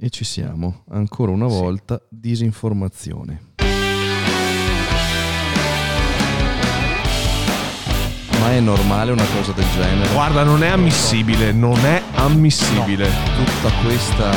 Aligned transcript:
E 0.00 0.10
ci 0.10 0.22
siamo, 0.24 0.84
ancora 0.90 1.32
una 1.32 1.48
volta, 1.48 2.00
disinformazione. 2.08 3.46
Ma 8.38 8.52
è 8.52 8.60
normale 8.60 9.10
una 9.10 9.24
cosa 9.34 9.50
del 9.50 9.66
genere? 9.74 10.12
Guarda, 10.12 10.44
non 10.44 10.62
è 10.62 10.68
ammissibile, 10.68 11.50
non 11.50 11.84
è 11.84 12.00
ammissibile. 12.14 13.08
Tutta 13.34 13.74
questa 13.84 14.30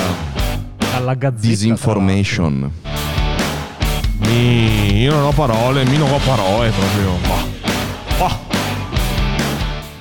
Alla 0.96 1.14
gazzetta. 1.14 1.48
disinformation. 1.48 2.72
Mi, 4.22 5.02
io 5.02 5.14
non 5.14 5.26
ho 5.26 5.32
parole, 5.32 5.86
mi 5.86 5.98
non 5.98 6.12
ho 6.12 6.18
parole 6.26 6.72
proprio. 6.72 7.18
Bah. 7.28 8.18
Bah. 8.18 8.51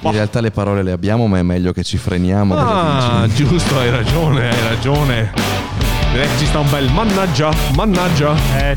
In 0.02 0.12
realtà 0.12 0.40
le 0.40 0.50
parole 0.50 0.82
le 0.82 0.92
abbiamo, 0.92 1.26
ma 1.26 1.38
è 1.38 1.42
meglio 1.42 1.72
che 1.72 1.82
ci 1.82 1.98
freniamo. 1.98 2.56
Ah, 2.56 3.28
giusto, 3.34 3.78
hai 3.78 3.90
ragione, 3.90 4.48
hai 4.48 4.62
ragione. 4.62 5.32
Direi 6.10 6.26
che 6.26 6.38
ci 6.38 6.46
sta 6.46 6.58
un 6.58 6.70
bel 6.70 6.90
mannaggia, 6.90 7.52
mannaggia. 7.74 8.34
Eh. 8.58 8.76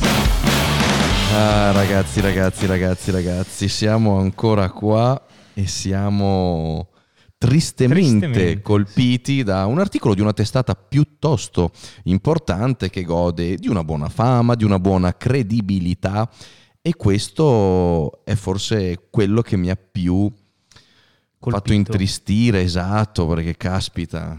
Ah, 1.33 1.71
ragazzi, 1.71 2.19
ragazzi, 2.19 2.65
ragazzi, 2.65 3.11
ragazzi, 3.11 3.67
siamo 3.69 4.19
ancora 4.19 4.69
qua 4.69 5.19
e 5.53 5.65
siamo 5.65 6.89
tristemente, 7.37 8.19
Tristemente. 8.27 8.61
colpiti 8.61 9.43
da 9.43 9.65
un 9.65 9.79
articolo 9.79 10.13
di 10.15 10.21
una 10.21 10.33
testata 10.33 10.75
piuttosto 10.75 11.71
importante 12.03 12.89
che 12.89 13.03
gode 13.03 13.55
di 13.55 13.69
una 13.69 13.83
buona 13.83 14.09
fama, 14.09 14.55
di 14.55 14.63
una 14.63 14.79
buona 14.79 15.15
credibilità 15.15 16.29
e 16.81 16.95
questo 16.95 18.23
è 18.25 18.35
forse 18.35 19.07
quello 19.09 19.41
che 19.41 19.57
mi 19.57 19.69
ha 19.69 19.77
più 19.77 20.31
fatto 21.51 21.71
Colpito. 21.71 21.73
intristire, 21.73 22.61
esatto, 22.61 23.27
perché 23.27 23.55
caspita. 23.57 24.37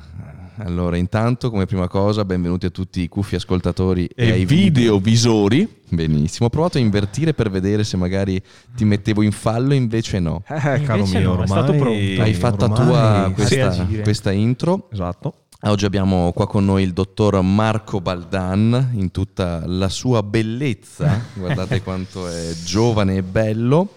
Allora, 0.59 0.97
intanto, 0.97 1.51
come 1.51 1.67
prima 1.67 1.89
cosa, 1.89 2.25
benvenuti 2.25 2.67
a 2.67 2.71
tutti 2.71 3.01
i 3.01 3.09
cuffi 3.09 3.35
ascoltatori 3.35 4.07
e, 4.07 4.29
E 4.29 4.31
ai 4.31 4.45
videovisori. 4.45 5.83
Benissimo, 5.89 6.47
ho 6.47 6.51
provato 6.51 6.79
a 6.79 6.81
invertire 6.81 7.35
per 7.35 7.51
vedere 7.51 7.83
se 7.83 7.97
magari 7.97 8.41
ti 8.75 8.85
mettevo 8.85 9.23
in 9.23 9.33
fallo, 9.33 9.75
invece 9.75 10.21
no. 10.21 10.43
Eh, 10.47 10.83
caro 10.83 10.99
Invece 10.99 11.19
mio, 11.19 11.27
no, 11.27 11.31
è 11.31 11.39
ormai... 11.41 11.49
stato 11.49 11.73
pronto. 11.73 12.23
Hai 12.23 12.35
fatto 12.35 12.65
a 12.65 12.71
ormai 12.71 12.87
tua 12.87 13.33
questa, 13.35 13.87
questa 14.03 14.31
intro. 14.31 14.89
Esatto. 14.93 15.35
Oggi 15.67 15.87
abbiamo 15.87 16.31
qua 16.33 16.47
con 16.47 16.65
noi 16.67 16.83
il 16.83 16.93
dottor 16.93 17.41
Marco 17.41 18.01
Baldan 18.01 18.91
in 18.95 19.11
tutta 19.11 19.63
la 19.67 19.89
sua 19.89 20.23
bellezza. 20.23 21.25
Guardate 21.35 21.83
quanto 21.83 22.29
è 22.29 22.53
giovane 22.65 23.17
e 23.17 23.23
bello. 23.23 23.89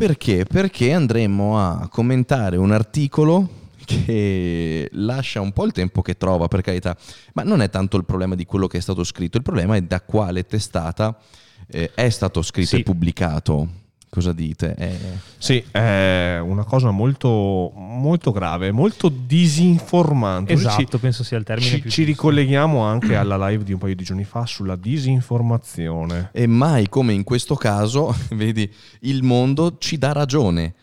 Perché? 0.00 0.44
Perché 0.44 0.92
andremo 0.92 1.58
a 1.58 1.88
commentare 1.88 2.58
un 2.58 2.70
articolo 2.70 3.48
che 3.86 4.90
lascia 4.92 5.40
un 5.40 5.52
po' 5.52 5.64
il 5.64 5.72
tempo 5.72 6.02
che 6.02 6.18
trova, 6.18 6.48
per 6.48 6.60
carità, 6.60 6.94
ma 7.32 7.44
non 7.44 7.62
è 7.62 7.70
tanto 7.70 7.96
il 7.96 8.04
problema 8.04 8.34
di 8.34 8.44
quello 8.44 8.66
che 8.66 8.76
è 8.76 8.80
stato 8.82 9.04
scritto, 9.04 9.38
il 9.38 9.42
problema 9.42 9.74
è 9.74 9.80
da 9.80 10.02
quale 10.02 10.44
testata 10.44 11.16
eh, 11.68 11.92
è 11.94 12.10
stato 12.10 12.42
scritto 12.42 12.68
Sì. 12.76 12.80
e 12.80 12.82
pubblicato. 12.82 13.68
Cosa 14.08 14.32
dite? 14.32 14.74
Eh, 14.78 14.96
Sì, 15.36 15.62
è 15.70 16.38
una 16.42 16.64
cosa 16.64 16.90
molto, 16.90 17.70
molto 17.74 18.30
grave, 18.32 18.70
molto 18.72 19.08
disinformante. 19.10 20.54
Così 20.54 20.64
ci- 20.68 20.74
Esatto, 20.82 20.98
penso 20.98 21.22
sia 21.24 21.36
il 21.38 21.44
termine 21.44 21.68
Ci, 21.68 21.80
più 21.80 21.90
ci 21.90 22.04
ricolleghiamo 22.04 22.80
anche 22.80 23.14
alla 23.16 23.36
live 23.48 23.64
di 23.64 23.72
un 23.72 23.78
paio 23.78 23.94
di 23.94 24.04
giorni 24.04 24.24
fa 24.24 24.46
sulla 24.46 24.76
disinformazione. 24.76 26.30
E 26.32 26.46
mai 26.46 26.88
come 26.88 27.12
in 27.12 27.24
questo 27.24 27.54
caso, 27.56 28.14
vedi, 28.30 28.70
il 29.00 29.22
mondo 29.22 29.76
ci 29.78 29.98
dà 29.98 30.12
ragione. 30.12 30.74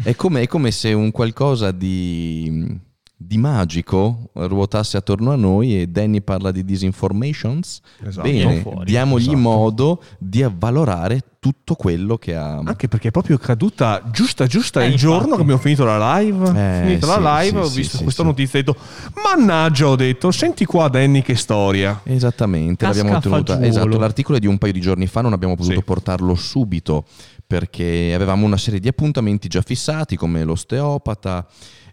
È 0.00 0.14
come, 0.14 0.42
è 0.42 0.46
come 0.46 0.70
se 0.70 0.92
un 0.92 1.10
qualcosa 1.10 1.72
di, 1.72 2.78
di 3.20 3.36
magico 3.36 4.30
ruotasse 4.34 4.96
attorno 4.96 5.32
a 5.32 5.36
noi 5.36 5.80
e 5.80 5.88
Danny 5.88 6.20
parla 6.20 6.52
di 6.52 6.64
disinformations. 6.64 7.80
Esatto. 8.06 8.28
Bene, 8.28 8.60
fuori. 8.60 8.84
diamogli 8.84 9.22
Esatto. 9.22 9.38
modo 9.38 10.02
di 10.18 10.42
avvalorare 10.44 11.22
tutto 11.40 11.74
quello 11.74 12.16
che 12.16 12.36
ha. 12.36 12.58
Anche 12.64 12.86
perché 12.86 13.08
è 13.08 13.10
proprio 13.10 13.36
caduta 13.38 14.02
giusta 14.12 14.46
giusta 14.46 14.80
Eh, 14.82 14.86
il 14.86 14.92
infatti. 14.92 15.06
giorno 15.10 15.34
che 15.34 15.42
abbiamo 15.42 15.60
finito 15.60 15.84
la 15.84 16.18
live. 16.20 16.48
Eh, 16.48 16.80
finita 16.86 17.12
sì, 17.12 17.20
la 17.20 17.40
live, 17.40 17.50
sì, 17.60 17.66
ho 17.66 17.68
sì, 17.68 17.76
visto 17.76 17.96
sì, 17.96 18.02
questa 18.04 18.22
sì. 18.22 18.28
notizia 18.28 18.58
e 18.58 18.62
ho 18.62 18.64
detto: 18.72 18.78
Mannaggia, 19.22 19.88
ho 19.88 19.96
detto, 19.96 20.30
senti 20.30 20.64
qua, 20.64 20.88
Danny, 20.88 21.20
che 21.22 21.34
storia. 21.34 22.00
Esattamente, 22.04 22.84
Casca 22.86 22.98
l'abbiamo 23.02 23.18
a 23.18 23.20
tenuta. 23.20 23.52
fagiolo. 23.54 23.66
Esatto, 23.68 23.98
l'articolo 23.98 24.36
è 24.36 24.40
di 24.40 24.46
un 24.46 24.58
paio 24.58 24.72
di 24.72 24.80
giorni 24.80 25.06
fa, 25.08 25.22
non 25.22 25.32
abbiamo 25.32 25.56
potuto 25.56 25.74
Sì. 25.74 25.82
portarlo 25.82 26.34
subito 26.36 27.04
perché 27.46 28.12
avevamo 28.14 28.44
una 28.46 28.58
serie 28.58 28.78
di 28.78 28.88
appuntamenti 28.88 29.48
già 29.48 29.62
fissati 29.62 30.16
come 30.16 30.44
l'osteopata 30.44 31.46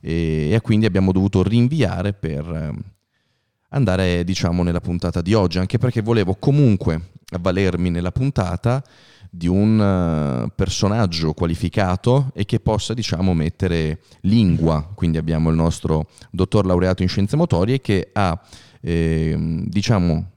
e, 0.06 0.52
e 0.52 0.62
quindi 0.62 0.86
abbiamo 0.86 1.12
dovuto 1.12 1.42
rinviare 1.42 2.14
per 2.14 2.48
ehm, 2.48 2.80
andare 3.70 4.24
diciamo 4.24 4.62
nella 4.62 4.80
puntata 4.80 5.20
di 5.20 5.34
oggi, 5.34 5.58
anche 5.58 5.80
perché 5.80 6.02
volevo 6.02 6.36
comunque 6.36 7.14
avvalermi 7.32 7.90
nella 7.90 8.12
puntata 8.12 8.84
di 9.32 9.48
un 9.48 9.82
eh, 10.46 10.52
personaggio 10.56 11.34
qualificato 11.34 12.30
e 12.36 12.46
che 12.46 12.60
possa 12.60 12.94
diciamo 12.94 13.34
mettere 13.34 14.02
lingua, 14.22 14.92
quindi 14.94 15.18
abbiamo 15.18 15.50
il 15.50 15.56
nostro 15.56 16.08
dottor 16.30 16.68
laureato 16.68 17.02
in 17.02 17.10
scienze 17.10 17.36
motorie 17.36 17.82
che 17.82 18.10
ha 18.14 18.40
ehm, 18.82 19.66
diciamo 19.66 20.32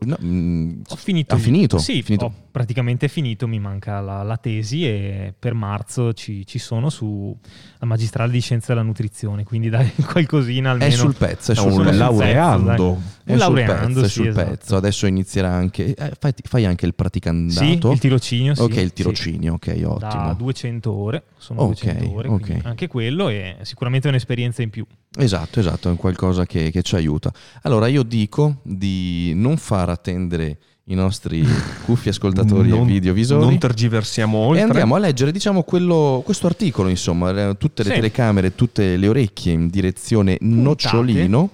no, 0.00 0.18
mm, 0.20 0.80
Ho 0.88 0.96
finito. 0.96 1.34
Ha 1.34 1.38
finito? 1.38 1.78
Sì, 1.78 2.02
Finito. 2.02 2.24
ho 2.24 2.32
praticamente 2.54 3.08
finito, 3.08 3.48
mi 3.48 3.58
manca 3.58 3.98
la, 4.00 4.22
la 4.22 4.36
tesi 4.36 4.86
e 4.86 5.34
per 5.36 5.54
marzo 5.54 6.12
ci, 6.12 6.46
ci 6.46 6.60
sono 6.60 6.88
su 6.88 7.36
la 7.80 7.86
magistrale 7.86 8.30
di 8.30 8.40
scienze 8.40 8.66
della 8.68 8.82
nutrizione, 8.84 9.42
quindi 9.42 9.68
dai 9.70 9.90
qualcosina 10.06 10.70
almeno. 10.70 10.88
è 10.92 10.94
sul 10.94 11.16
pezzo, 11.16 11.50
è 11.50 11.56
sul 11.56 11.72
un 11.72 11.84
sul 11.88 11.96
laureando. 11.96 12.70
pezzo, 12.70 12.76
dai. 12.84 13.02
È 13.24 13.32
Un 13.32 13.38
sul 13.40 13.54
pezzo, 13.54 14.02
sì, 14.04 14.08
sul 14.10 14.26
esatto. 14.28 14.50
pezzo. 14.50 14.76
Adesso 14.76 15.06
inizierà 15.06 15.50
anche. 15.50 15.94
eh, 15.96 16.12
fai, 16.16 16.32
fai 16.44 16.64
anche 16.64 16.84
il 16.86 16.90
Sì, 16.92 16.96
praticandato. 16.96 17.90
il 17.90 17.98
tirocinio, 17.98 18.54
sì. 18.54 18.60
ok, 18.62 18.76
il 18.76 18.86
sì. 18.86 18.92
tirocinio, 18.92 19.54
ok, 19.54 19.66
ottimo. 19.84 19.98
Da 19.98 20.34
200 20.38 20.92
ore, 20.92 21.24
sono 21.36 21.62
Ok, 21.62 21.82
200 21.82 22.14
ore, 22.14 22.28
ok. 22.28 22.40
quindi 22.40 22.66
anche 22.68 22.86
quello 22.86 23.30
è 23.30 23.56
sicuramente 23.62 24.06
un'esperienza 24.06 24.62
in 24.62 24.70
più. 24.70 24.86
Esatto, 25.18 25.58
esatto, 25.58 25.90
è 25.90 25.96
qualcosa 25.96 26.46
che, 26.46 26.70
che 26.70 26.82
ci 26.82 26.94
aiuta. 26.94 27.32
Allora 27.62 27.88
io 27.88 28.04
dico 28.04 28.60
di 28.62 29.32
non 29.34 29.56
far 29.56 29.88
attendere 29.88 30.58
i 30.88 30.94
nostri 30.94 31.42
cuffi 31.84 32.10
ascoltatori 32.10 32.68
Non- 32.68 32.82
e 32.82 32.84
videovisori. 32.84 33.42
Non 33.44 33.58
tergiversiamo 33.58 34.38
E 34.38 34.46
oltre. 34.46 34.62
andiamo 34.64 34.94
a 34.96 34.98
leggere, 34.98 35.32
diciamo, 35.32 35.62
quello- 35.62 36.20
questo 36.24 36.46
articolo, 36.46 36.88
insomma, 36.88 37.30
eh, 37.50 37.56
tutte 37.56 37.82
le 37.82 37.88
Sì. 37.90 37.94
telecamere, 37.96 38.54
tutte 38.54 38.96
le 38.96 39.08
orecchie 39.08 39.52
in 39.52 39.68
direzione 39.68 40.36
nocciolino 40.40 41.48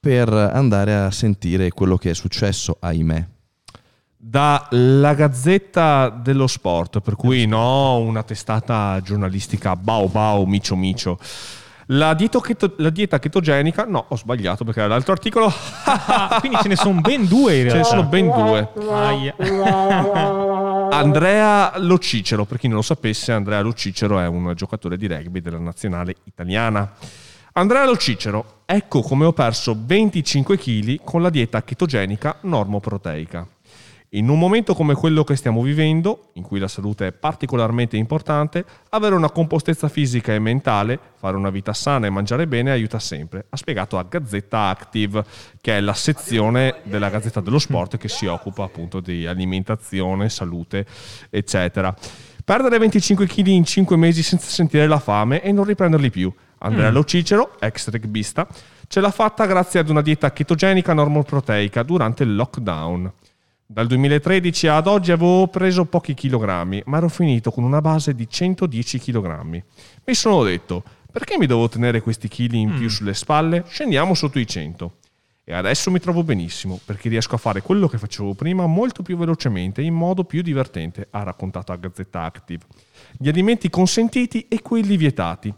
per 0.00 0.32
andare 0.32 0.94
a 0.94 1.10
sentire 1.10 1.70
quello 1.70 1.96
che 1.98 2.10
è 2.10 2.14
successo, 2.14 2.76
ahimè. 2.80 3.26
Dalla 4.16 5.14
Gazzetta 5.14 6.08
dello 6.08 6.46
Sport, 6.46 7.00
per 7.00 7.14
cui 7.14 7.46
no, 7.46 7.98
una 7.98 8.22
testata 8.22 9.00
giornalistica 9.04 9.76
bao 9.76 10.08
bao, 10.08 10.44
micio 10.46 10.74
micio. 10.74 11.18
La, 11.90 12.14
dieto 12.14 12.42
la 12.78 12.90
dieta 12.90 13.20
chetogenica, 13.20 13.84
no, 13.84 14.06
ho 14.08 14.16
sbagliato 14.16 14.64
perché 14.64 14.80
era 14.80 14.88
l'altro 14.88 15.12
articolo, 15.12 15.52
Ah, 15.84 16.36
quindi 16.40 16.58
ce 16.60 16.68
ne 16.68 16.74
sono 16.76 17.00
ben 17.00 17.26
due 17.28 17.60
in 17.60 17.68
ce 17.68 17.74
realtà. 17.74 17.78
ne 17.78 17.84
sono 17.84 18.08
ben 18.08 18.28
due. 18.30 18.68
Andrea 20.90 21.78
Lo 21.78 21.98
Cicero, 21.98 22.44
per 22.44 22.58
chi 22.58 22.66
non 22.66 22.76
lo 22.76 22.82
sapesse, 22.82 23.30
Andrea 23.32 23.60
Lo 23.60 23.72
Cicero 23.72 24.18
è 24.18 24.26
un 24.26 24.52
giocatore 24.56 24.96
di 24.96 25.06
rugby 25.06 25.40
della 25.40 25.58
nazionale 25.58 26.16
italiana. 26.24 26.92
Andrea 27.52 27.84
Lo 27.84 27.96
Cicero, 27.96 28.60
ecco 28.66 29.00
come 29.02 29.24
ho 29.24 29.32
perso 29.32 29.76
25 29.78 30.58
kg 30.58 31.00
con 31.04 31.22
la 31.22 31.30
dieta 31.30 31.62
chetogenica 31.62 32.36
normoproteica. 32.42 33.46
In 34.10 34.28
un 34.28 34.38
momento 34.38 34.72
come 34.74 34.94
quello 34.94 35.24
che 35.24 35.34
stiamo 35.34 35.60
vivendo, 35.62 36.30
in 36.34 36.44
cui 36.44 36.60
la 36.60 36.68
salute 36.68 37.08
è 37.08 37.12
particolarmente 37.12 37.96
importante, 37.96 38.64
avere 38.90 39.16
una 39.16 39.30
compostezza 39.30 39.88
fisica 39.88 40.32
e 40.32 40.38
mentale, 40.38 40.96
fare 41.16 41.36
una 41.36 41.50
vita 41.50 41.72
sana 41.72 42.06
e 42.06 42.10
mangiare 42.10 42.46
bene 42.46 42.70
aiuta 42.70 43.00
sempre, 43.00 43.46
ha 43.48 43.56
spiegato 43.56 43.98
a 43.98 44.06
Gazzetta 44.08 44.68
Active, 44.68 45.24
che 45.60 45.78
è 45.78 45.80
la 45.80 45.92
sezione 45.92 46.76
della 46.84 47.10
Gazzetta 47.10 47.40
dello 47.40 47.58
Sport 47.58 47.96
che 47.96 48.08
si 48.08 48.26
occupa 48.26 48.62
appunto 48.62 49.00
di 49.00 49.26
alimentazione, 49.26 50.28
salute, 50.28 50.86
eccetera. 51.28 51.92
Perdere 52.44 52.78
25 52.78 53.26
kg 53.26 53.46
in 53.48 53.64
5 53.64 53.96
mesi 53.96 54.22
senza 54.22 54.46
sentire 54.46 54.86
la 54.86 55.00
fame 55.00 55.42
e 55.42 55.50
non 55.50 55.64
riprenderli 55.64 56.10
più. 56.10 56.32
Andrea 56.58 56.90
Lo 56.90 57.02
Cicero, 57.02 57.58
ex 57.58 57.90
rugbista, 57.90 58.46
ce 58.86 59.00
l'ha 59.00 59.10
fatta 59.10 59.46
grazie 59.46 59.80
ad 59.80 59.88
una 59.90 60.00
dieta 60.00 60.32
chetogenica 60.32 60.94
normoproteica 60.94 61.82
durante 61.82 62.22
il 62.22 62.36
lockdown. 62.36 63.12
Dal 63.68 63.88
2013 63.88 64.68
ad 64.68 64.86
oggi 64.86 65.10
avevo 65.10 65.48
preso 65.48 65.86
pochi 65.86 66.14
chilogrammi, 66.14 66.84
ma 66.86 66.98
ero 66.98 67.08
finito 67.08 67.50
con 67.50 67.64
una 67.64 67.80
base 67.80 68.14
di 68.14 68.28
110 68.28 69.00
chilogrammi. 69.00 69.64
Mi 70.04 70.14
sono 70.14 70.44
detto, 70.44 70.84
perché 71.10 71.36
mi 71.36 71.46
devo 71.46 71.68
tenere 71.68 72.00
questi 72.00 72.28
chili 72.28 72.60
in 72.60 72.76
più 72.76 72.88
sulle 72.88 73.12
spalle? 73.12 73.64
Scendiamo 73.66 74.14
sotto 74.14 74.38
i 74.38 74.46
100. 74.46 74.98
E 75.42 75.52
adesso 75.52 75.90
mi 75.90 75.98
trovo 75.98 76.22
benissimo, 76.22 76.78
perché 76.84 77.08
riesco 77.08 77.34
a 77.34 77.38
fare 77.38 77.60
quello 77.60 77.88
che 77.88 77.98
facevo 77.98 78.34
prima 78.34 78.66
molto 78.66 79.02
più 79.02 79.16
velocemente 79.16 79.80
e 79.80 79.84
in 79.84 79.94
modo 79.94 80.22
più 80.22 80.42
divertente, 80.42 81.08
ha 81.10 81.24
raccontato 81.24 81.72
a 81.72 81.76
Gazzetta 81.76 82.22
Active. 82.22 82.64
Gli 83.18 83.28
alimenti 83.28 83.68
consentiti 83.68 84.46
e 84.48 84.62
quelli 84.62 84.96
vietati. 84.96 85.52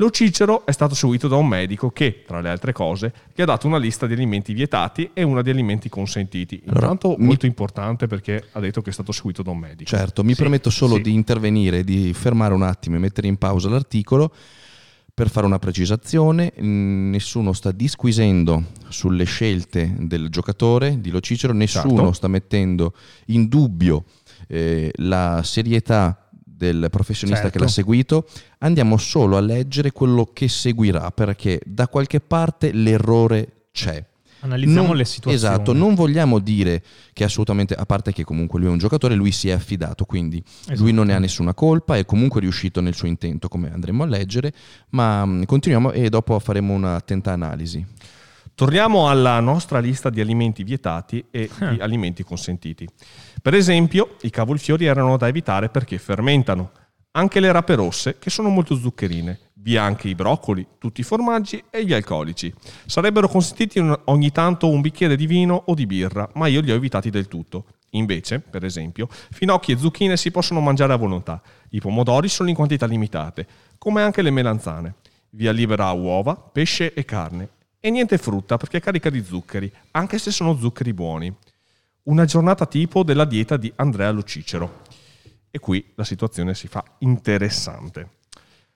Lo 0.00 0.08
Cicero 0.10 0.64
è 0.64 0.72
stato 0.72 0.94
seguito 0.94 1.28
da 1.28 1.36
un 1.36 1.46
medico 1.46 1.90
che, 1.90 2.24
tra 2.26 2.40
le 2.40 2.48
altre 2.48 2.72
cose, 2.72 3.12
gli 3.34 3.42
ha 3.42 3.44
dato 3.44 3.66
una 3.66 3.76
lista 3.76 4.06
di 4.06 4.14
alimenti 4.14 4.54
vietati 4.54 5.10
e 5.12 5.22
una 5.22 5.42
di 5.42 5.50
alimenti 5.50 5.90
consentiti. 5.90 6.58
Allora, 6.64 6.80
Intanto 6.86 7.16
mi- 7.18 7.26
molto 7.26 7.44
importante 7.44 8.06
perché 8.06 8.48
ha 8.52 8.60
detto 8.60 8.80
che 8.80 8.88
è 8.88 8.92
stato 8.94 9.12
seguito 9.12 9.42
da 9.42 9.50
un 9.50 9.58
medico. 9.58 9.90
Certo, 9.90 10.24
mi 10.24 10.32
Sì, 10.32 10.40
permetto 10.40 10.70
solo 10.70 10.94
sì. 10.94 11.02
di 11.02 11.12
intervenire, 11.12 11.84
di 11.84 12.14
fermare 12.14 12.54
un 12.54 12.62
attimo 12.62 12.96
e 12.96 12.98
mettere 12.98 13.26
in 13.28 13.36
pausa 13.36 13.68
l'articolo 13.68 14.32
per 15.12 15.28
fare 15.28 15.44
una 15.44 15.58
precisazione. 15.58 16.50
Nessuno 16.56 17.52
sta 17.52 17.70
disquisendo 17.70 18.68
sulle 18.88 19.24
scelte 19.24 19.94
del 19.98 20.30
giocatore 20.30 20.98
di 21.02 21.10
Lo 21.10 21.20
Cicero, 21.20 21.52
nessuno 21.52 21.94
Certo. 21.96 22.12
sta 22.12 22.28
mettendo 22.28 22.94
in 23.26 23.48
dubbio 23.48 24.04
eh, 24.48 24.90
la 24.94 25.42
serietà 25.44 26.19
del 26.60 26.88
professionista 26.90 27.44
Certo. 27.44 27.56
che 27.58 27.64
l'ha 27.64 27.70
seguito, 27.70 28.26
andiamo 28.58 28.98
solo 28.98 29.38
a 29.38 29.40
leggere 29.40 29.92
quello 29.92 30.28
che 30.30 30.46
seguirà 30.46 31.10
perché 31.10 31.58
da 31.64 31.88
qualche 31.88 32.20
parte 32.20 32.70
l'errore 32.72 33.68
c'è. 33.72 34.04
Analizziamo 34.42 34.88
Non- 34.88 34.96
le 34.96 35.04
situazioni. 35.06 35.36
Esatto, 35.36 35.72
non 35.72 35.94
vogliamo 35.94 36.38
dire 36.38 36.82
che 37.14 37.24
assolutamente, 37.24 37.74
a 37.74 37.84
parte 37.86 38.12
che 38.12 38.24
comunque 38.24 38.58
lui 38.58 38.68
è 38.68 38.70
un 38.70 38.78
giocatore, 38.78 39.14
lui 39.14 39.32
si 39.32 39.48
è 39.48 39.52
affidato, 39.52 40.04
quindi 40.04 40.42
Esatto. 40.62 40.80
lui 40.82 40.92
non 40.92 41.06
ne 41.06 41.14
ha 41.14 41.18
nessuna 41.18 41.54
colpa, 41.54 41.96
è 41.96 42.04
comunque 42.04 42.40
riuscito 42.40 42.80
nel 42.82 42.94
suo 42.94 43.06
intento, 43.08 43.48
come 43.48 43.70
andremo 43.72 44.02
a 44.02 44.06
leggere, 44.06 44.52
ma 44.90 45.26
continuiamo 45.46 45.92
e 45.92 46.08
dopo 46.10 46.38
faremo 46.38 46.72
un'attenta 46.74 47.32
analisi. 47.32 47.84
Torniamo 48.60 49.08
alla 49.08 49.40
nostra 49.40 49.78
lista 49.78 50.10
di 50.10 50.20
alimenti 50.20 50.64
vietati 50.64 51.24
e 51.30 51.48
Ah. 51.60 51.70
di 51.70 51.80
alimenti 51.80 52.22
consentiti. 52.22 52.86
Per 53.40 53.54
esempio, 53.54 54.16
i 54.20 54.28
cavolfiori 54.28 54.84
erano 54.84 55.16
da 55.16 55.28
evitare 55.28 55.70
perché 55.70 55.96
fermentano. 55.96 56.70
Anche 57.12 57.40
le 57.40 57.50
rape 57.52 57.74
rosse, 57.74 58.18
che 58.18 58.28
sono 58.28 58.50
molto 58.50 58.76
zuccherine. 58.76 59.38
Via 59.54 59.82
anche 59.82 60.08
i 60.08 60.14
broccoli, 60.14 60.66
tutti 60.76 61.00
i 61.00 61.04
formaggi 61.04 61.64
e 61.70 61.86
gli 61.86 61.94
alcolici. 61.94 62.52
Sarebbero 62.84 63.28
consentiti 63.28 63.78
ogni 63.78 64.30
tanto 64.30 64.68
un 64.68 64.82
bicchiere 64.82 65.16
di 65.16 65.26
vino 65.26 65.62
o 65.64 65.72
di 65.72 65.86
birra, 65.86 66.28
ma 66.34 66.46
io 66.46 66.60
li 66.60 66.70
ho 66.70 66.74
evitati 66.74 67.08
del 67.08 67.28
tutto. 67.28 67.64
Invece, 67.92 68.40
per 68.40 68.66
esempio, 68.66 69.08
finocchi 69.30 69.72
e 69.72 69.78
zucchine 69.78 70.18
si 70.18 70.30
possono 70.30 70.60
mangiare 70.60 70.92
a 70.92 70.96
volontà. 70.96 71.40
I 71.70 71.80
pomodori 71.80 72.28
sono 72.28 72.50
in 72.50 72.54
quantità 72.56 72.84
limitate, 72.84 73.46
come 73.78 74.02
anche 74.02 74.20
le 74.20 74.30
melanzane. 74.30 74.96
Via 75.30 75.50
libera 75.50 75.86
a 75.86 75.92
uova, 75.92 76.36
pesce 76.36 76.92
e 76.92 77.06
carne. 77.06 77.48
E 77.82 77.88
niente 77.88 78.18
frutta 78.18 78.58
perché 78.58 78.76
è 78.76 78.80
carica 78.80 79.08
di 79.08 79.24
zuccheri, 79.24 79.72
anche 79.92 80.18
se 80.18 80.30
sono 80.30 80.54
zuccheri 80.54 80.92
buoni. 80.92 81.34
Una 82.02 82.26
giornata 82.26 82.66
tipo 82.66 83.02
della 83.02 83.24
dieta 83.24 83.56
di 83.56 83.72
Andrea 83.76 84.10
Lo 84.10 84.22
Cicero. 84.22 84.82
E 85.50 85.58
qui 85.58 85.92
la 85.94 86.04
situazione 86.04 86.54
si 86.54 86.68
fa 86.68 86.84
interessante. 86.98 88.18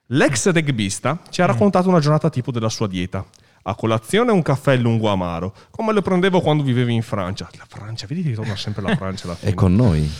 L'ex 0.06 0.50
rugbista 0.50 1.20
ci 1.28 1.42
ha 1.42 1.46
raccontato 1.46 1.90
una 1.90 2.00
giornata 2.00 2.30
tipo 2.30 2.50
della 2.50 2.70
sua 2.70 2.86
dieta. 2.86 3.26
A 3.64 3.74
colazione 3.74 4.32
un 4.32 4.40
caffè 4.40 4.74
lungo 4.76 5.10
amaro, 5.10 5.54
come 5.68 5.92
lo 5.92 6.00
prendevo 6.00 6.40
quando 6.40 6.62
vivevi 6.62 6.94
in 6.94 7.02
Francia. 7.02 7.50
La 7.58 7.66
Francia, 7.68 8.06
vedi 8.06 8.22
che 8.22 8.32
torna 8.32 8.56
sempre 8.56 8.80
la 8.80 8.96
Francia 8.96 9.26
alla 9.26 9.34
fine. 9.34 9.50
È 9.50 9.54
con 9.54 9.74
noi. 9.74 10.10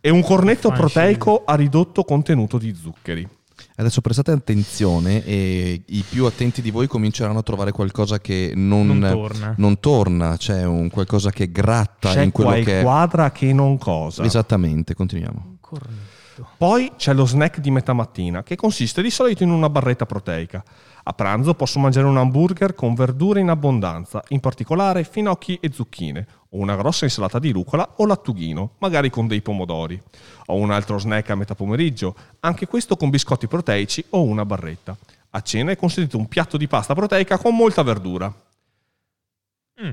E 0.00 0.08
un 0.08 0.22
cornetto 0.22 0.70
proteico 0.70 1.44
a 1.44 1.54
ridotto 1.54 2.02
contenuto 2.04 2.56
di 2.56 2.74
zuccheri. 2.74 3.28
Adesso 3.74 4.00
prestate 4.02 4.30
attenzione 4.32 5.24
e 5.24 5.82
i 5.86 6.04
più 6.08 6.26
attenti 6.26 6.60
di 6.62 6.70
voi 6.70 6.86
cominceranno 6.86 7.38
a 7.38 7.42
trovare 7.42 7.72
qualcosa 7.72 8.18
che 8.20 8.52
non, 8.54 8.86
Non 8.98 9.10
torna. 9.10 9.54
non 9.56 9.80
torna, 9.80 10.36
c'è 10.36 10.64
un 10.64 10.90
qualcosa 10.90 11.30
che 11.30 11.50
gratta 11.50 12.10
C'è 12.12 12.22
in 12.22 12.32
quello 12.32 12.62
che 12.62 12.80
è. 12.80 12.82
quadra 12.82 13.30
che 13.32 13.52
non 13.52 13.78
cosa. 13.78 14.24
Esattamente, 14.24 14.94
continuiamo. 14.94 15.56
Cornetto. 15.60 16.10
Poi 16.56 16.92
c'è 16.96 17.12
lo 17.14 17.24
snack 17.26 17.60
di 17.60 17.70
metà 17.70 17.92
mattina, 17.92 18.42
che 18.42 18.56
consiste 18.56 19.02
di 19.02 19.10
solito 19.10 19.42
in 19.42 19.50
una 19.50 19.68
barretta 19.68 20.06
proteica. 20.06 20.62
A 21.04 21.12
pranzo 21.12 21.54
posso 21.54 21.78
mangiare 21.78 22.06
un 22.06 22.16
hamburger 22.16 22.74
con 22.74 22.94
verdure 22.94 23.40
in 23.40 23.48
abbondanza, 23.48 24.22
in 24.28 24.40
particolare 24.40 25.04
finocchi 25.04 25.58
e 25.60 25.70
zucchine, 25.72 26.26
o 26.54 26.58
una 26.58 26.76
grossa 26.76 27.04
insalata 27.04 27.38
di 27.38 27.50
rucola 27.50 27.94
o 27.96 28.06
lattughino, 28.06 28.72
magari 28.78 29.10
con 29.10 29.26
dei 29.26 29.40
pomodori. 29.42 30.00
O 30.46 30.56
un 30.56 30.70
altro 30.70 30.98
snack 30.98 31.30
a 31.30 31.34
metà 31.34 31.54
pomeriggio, 31.54 32.14
anche 32.40 32.66
questo 32.66 32.96
con 32.96 33.10
biscotti 33.10 33.46
proteici 33.46 34.04
o 34.10 34.22
una 34.22 34.44
barretta. 34.44 34.96
A 35.30 35.40
cena 35.40 35.70
è 35.70 35.76
consentito 35.76 36.18
un 36.18 36.28
piatto 36.28 36.56
di 36.58 36.66
pasta 36.68 36.94
proteica 36.94 37.38
con 37.38 37.56
molta 37.56 37.82
verdura. 37.82 38.32
Mm, 39.82 39.90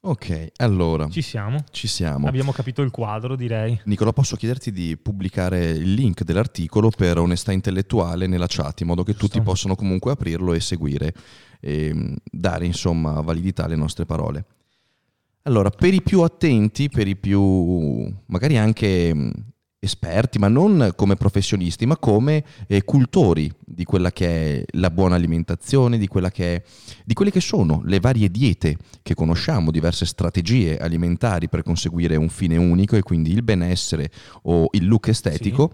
Ok, 0.00 0.52
allora 0.58 1.08
ci 1.08 1.22
siamo. 1.22 1.64
ci 1.72 1.88
siamo. 1.88 2.28
Abbiamo 2.28 2.52
capito 2.52 2.82
il 2.82 2.90
quadro, 2.92 3.34
direi. 3.34 3.80
Nicola, 3.84 4.12
posso 4.12 4.36
chiederti 4.36 4.70
di 4.70 4.96
pubblicare 4.96 5.70
il 5.70 5.92
link 5.92 6.22
dell'articolo 6.22 6.90
per 6.90 7.18
onestà 7.18 7.50
intellettuale 7.50 8.28
nella 8.28 8.46
chat, 8.48 8.80
in 8.82 8.86
modo 8.86 9.02
che 9.02 9.14
tutti 9.14 9.38
Giusto. 9.38 9.42
possano 9.42 9.74
comunque 9.74 10.12
aprirlo 10.12 10.52
e 10.52 10.60
seguire 10.60 11.12
e 11.60 11.92
mh, 11.92 12.14
dare 12.30 12.64
insomma 12.64 13.20
validità 13.22 13.64
alle 13.64 13.74
nostre 13.74 14.06
parole. 14.06 14.44
Allora, 15.48 15.70
per 15.70 15.94
i 15.94 16.02
più 16.02 16.20
attenti, 16.20 16.90
per 16.90 17.08
i 17.08 17.16
più 17.16 18.06
magari 18.26 18.58
anche 18.58 19.14
mh, 19.14 19.32
esperti, 19.78 20.38
ma 20.38 20.48
non 20.48 20.92
come 20.94 21.16
professionisti, 21.16 21.86
ma 21.86 21.96
come 21.96 22.44
eh, 22.66 22.84
cultori 22.84 23.50
di 23.58 23.84
quella 23.84 24.12
che 24.12 24.26
è 24.60 24.64
la 24.72 24.90
buona 24.90 25.14
alimentazione, 25.14 25.96
di, 25.96 26.06
quella 26.06 26.30
che 26.30 26.56
è, 26.56 26.62
di 27.02 27.14
quelle 27.14 27.30
che 27.30 27.40
sono 27.40 27.80
le 27.84 27.98
varie 27.98 28.30
diete 28.30 28.76
che 29.00 29.14
conosciamo, 29.14 29.70
diverse 29.70 30.04
strategie 30.04 30.76
alimentari 30.76 31.48
per 31.48 31.62
conseguire 31.62 32.16
un 32.16 32.28
fine 32.28 32.58
unico 32.58 32.96
e 32.96 33.02
quindi 33.02 33.32
il 33.32 33.42
benessere 33.42 34.10
o 34.42 34.68
il 34.72 34.86
look 34.86 35.08
estetico. 35.08 35.72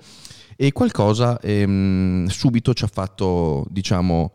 E 0.55 0.71
qualcosa 0.71 1.41
ehm, 1.41 2.27
subito 2.27 2.75
ci 2.75 2.85
ha 2.85 2.87
fatto, 2.87 3.67
diciamo, 3.71 4.33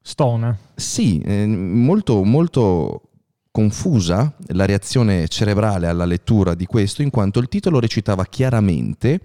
Stona. 0.00 0.58
sì, 0.74 1.20
eh, 1.20 1.46
molto, 1.46 2.24
molto 2.24 3.11
confusa 3.52 4.34
la 4.48 4.64
reazione 4.64 5.28
cerebrale 5.28 5.86
alla 5.86 6.06
lettura 6.06 6.54
di 6.54 6.64
questo, 6.66 7.02
in 7.02 7.10
quanto 7.10 7.38
il 7.38 7.48
titolo 7.48 7.78
recitava 7.78 8.24
chiaramente, 8.24 9.20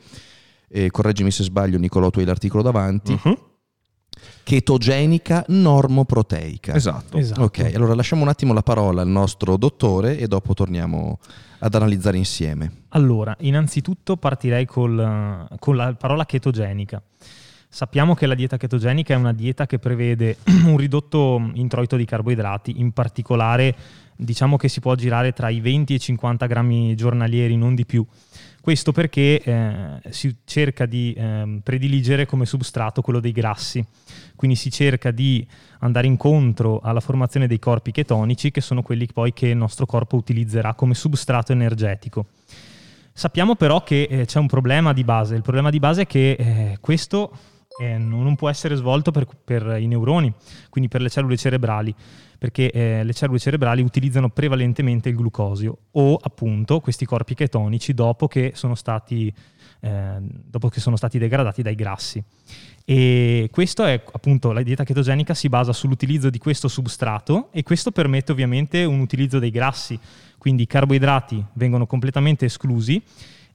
eh, 0.68 0.92
correggimi 0.92 1.32
se 1.32 1.44
sbaglio 1.44 1.78
Nicolò, 1.80 2.10
tu 2.10 2.20
hai 2.20 2.26
l'articolo 2.26 2.62
davanti, 2.62 3.14
Mhm. 3.24 3.38
chetogenica 4.44 5.46
normoproteica. 5.48 6.74
Esatto. 6.76 7.18
Esatto. 7.18 7.44
Ok, 7.44 7.72
allora 7.74 7.94
lasciamo 7.96 8.22
un 8.24 8.28
attimo 8.28 8.54
la 8.54 8.64
parola 8.64 9.02
al 9.02 9.08
nostro 9.08 9.58
dottore 9.58 10.18
e 10.18 10.28
dopo 10.28 10.54
torniamo 10.54 11.20
ad 11.60 11.74
analizzare 11.76 12.18
insieme. 12.18 12.84
Allora, 12.90 13.36
innanzitutto 13.40 14.18
partirei 14.18 14.66
col- 14.66 15.48
con 15.60 15.76
la 15.76 15.94
parola 15.94 16.26
chetogenica. 16.26 17.02
Sappiamo 17.70 18.16
che 18.16 18.26
la 18.26 18.34
dieta 18.34 18.58
chetogenica 18.58 19.14
è 19.14 19.18
una 19.18 19.34
dieta 19.34 19.66
che 19.66 19.78
prevede 19.78 20.38
un 20.66 20.78
ridotto 20.78 21.52
introito 21.54 21.96
di 21.96 22.06
carboidrati, 22.06 22.80
in 22.80 22.92
particolare 22.92 23.76
diciamo 24.16 24.58
che 24.58 24.68
si 24.68 24.80
può 24.80 24.96
girare 24.96 25.32
tra 25.32 25.50
i 25.50 25.60
20 25.60 25.94
e 25.94 25.96
i 25.98 26.00
50 26.00 26.46
grammi 26.48 26.96
giornalieri, 26.96 27.56
non 27.56 27.76
di 27.76 27.86
più. 27.86 28.06
Questo 28.62 28.92
perché 28.92 29.42
eh, 29.42 30.02
si 30.10 30.36
cerca 30.44 30.86
di 30.86 31.14
ehm, 31.16 31.62
prediligere 31.64 32.26
come 32.26 32.46
substrato 32.46 33.02
quello 33.02 33.22
dei 33.22 33.32
grassi, 33.32 33.86
quindi 34.36 34.58
si 34.58 34.70
cerca 34.70 35.12
di 35.12 35.46
andare 35.80 36.08
incontro 36.08 36.80
alla 36.82 37.00
formazione 37.00 37.48
dei 37.48 37.60
corpi 37.60 37.92
chetonici, 37.92 38.52
che 38.52 38.60
sono 38.60 38.82
quelli 38.82 39.08
poi 39.14 39.32
che 39.32 39.48
il 39.48 39.58
nostro 39.58 39.86
corpo 39.86 40.18
utilizzerà 40.18 40.74
come 40.74 40.96
substrato 40.96 41.54
energetico. 41.54 42.26
Sappiamo 43.14 43.56
però 43.56 43.84
che 43.84 44.08
eh, 44.10 44.26
c'è 44.26 44.40
un 44.40 44.48
problema 44.48 44.92
di 44.92 45.04
base. 45.04 45.36
Il 45.36 45.42
problema 45.44 45.70
di 45.70 45.80
base 45.80 46.02
è 46.02 46.06
che 46.08 46.32
eh, 46.32 46.78
questo 46.82 47.32
eh, 47.78 47.98
non 47.98 48.36
può 48.36 48.50
essere 48.50 48.76
svolto 48.76 49.12
per, 49.12 49.28
per 49.44 49.78
i 49.80 49.88
neuroni, 49.88 50.34
quindi 50.70 50.90
per 50.90 51.02
le 51.02 51.10
cellule 51.10 51.38
cerebrali, 51.38 51.94
perché 52.38 52.72
eh, 52.72 53.04
le 53.04 53.14
cellule 53.14 53.40
cerebrali 53.40 53.82
utilizzano 53.82 54.30
prevalentemente 54.30 55.10
il 55.10 55.16
glucosio 55.16 55.78
o 55.92 56.18
appunto 56.22 56.80
questi 56.80 57.06
corpi 57.06 57.36
chetonici 57.36 57.94
dopo 57.94 58.28
che 58.28 58.52
sono 58.56 58.76
stati, 58.76 59.34
eh, 59.82 60.18
dopo 60.20 60.70
che 60.70 60.80
sono 60.80 60.96
stati 60.96 61.18
degradati 61.20 61.62
dai 61.62 61.76
grassi. 61.76 62.24
E 62.90 63.50
questo 63.52 63.84
è 63.84 64.02
appunto 64.12 64.54
la 64.54 64.64
dieta 64.64 64.84
chetogenica 64.84 65.34
si 65.34 65.50
basa 65.50 65.74
sull'utilizzo 65.74 66.30
di 66.30 66.38
questo 66.38 66.68
substrato 66.68 67.50
e 67.52 67.62
questo 67.62 67.92
permette 67.92 68.32
ovviamente 68.32 68.86
un 68.86 69.02
utilizzo 69.02 69.40
dei 69.40 69.52
grassi, 69.52 70.00
quindi 70.38 70.64
i 70.64 70.68
carboidrati 70.68 71.44
vengono 71.54 71.86
completamente 71.86 72.46
esclusi 72.46 73.04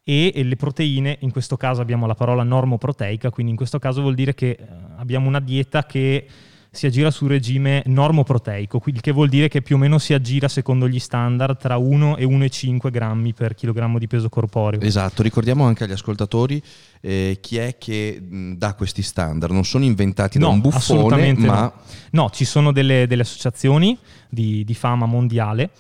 e 0.05 0.33
le 0.43 0.57
proteine, 0.57 1.19
in 1.21 1.31
questo 1.31 1.57
caso 1.57 1.81
abbiamo 1.81 2.07
la 2.07 2.15
parola 2.15 2.43
normoproteica, 2.43 3.31
quindi 3.31 3.53
in 3.53 3.57
questo 3.57 3.79
caso 3.79 4.01
vuol 4.01 4.15
dire 4.15 4.35
che 4.35 4.51
eh, 4.51 4.67
abbiamo 4.97 5.29
una 5.29 5.41
dieta 5.41 5.85
che 5.85 6.27
si 6.75 6.87
aggira 6.87 7.11
sul 7.11 7.29
regime 7.29 7.83
normoproteico, 7.85 8.79
quindi 8.79 9.03
che 9.03 9.13
vuol 9.13 9.29
dire 9.29 9.49
che 9.49 9.61
più 9.61 9.77
o 9.77 9.79
meno 9.79 9.99
si 9.99 10.15
aggira 10.15 10.49
secondo 10.49 10.89
gli 10.89 10.99
standard 10.99 11.59
tra 11.59 11.77
1 11.77 12.17
e 12.17 12.25
1,5 12.25 12.91
grammi 12.91 13.35
per 13.35 13.55
chilogrammo 13.55 13.99
di 13.99 14.07
peso 14.07 14.31
corporeo. 14.31 14.81
Esatto, 14.81 15.23
ricordiamo 15.23 15.65
anche 15.65 15.85
agli 15.85 15.93
ascoltatori 15.93 16.63
eh, 17.03 17.37
chi 17.43 17.59
è 17.59 17.77
che 17.77 18.19
mh, 18.19 18.55
dà 18.55 18.73
questi 18.73 19.03
standard, 19.03 19.53
non 19.53 19.67
sono 19.67 19.85
inventati 19.85 20.39
da 20.39 20.47
No, 20.47 20.53
un 20.53 20.61
buffone, 20.63 21.35
ma 21.35 21.61
no. 21.61 21.73
No, 22.13 22.31
ci 22.31 22.47
sono 22.47 22.73
delle, 22.73 23.07
delle 23.07 23.23
associazioni 23.23 23.99
di, 24.31 24.65
di 24.65 24.75
fama 24.75 25.05
mondiale 25.05 25.71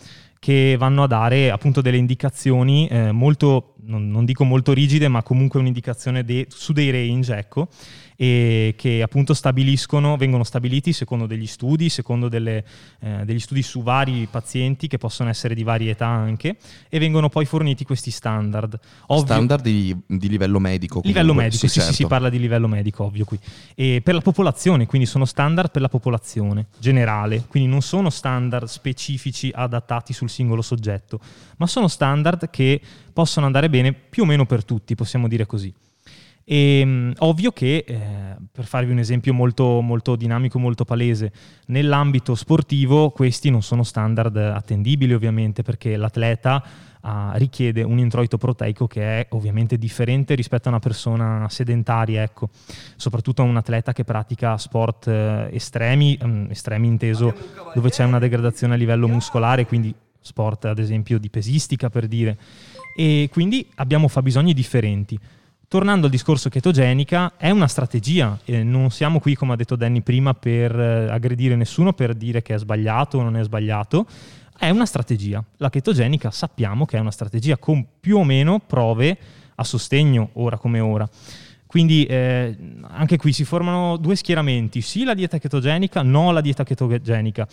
che 0.42 0.74
vanno 0.76 1.04
a 1.04 1.06
dare 1.06 1.52
appunto 1.52 1.80
delle 1.80 1.98
indicazioni 1.98 2.88
eh, 2.88 3.12
molto, 3.12 3.74
non, 3.82 4.10
non, 4.10 4.24
dico 4.24 4.42
molto 4.42 4.72
rigide, 4.72 5.06
ma 5.06 5.22
comunque 5.22 5.60
un'indicazione 5.60 6.24
de, 6.24 6.46
su 6.48 6.72
dei 6.72 6.90
range, 6.90 7.36
ecco, 7.36 7.68
e 8.22 8.74
che 8.76 9.02
appunto 9.02 9.34
stabiliscono, 9.34 10.16
vengono 10.16 10.44
stabiliti 10.44 10.92
secondo 10.92 11.26
degli 11.26 11.48
studi, 11.48 11.88
secondo 11.88 12.28
delle, 12.28 12.64
eh, 13.00 13.24
degli 13.24 13.40
studi 13.40 13.62
su 13.62 13.82
vari 13.82 14.28
pazienti 14.30 14.86
che 14.86 14.96
possono 14.96 15.28
essere 15.28 15.56
di 15.56 15.64
varie 15.64 15.90
età 15.90 16.06
anche, 16.06 16.56
e 16.88 17.00
vengono 17.00 17.28
poi 17.28 17.46
forniti 17.46 17.82
questi 17.84 18.12
standard. 18.12 18.78
Ovvio, 19.06 19.24
standard 19.24 19.64
di, 19.64 19.96
di, 20.06 20.28
livello 20.28 20.60
medico. 20.60 21.00
Comunque. 21.00 21.20
Livello 21.20 21.34
medico, 21.34 21.66
sì, 21.66 21.66
sì, 21.66 21.78
certo. 21.80 21.94
sì, 21.94 22.02
si 22.02 22.06
parla 22.06 22.28
di 22.30 22.38
livello 22.38 22.68
medico, 22.68 23.02
ovvio 23.02 23.24
qui. 23.24 23.40
E 23.74 24.02
per 24.04 24.14
la 24.14 24.20
popolazione, 24.20 24.86
quindi 24.86 25.08
sono 25.08 25.24
standard 25.24 25.72
per 25.72 25.82
la 25.82 25.88
popolazione 25.88 26.66
generale, 26.78 27.46
quindi 27.48 27.68
non 27.68 27.82
sono 27.82 28.08
standard 28.08 28.68
specifici 28.68 29.50
adattati 29.52 30.12
sul 30.12 30.30
singolo 30.30 30.62
soggetto, 30.62 31.18
ma 31.56 31.66
sono 31.66 31.88
standard 31.88 32.50
che 32.50 32.80
possono 33.12 33.46
andare 33.46 33.68
bene 33.68 33.92
più 33.92 34.22
o 34.22 34.26
meno 34.26 34.46
per 34.46 34.64
tutti, 34.64 34.94
possiamo 34.94 35.26
dire 35.26 35.44
così. 35.44 35.74
E, 36.44 36.80
ehm, 36.80 37.14
ovvio 37.18 37.52
che, 37.52 37.84
eh, 37.86 38.36
per 38.50 38.64
farvi 38.64 38.92
un 38.92 38.98
esempio 38.98 39.32
molto, 39.32 39.80
molto 39.80 40.16
dinamico, 40.16 40.58
molto 40.58 40.84
palese, 40.84 41.32
nell'ambito 41.66 42.34
sportivo 42.34 43.10
questi 43.10 43.50
non 43.50 43.62
sono 43.62 43.82
standard 43.82 44.36
attendibili 44.36 45.14
ovviamente 45.14 45.62
perché 45.62 45.96
l'atleta 45.96 46.62
uh, 47.02 47.08
richiede 47.34 47.82
un 47.82 47.98
introito 47.98 48.38
proteico 48.38 48.86
che 48.86 49.20
è 49.20 49.26
ovviamente 49.30 49.76
differente 49.76 50.34
rispetto 50.34 50.68
a 50.68 50.70
una 50.70 50.80
persona 50.80 51.46
sedentaria, 51.48 52.22
ecco. 52.22 52.48
soprattutto 52.96 53.42
a 53.42 53.44
un 53.44 53.56
atleta 53.56 53.92
che 53.92 54.04
pratica 54.04 54.56
sport 54.56 55.08
eh, 55.08 55.48
estremi, 55.52 56.18
um, 56.22 56.46
estremi 56.50 56.86
inteso 56.86 57.34
dove 57.74 57.90
c'è 57.90 58.04
una 58.04 58.18
degradazione 58.18 58.74
a 58.74 58.76
livello 58.76 59.08
muscolare, 59.08 59.66
quindi 59.66 59.94
sport 60.20 60.66
ad 60.66 60.78
esempio 60.78 61.18
di 61.18 61.30
pesistica 61.30 61.90
per 61.90 62.06
dire. 62.06 62.38
E 62.96 63.28
quindi 63.32 63.66
abbiamo 63.76 64.08
fabbisogni 64.08 64.54
differenti. 64.54 65.18
Tornando 65.72 66.04
al 66.04 66.12
discorso 66.12 66.50
chetogenica, 66.50 67.32
è 67.38 67.48
una 67.48 67.66
strategia, 67.66 68.38
eh, 68.44 68.62
non 68.62 68.90
siamo 68.90 69.20
qui, 69.20 69.34
come 69.34 69.54
ha 69.54 69.56
detto 69.56 69.74
Danny 69.74 70.02
prima, 70.02 70.34
per 70.34 70.78
eh, 70.78 71.08
aggredire 71.08 71.56
nessuno, 71.56 71.94
per 71.94 72.12
dire 72.12 72.42
che 72.42 72.52
è 72.52 72.58
sbagliato 72.58 73.16
o 73.16 73.22
non 73.22 73.38
è 73.38 73.42
sbagliato, 73.42 74.06
è 74.58 74.68
una 74.68 74.84
strategia. 74.84 75.42
La 75.56 75.70
chetogenica 75.70 76.30
sappiamo 76.30 76.84
che 76.84 76.98
è 76.98 77.00
una 77.00 77.10
strategia 77.10 77.56
con 77.56 77.86
più 77.98 78.18
o 78.18 78.22
meno 78.22 78.58
prove 78.58 79.16
a 79.54 79.64
sostegno, 79.64 80.28
ora 80.34 80.58
come 80.58 80.78
ora. 80.78 81.08
Quindi 81.64 82.04
eh, 82.04 82.54
anche 82.88 83.16
qui 83.16 83.32
si 83.32 83.44
formano 83.44 83.96
due 83.96 84.14
schieramenti, 84.14 84.82
sì 84.82 85.04
la 85.04 85.14
dieta 85.14 85.38
chetogenica, 85.38 86.02
no 86.02 86.32
la 86.32 86.42
dieta 86.42 86.64
chetogenica. 86.64 87.48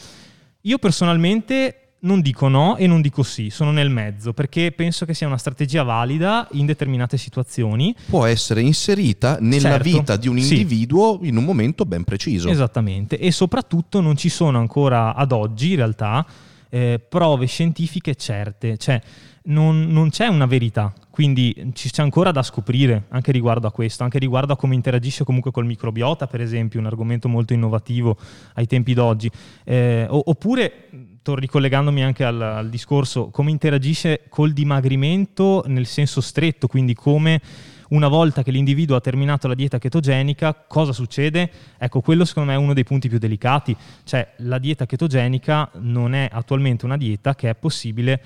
Io 0.63 0.77
personalmente 0.77 1.88
non 2.01 2.21
dico 2.21 2.47
no 2.47 2.77
e 2.77 2.87
non 2.87 3.01
dico 3.01 3.23
sì, 3.23 3.49
sono 3.49 3.71
nel 3.71 3.89
mezzo 3.89 4.31
perché 4.33 4.71
penso 4.71 5.05
che 5.05 5.13
sia 5.13 5.27
una 5.27 5.37
strategia 5.37 5.83
valida 5.83 6.47
in 6.51 6.65
determinate 6.65 7.17
situazioni. 7.17 7.95
Può 8.07 8.25
essere 8.25 8.61
inserita 8.61 9.37
nella 9.39 9.69
certo, 9.69 9.83
vita 9.83 10.15
di 10.15 10.27
un 10.27 10.37
individuo 10.37 11.19
sì. 11.21 11.27
in 11.27 11.37
un 11.37 11.43
momento 11.43 11.85
ben 11.85 12.03
preciso. 12.03 12.49
Esattamente, 12.49 13.17
e 13.17 13.31
soprattutto 13.31 13.99
non 13.99 14.15
ci 14.15 14.29
sono 14.29 14.59
ancora 14.59 15.15
ad 15.15 15.31
oggi 15.31 15.71
in 15.71 15.75
realtà 15.77 16.25
eh, 16.69 16.99
prove 17.07 17.47
scientifiche 17.47 18.15
certe, 18.15 18.77
cioè 18.77 19.01
non, 19.43 19.87
non, 19.87 20.09
c'è 20.09 20.27
una 20.27 20.45
verità, 20.45 20.93
quindi 21.09 21.71
ci 21.73 21.89
c'è 21.89 22.03
ancora 22.03 22.31
da 22.31 22.43
scoprire 22.43 23.05
anche 23.09 23.31
riguardo 23.31 23.67
a 23.67 23.71
questo, 23.71 24.03
anche 24.03 24.19
riguardo 24.19 24.53
a 24.53 24.55
come 24.55 24.75
interagisce 24.75 25.23
comunque 25.23 25.51
col 25.51 25.65
microbiota, 25.65 26.27
per 26.27 26.41
esempio, 26.41 26.79
un 26.79 26.85
argomento 26.85 27.27
molto 27.27 27.53
innovativo 27.53 28.15
ai 28.53 28.67
tempi 28.67 28.93
d'oggi, 28.93 29.29
eh, 29.63 30.05
oppure 30.07 30.89
ricollegandomi 31.35 32.03
anche 32.03 32.23
al, 32.23 32.41
al, 32.41 32.69
discorso, 32.69 33.29
come 33.29 33.51
interagisce 33.51 34.23
col 34.29 34.53
dimagrimento 34.53 35.63
nel 35.67 35.85
senso 35.85 36.21
stretto, 36.21 36.67
quindi 36.67 36.93
come 36.93 37.41
una 37.89 38.07
volta 38.07 38.43
che 38.43 38.51
l'individuo 38.51 38.95
ha 38.95 39.01
terminato 39.01 39.47
la 39.47 39.55
dieta 39.55 39.79
chetogenica, 39.79 40.65
cosa 40.67 40.91
succede? 40.91 41.49
Ecco, 41.77 42.01
quello 42.01 42.25
secondo 42.25 42.51
me 42.51 42.55
è 42.55 42.59
uno 42.59 42.73
dei 42.73 42.83
punti 42.83 43.09
più 43.09 43.17
delicati, 43.17 43.75
cioè 44.03 44.33
la 44.37 44.59
dieta 44.59 44.85
chetogenica 44.85 45.71
non 45.79 46.13
è 46.13 46.29
attualmente 46.31 46.85
una 46.85 46.97
dieta 46.97 47.35
che 47.35 47.49
è 47.49 47.55
possibile 47.55 48.21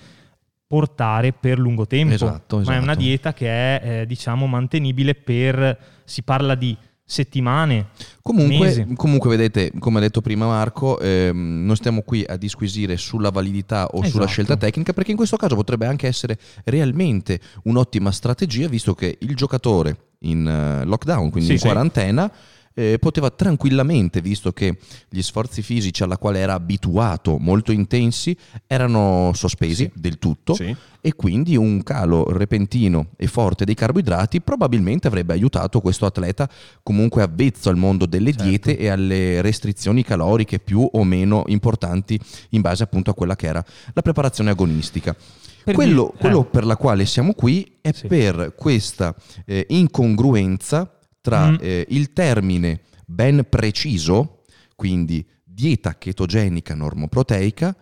portare 0.67 1.33
per 1.33 1.59
lungo 1.59 1.85
tempo, 1.85 2.15
esatto, 2.15 2.59
esatto. 2.59 2.71
ma 2.71 2.75
è 2.75 2.81
una 2.81 2.91
esatto. 2.93 3.05
dieta 3.05 3.33
che 3.33 3.47
è 3.47 3.81
eh, 3.83 4.05
diciamo 4.05 4.47
mantenibile 4.47 5.13
per, 5.13 5.77
si 6.03 6.23
parla 6.23 6.55
di 6.55 6.75
settimane. 7.13 7.89
Comunque, 8.21 8.87
comunque, 8.95 9.29
vedete, 9.29 9.71
come 9.77 9.99
ha 9.99 10.01
detto 10.01 10.21
prima 10.21 10.47
Marco, 10.47 10.99
ehm, 10.99 11.63
non 11.65 11.75
stiamo 11.75 12.01
qui 12.01 12.23
a 12.27 12.35
disquisire 12.35 12.97
sulla 12.97 13.29
validità 13.29 13.85
o 13.85 13.99
esatto. 13.99 14.09
sulla 14.09 14.25
scelta 14.25 14.57
tecnica, 14.57 14.93
perché 14.93 15.11
in 15.11 15.17
questo 15.17 15.37
caso 15.37 15.55
potrebbe 15.55 15.85
anche 15.85 16.07
essere 16.07 16.37
realmente 16.63 17.39
un'ottima 17.63 18.11
strategia, 18.11 18.67
visto 18.67 18.95
che 18.95 19.17
il 19.19 19.35
giocatore 19.35 19.97
in 20.19 20.45
uh, 20.45 20.87
lockdown, 20.87 21.29
quindi 21.29 21.49
sì, 21.49 21.53
in 21.53 21.59
quarantena, 21.59 22.31
sì 22.33 22.52
eh, 22.73 22.97
poteva 22.99 23.29
tranquillamente, 23.29 24.21
visto 24.21 24.51
che 24.51 24.77
gli 25.09 25.21
sforzi 25.21 25.61
fisici 25.61 26.03
alla 26.03 26.17
quale 26.17 26.39
era 26.39 26.53
abituato, 26.53 27.37
molto 27.39 27.71
intensi, 27.71 28.35
erano 28.67 29.31
sospesi 29.33 29.83
sì. 29.83 29.91
del 29.93 30.17
tutto 30.17 30.53
sì. 30.53 30.75
e 31.01 31.13
quindi 31.13 31.55
un 31.55 31.83
calo 31.83 32.31
repentino 32.31 33.07
e 33.17 33.27
forte 33.27 33.65
dei 33.65 33.75
carboidrati 33.75 34.41
probabilmente 34.41 35.07
avrebbe 35.07 35.33
aiutato 35.33 35.81
questo 35.81 36.05
atleta 36.05 36.49
comunque 36.81 37.21
avvezzo 37.21 37.69
al 37.69 37.77
mondo 37.77 38.05
delle 38.05 38.31
certo. 38.31 38.47
diete 38.47 38.77
e 38.77 38.87
alle 38.89 39.41
restrizioni 39.41 40.03
caloriche 40.03 40.59
più 40.59 40.87
o 40.91 41.03
meno 41.03 41.43
importanti 41.47 42.19
in 42.49 42.61
base 42.61 42.83
appunto 42.83 43.11
a 43.11 43.13
quella 43.13 43.35
che 43.35 43.47
era 43.47 43.63
la 43.93 44.01
preparazione 44.01 44.51
agonistica. 44.51 45.15
Per 45.63 45.75
quello, 45.75 46.11
eh. 46.13 46.17
quello 46.17 46.43
per 46.43 46.65
la 46.65 46.75
quale 46.75 47.05
siamo 47.05 47.33
qui 47.33 47.77
è 47.79 47.91
sì. 47.93 48.07
per 48.07 48.53
questa 48.57 49.15
eh, 49.45 49.65
incongruenza 49.69 50.97
tra 51.23 51.51
mm. 51.51 51.55
eh, 51.61 51.85
il 51.89 52.11
termine 52.11 52.81
ben 53.05 53.45
preciso, 53.47 54.43
quindi 54.75 55.25
dieta 55.41 55.97
chetogenica 55.97 56.75
normoproteica, 56.75 57.73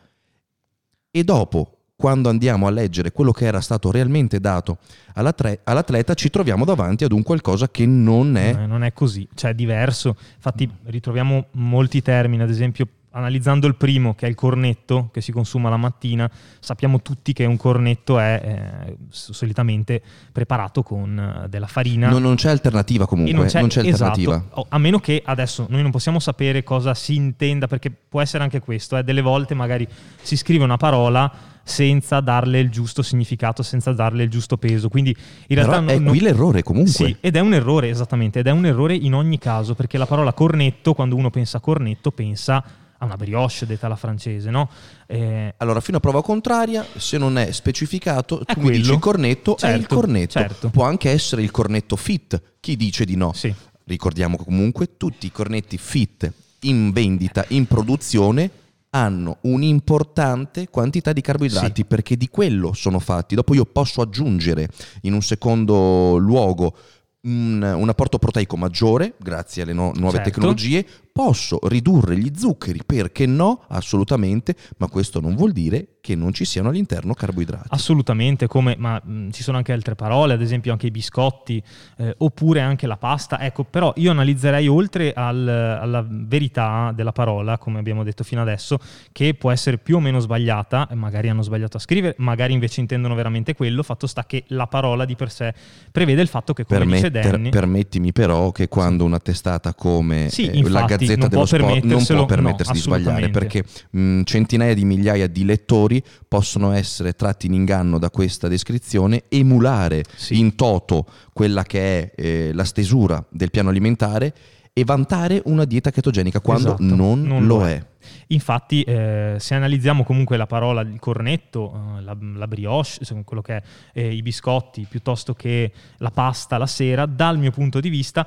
e 1.09 1.23
dopo, 1.23 1.79
quando 1.95 2.29
andiamo 2.29 2.67
a 2.67 2.69
leggere 2.69 3.11
quello 3.11 3.31
che 3.31 3.45
era 3.45 3.59
stato 3.59 3.89
realmente 3.89 4.39
dato 4.39 4.77
all'atleta, 5.13 6.13
ci 6.13 6.29
troviamo 6.29 6.65
davanti 6.65 7.03
ad 7.03 7.11
un 7.11 7.23
qualcosa 7.23 7.67
che 7.69 7.87
non 7.87 8.37
è... 8.37 8.53
Non 8.67 8.83
è 8.83 8.93
così, 8.93 9.27
cioè 9.33 9.51
è 9.51 9.55
diverso. 9.55 10.15
Infatti 10.35 10.69
ritroviamo 10.83 11.47
molti 11.53 12.03
termini, 12.03 12.43
ad 12.43 12.49
esempio 12.49 12.87
analizzando 13.11 13.67
il 13.67 13.75
primo, 13.75 14.15
che 14.15 14.25
è 14.25 14.29
il 14.29 14.35
cornetto 14.35 15.09
che 15.11 15.21
si 15.21 15.31
consuma 15.31 15.69
la 15.69 15.77
mattina, 15.77 16.29
sappiamo 16.59 17.01
tutti 17.01 17.33
che 17.33 17.45
un 17.45 17.57
cornetto 17.57 18.19
è 18.19 18.41
eh, 18.87 18.97
solitamente 19.09 20.01
preparato 20.31 20.83
con 20.83 21.17
eh, 21.17 21.49
della 21.49 21.67
farina. 21.67 22.09
No, 22.09 22.19
non 22.19 22.35
c'è 22.35 22.49
alternativa 22.49 23.05
comunque, 23.05 23.33
non 23.33 23.45
c'è, 23.47 23.59
non 23.59 23.69
c'è 23.69 23.81
alternativa. 23.81 24.35
Esatto. 24.35 24.65
A 24.69 24.77
meno 24.77 24.99
che 24.99 25.21
adesso 25.25 25.65
noi 25.69 25.81
non 25.81 25.91
possiamo 25.91 26.19
sapere 26.19 26.63
cosa 26.63 26.93
si 26.93 27.15
intenda, 27.15 27.67
perché 27.67 27.91
può 27.91 28.21
essere 28.21 28.43
anche 28.43 28.59
questo, 28.59 28.97
eh. 28.97 29.03
delle 29.03 29.21
volte 29.21 29.53
magari 29.53 29.87
si 30.21 30.37
scrive 30.37 30.63
una 30.63 30.77
parola 30.77 31.49
senza 31.63 32.21
darle 32.21 32.59
il 32.59 32.69
giusto 32.69 33.01
significato, 33.01 33.61
senza 33.61 33.91
darle 33.91 34.23
il 34.23 34.29
giusto 34.29 34.57
peso. 34.57 34.89
Quindi 34.89 35.15
in 35.47 35.55
realtà 35.55 35.79
Però 35.81 35.91
è 35.91 35.99
non, 35.99 36.09
qui 36.09 36.19
l'errore 36.21 36.63
comunque. 36.63 36.91
Sì, 36.91 37.15
ed 37.19 37.35
è 37.35 37.39
un 37.39 37.53
errore 37.53 37.89
esattamente, 37.89 38.39
ed 38.39 38.47
è 38.47 38.51
un 38.51 38.65
errore 38.65 38.95
in 38.95 39.13
ogni 39.13 39.37
caso, 39.37 39.75
perché 39.75 39.97
la 39.97 40.05
parola 40.05 40.33
cornetto, 40.33 40.93
quando 40.93 41.15
uno 41.15 41.29
pensa 41.29 41.57
a 41.57 41.59
cornetto, 41.59 42.11
pensa 42.11 42.63
a 43.01 43.05
una 43.05 43.17
brioche 43.17 43.65
detta 43.65 43.87
alla 43.87 43.95
francese, 43.95 44.49
no? 44.51 44.69
Eh, 45.07 45.53
allora, 45.57 45.81
fino 45.81 45.97
a 45.97 45.99
prova 45.99 46.21
contraria, 46.21 46.85
se 46.95 47.17
non 47.17 47.37
è 47.37 47.51
specificato, 47.51 48.41
è 48.41 48.45
tu 48.45 48.53
quello. 48.53 48.69
mi 48.69 48.77
dici 48.77 48.91
il 48.91 48.99
cornetto, 48.99 49.55
certo, 49.55 49.65
è 49.65 49.69
il 49.73 49.79
certo, 49.79 49.95
cornetto. 49.95 50.31
Certo. 50.31 50.69
Può 50.69 50.83
anche 50.83 51.09
essere 51.09 51.41
il 51.41 51.49
cornetto 51.51 51.95
fit, 51.95 52.41
chi 52.59 52.75
dice 52.77 53.03
di 53.03 53.15
no? 53.15 53.33
Sì. 53.33 53.53
Ricordiamo 53.85 54.37
comunque 54.37 54.97
tutti 54.97 55.25
i 55.25 55.31
cornetti 55.31 55.77
fit 55.79 56.31
in 56.61 56.91
vendita, 56.91 57.43
in 57.49 57.65
produzione, 57.65 58.49
hanno 58.91 59.37
un'importante 59.41 60.69
quantità 60.69 61.11
di 61.11 61.21
carboidrati 61.21 61.81
sì. 61.81 61.85
perché 61.85 62.15
di 62.15 62.29
quello 62.29 62.73
sono 62.73 62.99
fatti. 62.99 63.33
Dopo 63.33 63.55
io 63.55 63.65
posso 63.65 64.01
aggiungere 64.01 64.67
in 65.01 65.13
un 65.13 65.21
secondo 65.23 66.17
luogo 66.17 66.75
un, 67.21 67.61
un, 67.61 67.89
apporto 67.89 68.17
proteico 68.17 68.57
maggiore 68.57 69.13
grazie 69.17 69.61
alle 69.63 69.73
no, 69.73 69.91
nuove 69.95 70.17
certo. 70.17 70.31
tecnologie, 70.31 70.85
posso 71.11 71.59
ridurre 71.63 72.17
gli 72.17 72.31
zuccheri, 72.35 72.81
perché 72.85 73.25
no? 73.25 73.63
Assolutamente, 73.67 74.55
ma 74.77 74.87
questo 74.87 75.19
non 75.19 75.35
vuol 75.35 75.51
dire 75.51 75.87
che 76.01 76.15
non 76.15 76.33
ci 76.33 76.45
siano 76.45 76.69
all'interno 76.69 77.13
carboidrati. 77.13 77.67
Assolutamente, 77.69 78.47
come, 78.47 78.75
ma 78.77 78.99
mh, 79.03 79.31
ci 79.31 79.43
sono 79.43 79.57
anche 79.57 79.71
altre 79.71 79.95
parole, 79.95 80.33
ad 80.33 80.41
esempio 80.41 80.71
anche 80.71 80.87
i 80.87 80.91
biscotti, 80.91 81.61
eh, 81.97 82.15
oppure 82.17 82.61
anche 82.61 82.87
la 82.87 82.97
pasta. 82.97 83.39
Ecco, 83.39 83.63
però 83.63 83.93
io 83.97 84.11
analizzerei 84.11 84.67
oltre 84.67 85.13
al, 85.13 85.47
alla 85.47 86.05
verità 86.07 86.91
della 86.95 87.11
parola, 87.11 87.57
come 87.57 87.79
abbiamo 87.79 88.03
detto 88.03 88.23
fino 88.23 88.41
adesso, 88.41 88.79
che 89.11 89.35
può 89.35 89.51
essere 89.51 89.77
più 89.77 89.97
o 89.97 89.99
meno 89.99 90.19
sbagliata, 90.19 90.87
magari 90.93 91.29
hanno 91.29 91.43
sbagliato 91.43 91.77
a 91.77 91.79
scrivere, 91.79 92.15
magari 92.17 92.53
invece 92.53 92.79
intendono 92.79 93.13
veramente 93.13 93.53
quello, 93.53 93.83
fatto 93.83 94.07
sta 94.07 94.25
che 94.25 94.43
la 94.47 94.67
parola 94.67 95.05
di 95.05 95.15
per 95.15 95.29
sé 95.29 95.53
prevede 95.91 96.21
il 96.21 96.27
fatto 96.27 96.53
che, 96.53 96.65
come 96.65 96.79
Permetter, 96.79 97.11
dice 97.11 97.29
Danny... 97.29 97.49
Permettimi 97.49 98.11
però 98.11 98.51
che 98.51 98.67
quando 98.67 99.03
una 99.03 99.19
testata 99.19 99.73
come 99.75 100.29
sì, 100.29 100.47
eh, 100.47 100.67
la 100.69 100.85
Gazzetta 101.05 101.19
non 101.19 101.29
dello 101.29 101.45
può 101.45 101.57
Sport 101.57 101.83
non 101.83 102.05
può 102.05 102.25
permettersi 102.25 102.71
no, 102.71 102.73
di 102.73 102.79
sbagliare 102.79 103.29
perché 103.29 103.63
mh, 103.91 104.21
centinaia 104.23 104.73
di 104.73 104.85
migliaia 104.85 105.27
di 105.27 105.45
lettori 105.45 106.03
possono 106.27 106.71
essere 106.71 107.13
tratti 107.13 107.47
in 107.47 107.53
inganno 107.53 107.97
da 107.97 108.09
questa 108.09 108.47
descrizione, 108.47 109.23
emulare 109.29 110.03
Sì. 110.15 110.37
in 110.39 110.55
toto 110.55 111.05
quella 111.33 111.63
che 111.63 111.99
è 111.99 112.11
eh, 112.15 112.51
la 112.53 112.63
stesura 112.63 113.23
del 113.29 113.49
piano 113.51 113.69
alimentare 113.69 114.33
e 114.73 114.85
vantare 114.85 115.41
una 115.45 115.65
dieta 115.65 115.91
chetogenica 115.91 116.39
quando 116.39 116.69
Esatto, 116.69 116.83
non, 116.83 117.21
non 117.23 117.45
lo 117.45 117.57
lo 117.57 117.67
è. 117.67 117.85
Infatti, 118.27 118.81
eh, 118.83 119.35
se 119.37 119.53
analizziamo 119.55 120.03
comunque 120.03 120.37
la 120.37 120.47
parola 120.47 120.81
il 120.81 120.97
cornetto, 120.99 121.97
eh, 121.97 122.01
la, 122.01 122.15
la 122.35 122.47
brioche, 122.47 122.99
quello 123.25 123.41
che 123.41 123.57
è 123.57 123.63
eh, 123.93 124.13
i 124.13 124.21
biscotti, 124.21 124.87
piuttosto 124.89 125.33
che 125.33 125.71
la 125.97 126.09
pasta 126.09 126.57
la 126.57 126.65
sera, 126.67 127.05
dal 127.05 127.37
mio 127.37 127.51
punto 127.51 127.79
di 127.79 127.89
vista, 127.89 128.25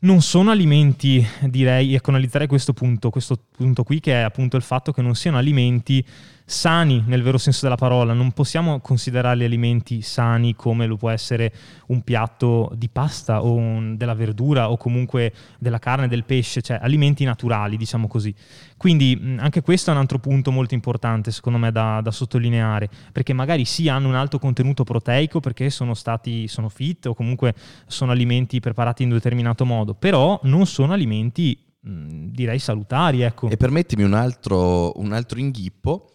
non 0.00 0.22
sono 0.22 0.50
alimenti, 0.50 1.26
direi, 1.42 1.94
ecco, 1.94 2.10
analizzerei 2.10 2.46
questo 2.46 2.72
punto, 2.72 3.10
questo 3.10 3.38
punto 3.50 3.82
qui, 3.82 4.00
che 4.00 4.12
è 4.12 4.22
appunto 4.22 4.56
il 4.56 4.62
fatto 4.62 4.92
che 4.92 5.02
non 5.02 5.14
siano 5.14 5.36
alimenti 5.36 6.04
sani 6.50 7.04
nel 7.06 7.22
vero 7.22 7.38
senso 7.38 7.60
della 7.62 7.76
parola. 7.76 8.12
Non 8.12 8.32
possiamo 8.32 8.80
considerarli 8.80 9.44
alimenti 9.44 10.02
sani 10.02 10.56
come 10.56 10.86
lo 10.86 10.96
può 10.96 11.08
essere 11.10 11.52
un 11.86 12.02
piatto 12.02 12.72
di 12.74 12.88
pasta 12.88 13.42
o 13.44 13.54
un- 13.54 13.96
della 13.96 14.14
verdura 14.14 14.70
o 14.70 14.76
comunque 14.76 15.32
della 15.60 15.78
carne, 15.78 16.08
del 16.08 16.24
pesce, 16.24 16.60
cioè 16.60 16.78
alimenti 16.82 17.24
naturali, 17.24 17.76
diciamo 17.76 18.08
così. 18.08 18.34
Quindi 18.76 19.36
anche 19.38 19.62
questo 19.62 19.90
è 19.90 19.94
un 19.94 20.00
altro 20.00 20.18
punto 20.18 20.50
molto 20.50 20.74
importante, 20.74 21.30
secondo 21.30 21.58
me, 21.58 21.70
da, 21.70 22.00
da 22.02 22.10
sottolineare, 22.10 22.88
perché 23.12 23.32
magari 23.32 23.64
sì 23.64 23.88
hanno 23.88 24.08
un 24.08 24.16
alto 24.16 24.38
contenuto 24.40 24.82
proteico 24.82 25.38
perché 25.38 25.70
sono 25.70 25.94
stati, 25.94 26.48
sono 26.48 26.68
fit 26.68 27.06
o 27.06 27.14
comunque 27.14 27.54
sono 27.86 28.10
alimenti 28.10 28.58
preparati 28.58 29.04
in 29.04 29.10
un 29.10 29.14
determinato 29.16 29.64
modo, 29.64 29.94
però 29.94 30.40
non 30.44 30.66
sono 30.66 30.92
alimenti, 30.92 31.56
direi, 31.80 32.58
salutari, 32.58 33.20
ecco. 33.22 33.48
E 33.48 33.56
permettimi 33.56 34.02
un 34.02 34.14
altro, 34.14 34.98
un 34.98 35.12
altro 35.12 35.38
inghippo. 35.38 36.06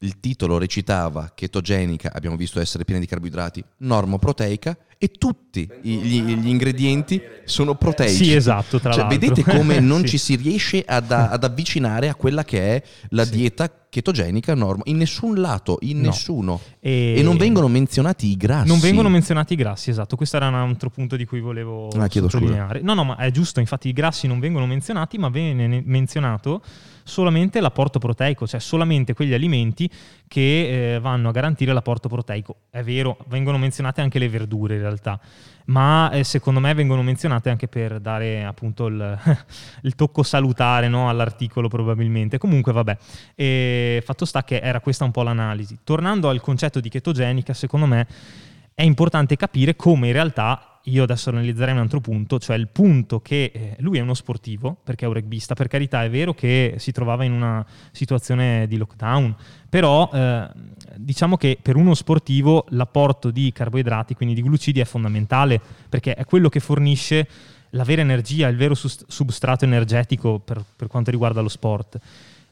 Il 0.00 0.20
titolo 0.20 0.58
recitava 0.58 1.32
chetogenica, 1.34 2.12
abbiamo 2.12 2.36
visto 2.36 2.60
essere 2.60 2.84
piena 2.84 3.00
di 3.00 3.06
carboidrati, 3.06 3.64
normoproteica 3.78 4.76
e 5.00 5.08
tutti 5.08 5.68
gli, 5.80 6.20
gli 6.22 6.48
ingredienti 6.48 7.20
sono 7.44 7.76
proteici. 7.76 8.24
Sì, 8.24 8.34
esatto, 8.34 8.80
tra 8.80 8.90
Cioè, 8.92 9.02
l'altro. 9.04 9.18
vedete 9.18 9.42
come 9.56 9.78
non 9.80 10.00
Sì. 10.02 10.08
ci 10.08 10.18
si 10.18 10.34
riesce 10.36 10.82
ad, 10.86 11.10
ad 11.12 11.42
avvicinare 11.44 12.08
a 12.08 12.14
quella 12.16 12.44
che 12.44 12.76
è 12.76 12.82
la 13.10 13.24
Sì. 13.24 13.30
dieta 13.36 13.72
chetogenica 13.90 14.54
norma, 14.54 14.82
in 14.86 14.98
nessun 14.98 15.36
lato, 15.40 15.78
in 15.80 16.00
No. 16.00 16.06
nessuno. 16.08 16.60
E, 16.80 17.14
E 17.16 17.22
non 17.22 17.36
vengono 17.38 17.68
menzionati 17.68 18.26
i 18.28 18.36
grassi. 18.36 18.68
Non 18.68 18.80
vengono 18.80 19.08
menzionati 19.08 19.54
i 19.54 19.56
grassi, 19.56 19.88
esatto. 19.90 20.14
Questo 20.16 20.36
era 20.36 20.48
un 20.48 20.54
altro 20.54 20.90
punto 20.90 21.16
di 21.16 21.24
cui 21.24 21.40
volevo 21.40 21.88
Ah, 21.90 22.08
sottolineare. 22.10 22.80
No, 22.82 22.92
no, 22.94 23.04
ma 23.04 23.16
è 23.16 23.30
giusto, 23.30 23.60
infatti 23.60 23.88
i 23.88 23.92
grassi 23.92 24.26
non 24.26 24.40
vengono 24.40 24.66
menzionati, 24.66 25.16
ma 25.16 25.30
viene 25.30 25.66
ne- 25.66 25.82
menzionato 25.84 26.60
solamente 27.04 27.60
l'apporto 27.60 27.98
proteico, 27.98 28.46
cioè 28.46 28.60
solamente 28.60 29.14
quegli 29.14 29.32
alimenti 29.32 29.88
che 30.26 30.96
eh, 30.96 31.00
vanno 31.00 31.30
a 31.30 31.32
garantire 31.32 31.72
l'apporto 31.72 32.08
proteico. 32.08 32.56
È 32.68 32.82
vero, 32.82 33.16
vengono 33.28 33.56
menzionate 33.56 34.02
anche 34.02 34.18
le 34.18 34.28
verdure 34.28 34.74
in 34.76 34.82
realtà, 34.88 35.20
ma 35.66 36.10
eh, 36.10 36.24
secondo 36.24 36.60
me 36.60 36.74
vengono 36.74 37.02
menzionate 37.02 37.50
anche 37.50 37.68
per 37.68 38.00
dare 38.00 38.44
appunto 38.44 38.86
il, 38.86 39.18
il 39.82 39.94
tocco 39.94 40.22
salutare 40.22 40.88
no, 40.88 41.08
all'articolo 41.08 41.68
probabilmente. 41.68 42.38
Comunque 42.38 42.72
vabbè, 42.72 42.96
e 43.34 44.02
fatto 44.04 44.24
sta 44.24 44.44
che 44.44 44.60
era 44.60 44.80
questa 44.80 45.04
un 45.04 45.10
po' 45.10 45.22
l'analisi. 45.22 45.78
Tornando 45.84 46.28
al 46.28 46.40
concetto 46.40 46.80
di 46.80 46.88
chetogenica, 46.88 47.52
secondo 47.52 47.86
me 47.86 48.06
è 48.74 48.82
importante 48.82 49.36
capire 49.36 49.74
come 49.74 50.06
in 50.06 50.12
realtà, 50.12 50.80
io 50.84 51.02
adesso 51.02 51.30
analizzerei 51.30 51.74
un 51.74 51.80
altro 51.80 52.00
punto, 52.00 52.38
cioè 52.38 52.56
il 52.56 52.68
punto 52.68 53.20
che 53.20 53.50
eh, 53.52 53.76
lui 53.80 53.98
è 53.98 54.00
uno 54.00 54.14
sportivo, 54.14 54.76
perché 54.84 55.04
è 55.04 55.08
un 55.08 55.14
rugbista, 55.14 55.54
per 55.54 55.66
carità 55.66 56.04
è 56.04 56.08
vero 56.08 56.32
che 56.32 56.74
si 56.78 56.92
trovava 56.92 57.24
in 57.24 57.32
una 57.32 57.66
situazione 57.90 58.66
di 58.68 58.76
lockdown, 58.76 59.34
però 59.68 60.08
eh, 60.12 60.48
diciamo 61.08 61.38
che 61.38 61.56
per 61.62 61.76
uno 61.76 61.94
sportivo 61.94 62.66
l'apporto 62.68 63.30
di 63.30 63.50
carboidrati, 63.50 64.12
quindi 64.12 64.34
di 64.34 64.42
glucidi, 64.42 64.80
è 64.80 64.84
fondamentale, 64.84 65.58
perché 65.88 66.14
è 66.14 66.26
quello 66.26 66.50
che 66.50 66.60
fornisce 66.60 67.26
la 67.70 67.82
vera 67.82 68.02
energia, 68.02 68.46
il 68.48 68.58
vero 68.58 68.74
substrato 68.74 69.64
energetico 69.64 70.38
per, 70.38 70.62
per 70.76 70.86
quanto 70.86 71.10
riguarda 71.10 71.40
lo 71.40 71.48
sport. 71.48 71.98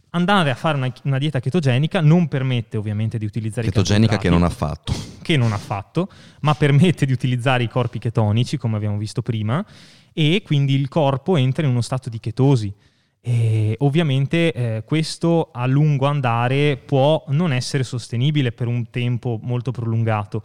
Andare 0.09 0.49
a 0.49 0.55
fare 0.55 0.79
una, 0.79 0.91
una 1.03 1.19
dieta 1.19 1.39
chetogenica 1.39 2.01
non 2.01 2.29
permette 2.29 2.79
ovviamente 2.79 3.19
di 3.19 3.27
utilizzare 3.27 3.67
i 3.67 3.71
Chetogenica 3.71 4.17
che 4.17 4.31
non 4.31 4.43
ha 4.43 4.49
fatto. 4.49 4.95
che 5.21 5.37
non 5.37 5.53
ha 5.53 5.59
fatto, 5.59 6.09
ma 6.41 6.55
permette 6.55 7.05
di 7.05 7.13
utilizzare 7.13 7.63
i 7.63 7.69
corpi 7.69 7.99
chetonici, 7.99 8.57
come 8.57 8.77
abbiamo 8.77 8.97
visto 8.97 9.21
prima, 9.21 9.63
e 10.15 10.41
quindi 10.43 10.73
il 10.73 10.89
corpo 10.89 11.37
entra 11.37 11.65
in 11.65 11.73
uno 11.73 11.83
stato 11.83 12.09
di 12.09 12.19
chetosi. 12.19 12.73
E 13.29 13.75
ovviamente 13.81 14.53
eh, 14.53 14.83
questo 14.85 15.49
a 15.53 15.67
lungo 15.67 16.07
andare 16.07 16.77
può 16.77 17.25
non 17.31 17.53
essere 17.53 17.83
sostenibile 17.83 18.53
per 18.53 18.69
un 18.69 18.89
tempo 18.89 19.41
molto 19.43 19.73
prolungato. 19.73 20.45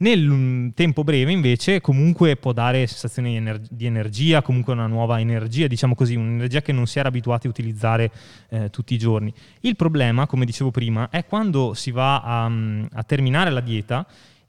Nel 0.00 0.28
mm, 0.28 0.68
tempo 0.74 1.04
breve 1.04 1.32
invece 1.32 1.80
comunque 1.80 2.36
può 2.36 2.52
dare 2.52 2.86
sensazioni 2.86 3.30
di, 3.30 3.36
ener- 3.36 3.66
di 3.70 3.86
energia, 3.86 4.42
comunque 4.42 4.74
una 4.74 4.86
nuova 4.86 5.18
energia, 5.20 5.68
diciamo 5.68 5.94
così, 5.94 6.16
un'energia 6.16 6.60
che 6.60 6.72
non 6.72 6.86
si 6.86 6.98
era 6.98 7.08
abituati 7.08 7.46
a 7.46 7.50
utilizzare 7.50 8.10
eh, 8.50 8.68
tutti 8.68 8.92
i 8.92 8.98
giorni. 8.98 9.32
Il 9.60 9.76
problema, 9.76 10.26
come 10.26 10.44
dicevo 10.44 10.70
prima, 10.70 11.08
è 11.08 11.24
quando 11.24 11.72
si 11.72 11.90
va 11.92 12.20
a, 12.20 12.46
mm, 12.46 12.84
a 12.92 13.04
terminare 13.04 13.48
la 13.48 13.60
dieta 13.60 14.06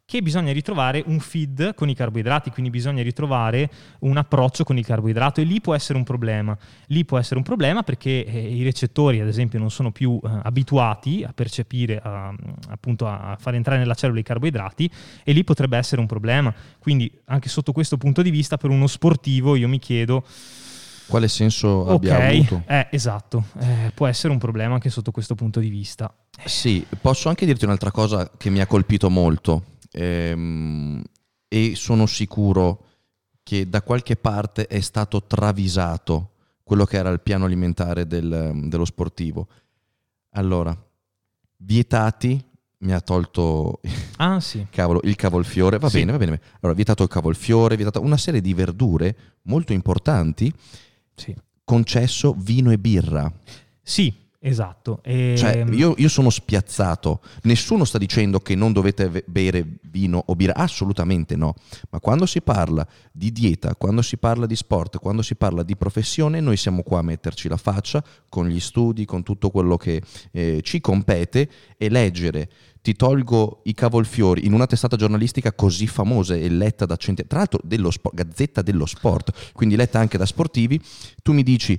che 0.10 0.24
bisogna 0.24 0.52
ritrovare 0.52 1.04
un 1.06 1.20
feed 1.20 1.76
con 1.76 1.88
i 1.88 1.94
carboidrati, 1.94 2.50
quindi 2.50 2.72
bisogna 2.72 3.04
ritrovare 3.04 3.70
un 4.00 4.18
approccio 4.18 4.64
con 4.64 4.76
il 4.76 4.84
carboidrato 4.84 5.40
e 5.40 5.44
lì 5.44 5.62
può 5.62 5.76
essere 5.76 6.00
un 6.00 6.04
problema. 6.04 6.58
Lì 6.88 7.06
può 7.06 7.20
essere 7.20 7.36
un 7.36 7.44
problema 7.44 7.84
perché 7.84 8.26
eh, 8.26 8.40
i 8.40 8.64
recettori, 8.64 9.20
ad 9.20 9.28
esempio, 9.28 9.60
non 9.60 9.70
sono 9.70 9.92
più 9.92 10.20
eh, 10.24 10.30
abituati 10.42 11.24
a 11.24 11.32
percepire, 11.32 12.00
a, 12.04 12.34
appunto 12.70 13.06
a 13.06 13.38
far 13.40 13.54
entrare 13.54 13.78
nella 13.78 13.94
cellula 13.94 14.20
i 14.20 14.24
carboidrati 14.24 14.90
e 15.24 15.32
lì 15.32 15.44
potrebbe 15.44 15.78
essere 15.78 16.02
un 16.02 16.08
problema. 16.08 16.52
Quindi 16.80 17.12
anche 17.26 17.48
sotto 17.48 17.72
questo 17.72 17.98
punto 17.98 18.24
di 18.24 18.32
vista, 18.32 18.58
per 18.58 18.72
uno 18.72 18.88
sportivo, 18.88 19.56
io 19.56 19.68
mi 19.68 19.78
chiedo, 19.78 20.26
Quale 21.08 21.28
senso 21.28 21.86
abbia 21.88 22.16
ok, 22.18 22.24
avuto? 22.24 22.64
eh, 22.66 22.88
esatto, 22.90 23.44
eh, 23.60 23.92
può 23.94 24.08
essere 24.08 24.34
un 24.34 24.40
problema 24.40 24.74
anche 24.74 24.90
sotto 24.90 25.12
questo 25.12 25.36
punto 25.36 25.60
di 25.60 25.70
vista. 25.70 26.12
Sì, 26.46 26.84
posso 27.00 27.30
anche 27.30 27.46
dirti 27.46 27.66
un'altra 27.66 27.92
cosa 27.92 28.32
che 28.36 28.50
mi 28.50 28.60
ha 28.60 28.66
colpito 28.66 29.12
molto 29.12 29.78
ehm, 29.92 31.02
e 31.48 31.74
sono 31.76 32.06
sicuro 32.06 32.86
che 33.44 33.68
da 33.68 33.82
qualche 33.82 34.16
parte 34.16 34.68
è 34.68 34.80
stato 34.80 35.24
travisato 35.24 36.32
quello 36.64 36.86
che 36.86 36.98
era 36.98 37.10
il 37.10 37.20
piano 37.22 37.46
alimentare 37.46 38.06
del- 38.06 38.66
dello 38.66 38.86
sportivo. 38.86 39.48
Allora, 40.34 40.78
vietati, 41.58 42.42
mi 42.82 42.94
ha 42.94 43.02
tolto 43.02 43.82
Ah 44.18 44.40
sì, 44.40 44.68
cavolo, 44.70 45.00
il 45.04 45.16
cavolfiore, 45.16 45.80
va 45.80 45.90
Sì. 45.90 46.00
bene, 46.00 46.12
va 46.12 46.18
bene. 46.18 46.40
Allora, 46.62 46.76
vietato 46.76 47.04
il 47.04 47.10
cavolfiore, 47.10 47.76
vietato 47.76 48.02
una 48.02 48.18
serie 48.18 48.42
di 48.42 48.54
verdure 48.54 49.16
molto 49.44 49.74
importanti, 49.74 50.54
sì. 51.16 51.36
concesso 51.64 52.36
vino 52.38 52.72
e 52.72 52.78
birra. 52.78 53.32
Sì, 53.82 54.14
esatto. 54.42 55.02
E, 55.04 55.36
Cioè, 55.38 55.66
io, 55.72 55.94
io 55.98 56.08
sono 56.10 56.30
spiazzato. 56.30 57.22
Nessuno 57.44 57.84
sta 57.84 57.98
dicendo 57.98 58.40
che 58.40 58.56
non 58.56 58.72
dovete 58.72 59.10
ve- 59.10 59.24
bere 59.28 59.66
vino 59.90 60.24
o 60.26 60.36
birra, 60.36 60.56
assolutamente 60.56 61.36
no. 61.36 61.54
Ma 61.90 62.00
quando 62.00 62.26
si 62.26 62.42
parla 62.42 62.88
di 63.12 63.32
dieta, 63.32 63.76
quando 63.76 64.02
si 64.02 64.18
parla 64.18 64.46
di 64.46 64.56
sport, 64.56 65.00
quando 65.00 65.22
si 65.22 65.36
parla 65.36 65.64
di 65.64 65.76
professione, 65.76 66.40
noi 66.40 66.58
siamo 66.58 66.84
qua 66.84 67.00
a 67.00 67.04
metterci 67.04 67.48
la 67.48 67.58
faccia 67.58 68.04
con 68.30 68.48
gli 68.48 68.60
studi, 68.60 69.06
con 69.06 69.24
tutto 69.24 69.50
quello 69.50 69.78
che 69.78 70.02
eh, 70.32 70.62
ci 70.64 70.80
compete 70.80 71.50
e 71.78 71.90
leggere. 71.90 72.50
Ti 72.82 72.94
tolgo 72.96 73.60
i 73.66 73.74
cavolfiori 73.74 74.46
in 74.46 74.54
una 74.54 74.66
testata 74.66 74.96
giornalistica 74.96 75.52
così 75.52 75.86
famosa 75.86 76.34
e 76.36 76.48
letta 76.48 76.86
da 76.86 76.96
centinaia, 76.96 77.28
tra 77.28 77.38
l'altro 77.40 77.60
dello 77.64 77.92
spo- 77.92 78.12
Gazzetta 78.14 78.62
dello 78.62 78.86
Sport, 78.86 79.52
quindi 79.52 79.76
letta 79.76 80.00
anche 80.00 80.18
da 80.18 80.26
sportivi, 80.26 80.82
tu 81.22 81.34
mi 81.34 81.44
dici 81.44 81.78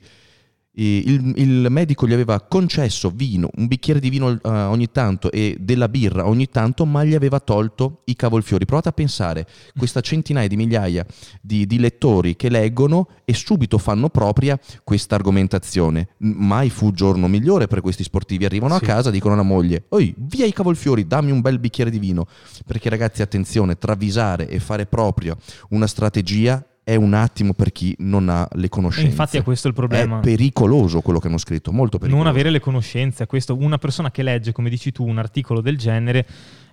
il, 0.82 1.32
il 1.36 1.66
medico 1.68 2.06
gli 2.06 2.12
aveva 2.12 2.40
concesso 2.40 3.10
vino, 3.14 3.50
un 3.56 3.66
bicchiere 3.66 4.00
di 4.00 4.08
vino 4.08 4.30
eh, 4.30 4.38
ogni 4.48 4.90
tanto 4.90 5.30
e 5.30 5.56
della 5.60 5.88
birra 5.88 6.26
ogni 6.26 6.48
tanto, 6.48 6.86
ma 6.86 7.04
gli 7.04 7.14
aveva 7.14 7.40
tolto 7.40 8.02
i 8.04 8.16
cavolfiori. 8.16 8.64
Provate 8.64 8.88
a 8.88 8.92
pensare, 8.92 9.46
questa 9.76 10.00
centinaia 10.00 10.48
di 10.48 10.56
migliaia 10.56 11.04
di, 11.40 11.66
di 11.66 11.78
lettori 11.78 12.36
che 12.36 12.48
leggono 12.48 13.08
e 13.24 13.34
subito 13.34 13.78
fanno 13.78 14.08
propria 14.08 14.58
questa 14.84 15.16
argomentazione. 15.16 16.08
Mai 16.18 16.70
fu 16.70 16.92
giorno 16.92 17.28
migliore 17.28 17.66
per 17.66 17.80
questi 17.80 18.02
sportivi. 18.02 18.44
Arrivano 18.44 18.76
Sì. 18.76 18.84
a 18.84 18.86
casa, 18.86 19.10
dicono 19.10 19.34
alla 19.34 19.42
moglie, 19.42 19.84
oi, 19.90 20.14
via 20.16 20.46
i 20.46 20.52
cavolfiori, 20.52 21.06
dammi 21.06 21.30
un 21.30 21.40
bel 21.40 21.58
bicchiere 21.58 21.90
di 21.90 21.98
vino. 21.98 22.26
Perché 22.66 22.88
ragazzi, 22.88 23.22
attenzione, 23.22 23.76
travisare 23.76 24.48
e 24.48 24.60
fare 24.60 24.86
proprio 24.86 25.36
una 25.70 25.86
strategia 25.86 26.64
è 26.90 26.96
un 26.96 27.14
attimo 27.14 27.54
per 27.54 27.70
chi 27.70 27.94
non 27.98 28.28
ha 28.28 28.48
le 28.54 28.66
e 28.66 28.68
conoscenze. 28.68 29.08
infatti 29.08 29.36
è 29.36 29.44
questo 29.44 29.68
il 29.68 29.74
problema. 29.74 30.18
È 30.18 30.22
pericoloso 30.22 31.00
quello 31.02 31.20
che 31.20 31.28
hanno 31.28 31.38
scritto, 31.38 31.70
molto 31.70 31.98
pericoloso. 31.98 32.24
non 32.24 32.32
avere 32.32 32.50
le 32.50 32.58
conoscenze, 32.58 33.26
questo, 33.26 33.56
una 33.56 33.78
persona 33.78 34.10
che 34.10 34.24
legge, 34.24 34.50
come 34.50 34.68
dici 34.68 34.90
tu, 34.90 35.06
un 35.06 35.18
articolo 35.18 35.60
del 35.60 35.78
genere 35.78 36.26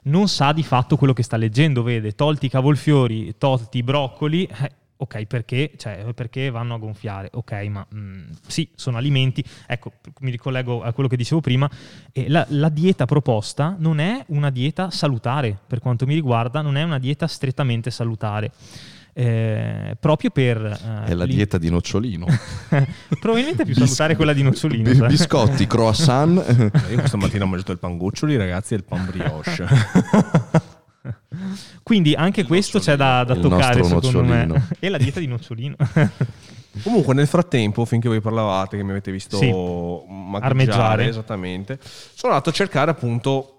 non 0.04 0.28
sa 0.28 0.54
di 0.54 0.64
fatto 0.64 0.98
quello 0.98 1.14
che 1.14 1.22
sta 1.22 1.38
leggendo, 1.38 1.84
vede, 1.84 2.14
tolti 2.14 2.48
i 2.48 2.50
cavolfiori, 2.50 3.36
tolti 3.38 3.80
i 3.80 3.84
broccoli, 3.84 4.46
eh, 4.46 4.72
Ok, 5.00 5.26
perché? 5.26 5.74
Cioè, 5.78 6.12
perché 6.16 6.50
vanno 6.50 6.74
a 6.74 6.80
gonfiare? 6.80 7.30
Ok, 7.34 7.52
ma 7.70 7.86
mh, 7.88 8.38
sì, 8.48 8.68
sono 8.74 8.98
alimenti. 8.98 9.44
Ecco, 9.68 9.92
mi 10.22 10.32
ricollego 10.32 10.82
a 10.82 10.92
quello 10.92 11.08
che 11.08 11.16
dicevo 11.16 11.40
prima. 11.40 11.70
Eh, 12.12 12.28
la, 12.28 12.44
la, 12.50 12.70
dieta 12.70 13.06
proposta 13.06 13.76
non 13.78 14.00
è 14.00 14.24
una 14.30 14.50
dieta 14.50 14.90
salutare, 14.90 15.56
per 15.68 15.82
quanto 15.82 16.08
mi 16.08 16.16
riguarda, 16.16 16.62
non 16.62 16.78
è 16.78 16.82
una 16.82 16.98
dieta 16.98 17.28
strettamente 17.28 17.92
salutare. 17.92 18.52
Eh, 19.20 19.98
proprio 20.00 20.30
per... 20.30 20.58
Eh, 20.64 21.10
è 21.10 21.14
la 21.16 21.26
dieta 21.26 21.58
di 21.58 21.72
nocciolino. 21.72 22.28
Probabilmente 23.20 23.64
è 23.64 23.66
più 23.66 23.74
salutare 23.74 24.16
quella 24.16 24.32
di 24.32 24.44
nocciolino. 24.44 24.92
Bis- 24.92 25.08
biscotti, 25.08 25.66
croissant. 25.66 26.72
Io 26.92 26.98
questa 27.00 27.18
mattina 27.18 27.46
ho 27.46 27.48
mangiato 27.48 27.72
il 27.72 27.80
pan 27.80 27.98
goccioli, 27.98 28.38
ragazzi, 28.38 28.76
e 28.76 28.78
il 28.78 28.84
pan 28.84 29.08
brioche. 29.08 29.66
Quindi 31.82 32.14
anche 32.14 32.42
il 32.42 32.48
questo 32.48 32.78
c'è 32.78 32.96
da, 32.96 33.24
da 33.24 33.36
toccare, 33.36 33.84
secondo 33.84 34.24
me. 34.24 34.68
e 34.78 34.88
la 34.88 35.00
dieta 35.00 35.20
di 35.20 35.26
nocciolino. 35.26 35.76
Comunque, 36.84 37.16
nel 37.16 37.26
frattempo, 37.26 37.86
finché 37.86 38.08
voi 38.08 38.22
parlavate, 38.22 38.78
che 38.78 38.84
mi 38.84 38.92
avete 38.92 39.12
visto 39.12 39.38
sì. 39.38 39.52
armeggiare, 40.40 41.08
esattamente, 41.08 41.80
sono 41.82 42.34
andato 42.34 42.52
a 42.52 42.54
cercare 42.54 42.92
appunto 42.92 43.57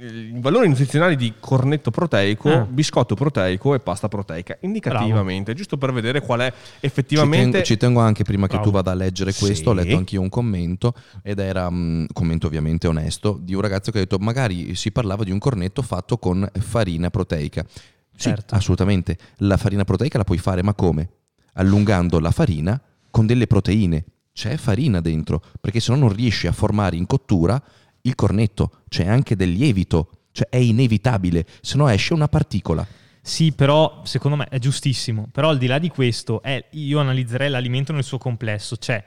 i 0.00 0.38
valori 0.38 0.68
nutrizionali 0.68 1.16
di 1.16 1.34
cornetto 1.40 1.90
proteico, 1.90 2.50
ah. 2.50 2.66
biscotto 2.68 3.16
proteico 3.16 3.74
e 3.74 3.80
pasta 3.80 4.06
proteica, 4.06 4.56
indicativamente, 4.60 5.42
Bravo. 5.42 5.58
giusto 5.58 5.76
per 5.76 5.92
vedere 5.92 6.20
qual 6.20 6.40
è 6.40 6.52
effettivamente... 6.80 7.44
Ci 7.44 7.50
tengo, 7.50 7.64
ci 7.64 7.76
tengo 7.76 8.00
anche 8.00 8.22
prima 8.22 8.46
Bravo. 8.46 8.62
che 8.62 8.68
tu 8.68 8.74
vada 8.74 8.92
a 8.92 8.94
leggere 8.94 9.32
questo, 9.32 9.54
sì. 9.54 9.68
ho 9.68 9.72
letto 9.72 9.96
anch'io 9.96 10.20
un 10.20 10.28
commento, 10.28 10.94
ed 11.22 11.40
era 11.40 11.66
un 11.66 12.02
mm, 12.02 12.04
commento 12.12 12.46
ovviamente 12.46 12.86
onesto, 12.86 13.38
di 13.42 13.54
un 13.54 13.60
ragazzo 13.60 13.90
che 13.90 13.98
ha 13.98 14.00
detto 14.02 14.18
magari 14.18 14.74
si 14.76 14.92
parlava 14.92 15.24
di 15.24 15.32
un 15.32 15.38
cornetto 15.38 15.82
fatto 15.82 16.16
con 16.18 16.48
farina 16.60 17.10
proteica. 17.10 17.64
Sì, 17.68 18.28
certo. 18.30 18.54
assolutamente, 18.54 19.16
la 19.38 19.56
farina 19.56 19.84
proteica 19.84 20.18
la 20.18 20.24
puoi 20.24 20.38
fare, 20.38 20.62
ma 20.62 20.74
come? 20.74 21.08
Allungando 21.54 22.20
la 22.20 22.30
farina 22.30 22.80
con 23.10 23.26
delle 23.26 23.48
proteine. 23.48 24.04
C'è 24.32 24.56
farina 24.56 25.00
dentro, 25.00 25.42
perché 25.60 25.80
se 25.80 25.90
no 25.90 25.98
non 25.98 26.12
riesci 26.12 26.46
a 26.46 26.52
formare 26.52 26.94
in 26.94 27.06
cottura 27.06 27.60
il 28.08 28.14
cornetto, 28.14 28.82
c'è 28.88 29.06
anche 29.06 29.36
del 29.36 29.50
lievito, 29.50 30.10
cioè 30.32 30.48
è 30.48 30.56
inevitabile, 30.56 31.46
se 31.60 31.76
no 31.76 31.88
esce 31.88 32.14
una 32.14 32.28
particola. 32.28 32.86
Sì, 33.20 33.52
però 33.52 34.00
secondo 34.04 34.36
me 34.38 34.46
è 34.48 34.58
giustissimo. 34.58 35.28
Però 35.30 35.50
al 35.50 35.58
di 35.58 35.66
là 35.66 35.78
di 35.78 35.88
questo, 35.88 36.40
è, 36.42 36.64
io 36.70 36.98
analizzerei 36.98 37.50
l'alimento 37.50 37.92
nel 37.92 38.04
suo 38.04 38.18
complesso, 38.18 38.76
cioè 38.78 39.04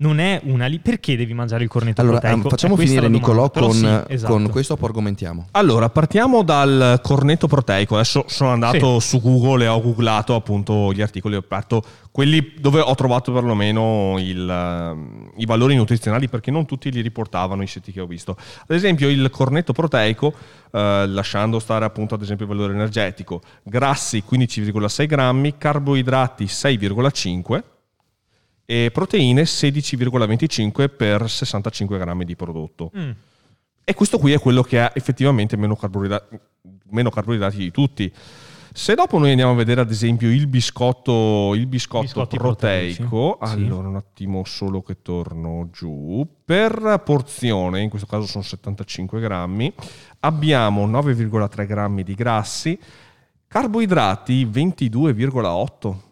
non 0.00 0.18
è 0.18 0.40
una 0.44 0.66
li- 0.66 0.78
perché 0.78 1.16
devi 1.16 1.34
mangiare 1.34 1.64
il 1.64 1.68
cornetto 1.68 2.00
allora, 2.00 2.18
proteico? 2.18 2.48
facciamo 2.48 2.76
finire 2.76 3.08
Nicolò 3.08 3.50
con, 3.50 3.72
sì, 3.72 4.12
esatto. 4.14 4.32
con, 4.32 4.48
questo 4.48 4.76
poi 4.76 4.88
argomentiamo. 4.88 5.48
Allora, 5.52 5.90
partiamo 5.90 6.42
dal 6.42 7.00
cornetto 7.02 7.46
proteico. 7.46 7.94
Adesso 7.94 8.24
sono 8.26 8.50
andato 8.50 8.98
sì. 8.98 9.08
su 9.08 9.20
Google 9.20 9.64
e 9.64 9.68
ho 9.68 9.80
googlato 9.80 10.34
appunto 10.34 10.92
gli 10.92 11.02
articoli, 11.02 11.34
ho 11.34 11.38
aperto 11.38 11.82
quelli 12.10 12.54
dove 12.58 12.80
ho 12.80 12.94
trovato 12.94 13.32
perlomeno 13.32 14.16
il, 14.18 14.96
i 15.36 15.46
valori 15.46 15.76
nutrizionali 15.76 16.28
perché 16.28 16.50
non 16.50 16.64
tutti 16.64 16.90
li 16.90 17.02
riportavano 17.02 17.62
i 17.62 17.66
siti 17.66 17.92
che 17.92 18.00
ho 18.00 18.06
visto. 18.06 18.36
Ad 18.66 18.74
esempio 18.74 19.08
il 19.08 19.28
cornetto 19.30 19.72
proteico, 19.72 20.32
eh, 20.72 21.06
lasciando 21.08 21.58
stare 21.58 21.84
appunto 21.84 22.14
ad 22.14 22.22
esempio 22.22 22.46
il 22.46 22.52
valore 22.52 22.72
energetico, 22.72 23.42
grassi 23.62 24.24
15,6 24.28 25.06
grammi, 25.06 25.58
carboidrati 25.58 26.44
6,5 26.44 27.62
e 28.70 28.92
proteine 28.92 29.42
16,25 29.42 30.94
per 30.96 31.28
65 31.28 31.98
grammi 31.98 32.24
di 32.24 32.36
prodotto. 32.36 32.92
Mm. 32.96 33.10
E 33.82 33.94
questo 33.94 34.16
qui 34.16 34.30
è 34.30 34.38
quello 34.38 34.62
che 34.62 34.78
ha 34.78 34.92
effettivamente 34.94 35.56
meno 35.56 35.74
carboidrati, 35.74 36.38
meno 36.90 37.10
carboidrati 37.10 37.56
di 37.56 37.72
tutti. 37.72 38.12
Se 38.72 38.94
dopo 38.94 39.18
noi 39.18 39.30
andiamo 39.30 39.50
a 39.50 39.56
vedere 39.56 39.80
ad 39.80 39.90
esempio 39.90 40.30
il 40.30 40.46
biscotto, 40.46 41.52
il 41.56 41.66
biscotto 41.66 42.26
proteico, 42.26 43.38
allora 43.40 43.88
un 43.88 43.96
attimo 43.96 44.44
solo 44.44 44.82
che 44.82 45.02
torno 45.02 45.68
giù, 45.72 46.24
per 46.44 47.02
porzione, 47.04 47.80
in 47.80 47.88
questo 47.90 48.06
caso 48.06 48.26
sono 48.26 48.44
75 48.44 49.18
grammi, 49.18 49.74
abbiamo 50.20 50.86
9,3 50.86 51.66
grammi 51.66 52.04
di 52.04 52.14
grassi, 52.14 52.78
carboidrati 53.48 54.46
22,8 54.46 56.08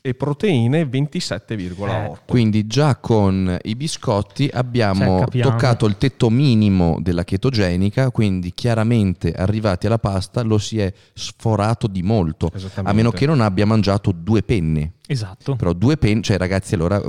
e 0.00 0.14
proteine 0.14 0.84
27,8. 0.84 1.88
Eh, 1.88 2.18
quindi 2.26 2.66
già 2.66 2.96
con 2.96 3.56
i 3.62 3.74
biscotti 3.74 4.48
abbiamo 4.52 5.24
cioè, 5.30 5.42
toccato 5.42 5.86
il 5.86 5.96
tetto 5.98 6.30
minimo 6.30 6.98
della 7.00 7.24
chetogenica, 7.24 8.10
quindi 8.10 8.52
chiaramente 8.54 9.32
arrivati 9.32 9.86
alla 9.86 9.98
pasta 9.98 10.42
lo 10.42 10.58
si 10.58 10.78
è 10.78 10.92
sforato 11.14 11.86
di 11.86 12.02
molto, 12.02 12.50
a 12.82 12.92
meno 12.92 13.10
che 13.10 13.26
non 13.26 13.40
abbia 13.40 13.66
mangiato 13.66 14.12
due 14.12 14.42
penne. 14.42 14.94
Esatto. 15.06 15.56
Però 15.56 15.72
due 15.72 15.96
penne, 15.96 16.22
cioè 16.22 16.36
ragazzi 16.36 16.74
allora 16.74 17.00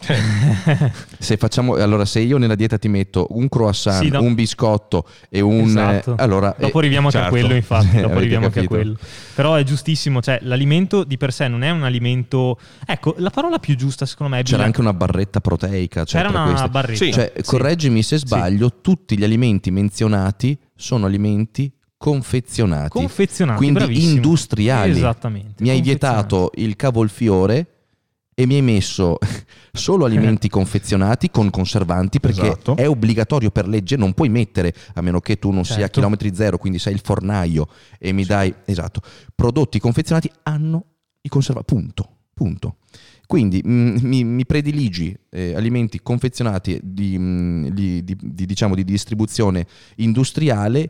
se 1.18 1.36
facciamo 1.36 1.74
allora 1.74 2.04
se 2.04 2.20
io 2.20 2.38
nella 2.38 2.54
dieta 2.54 2.78
ti 2.78 2.86
metto 2.86 3.26
un 3.30 3.48
croissant, 3.48 4.04
sì, 4.04 4.10
no. 4.10 4.22
un 4.22 4.34
biscotto 4.34 5.04
e 5.28 5.40
un 5.40 5.66
esatto. 5.66 6.12
eh, 6.12 6.14
allora 6.18 6.54
dopo 6.56 6.78
arriviamo 6.78 7.10
certo. 7.10 7.26
anche 7.26 7.38
a 7.38 7.40
quello 7.40 7.56
infatti, 7.56 8.00
dopo 8.00 8.16
arriviamo 8.16 8.46
anche 8.46 8.60
a 8.60 8.66
quello. 8.68 8.96
Però 9.34 9.54
è 9.56 9.64
giustissimo, 9.64 10.22
cioè 10.22 10.38
l'alimento 10.42 11.02
di 11.02 11.16
per 11.16 11.32
sé 11.32 11.48
non 11.48 11.64
è 11.64 11.70
un 11.70 11.82
alimento 11.82 12.58
Ecco, 12.86 13.14
la 13.18 13.30
parola 13.30 13.58
più 13.58 13.76
giusta 13.76 14.06
secondo 14.06 14.34
me 14.34 14.40
è 14.40 14.44
C'era 14.44 14.64
anche 14.64 14.80
una 14.80 14.94
barretta 14.94 15.40
proteica, 15.40 16.04
cioè 16.04 16.22
C'era 16.22 16.32
una 16.32 16.50
queste. 16.50 16.68
barretta. 16.68 17.04
Sì. 17.04 17.12
Cioè, 17.12 17.32
correggimi 17.44 18.02
se 18.02 18.18
sbaglio, 18.18 18.80
tutti 18.80 19.18
gli 19.18 19.24
alimenti 19.24 19.70
menzionati 19.70 20.56
sono 20.76 21.06
alimenti 21.06 21.72
confezionati. 21.96 22.90
Confezionati, 22.90 23.58
quindi 23.58 23.78
bravissimo. 23.80 24.14
industriali. 24.14 24.92
Esattamente. 24.92 25.62
Mi 25.62 25.70
hai 25.70 25.80
vietato 25.80 26.52
il 26.54 26.76
cavolfiore 26.76 27.77
e 28.38 28.46
mi 28.46 28.54
hai 28.54 28.62
messo 28.62 29.18
solo 29.72 30.04
alimenti 30.04 30.46
confezionati 30.48 31.28
con 31.28 31.50
conservanti 31.50 32.20
perché 32.20 32.42
esatto. 32.42 32.76
è 32.76 32.88
obbligatorio 32.88 33.50
per 33.50 33.66
legge, 33.66 33.96
non 33.96 34.12
puoi 34.12 34.28
mettere, 34.28 34.72
a 34.94 35.00
meno 35.00 35.18
che 35.18 35.40
tu 35.40 35.50
non 35.50 35.64
certo. 35.64 35.74
sia 35.74 35.86
a 35.86 35.88
chilometri 35.88 36.32
zero, 36.32 36.56
quindi 36.56 36.78
sei 36.78 36.92
il 36.92 37.00
fornaio 37.02 37.66
e 37.98 38.12
mi 38.12 38.22
sì. 38.22 38.28
dai, 38.28 38.54
esatto, 38.64 39.00
prodotti 39.34 39.80
confezionati 39.80 40.30
hanno 40.44 40.84
i 41.20 41.28
conservanti, 41.28 41.74
punto, 41.74 42.08
punto. 42.32 42.76
Quindi 43.26 43.60
mh, 43.64 43.72
mm, 43.72 43.96
mi, 44.02 44.22
mi, 44.22 44.46
prediligi 44.46 45.18
eh, 45.30 45.56
alimenti 45.56 46.00
confezionati 46.00 46.78
di, 46.80 47.18
mh, 47.18 47.22
mm, 47.22 47.66
di, 47.70 48.04
di, 48.04 48.16
di, 48.20 48.46
diciamo, 48.46 48.76
di 48.76 48.84
distribuzione 48.84 49.66
industriale, 49.96 50.88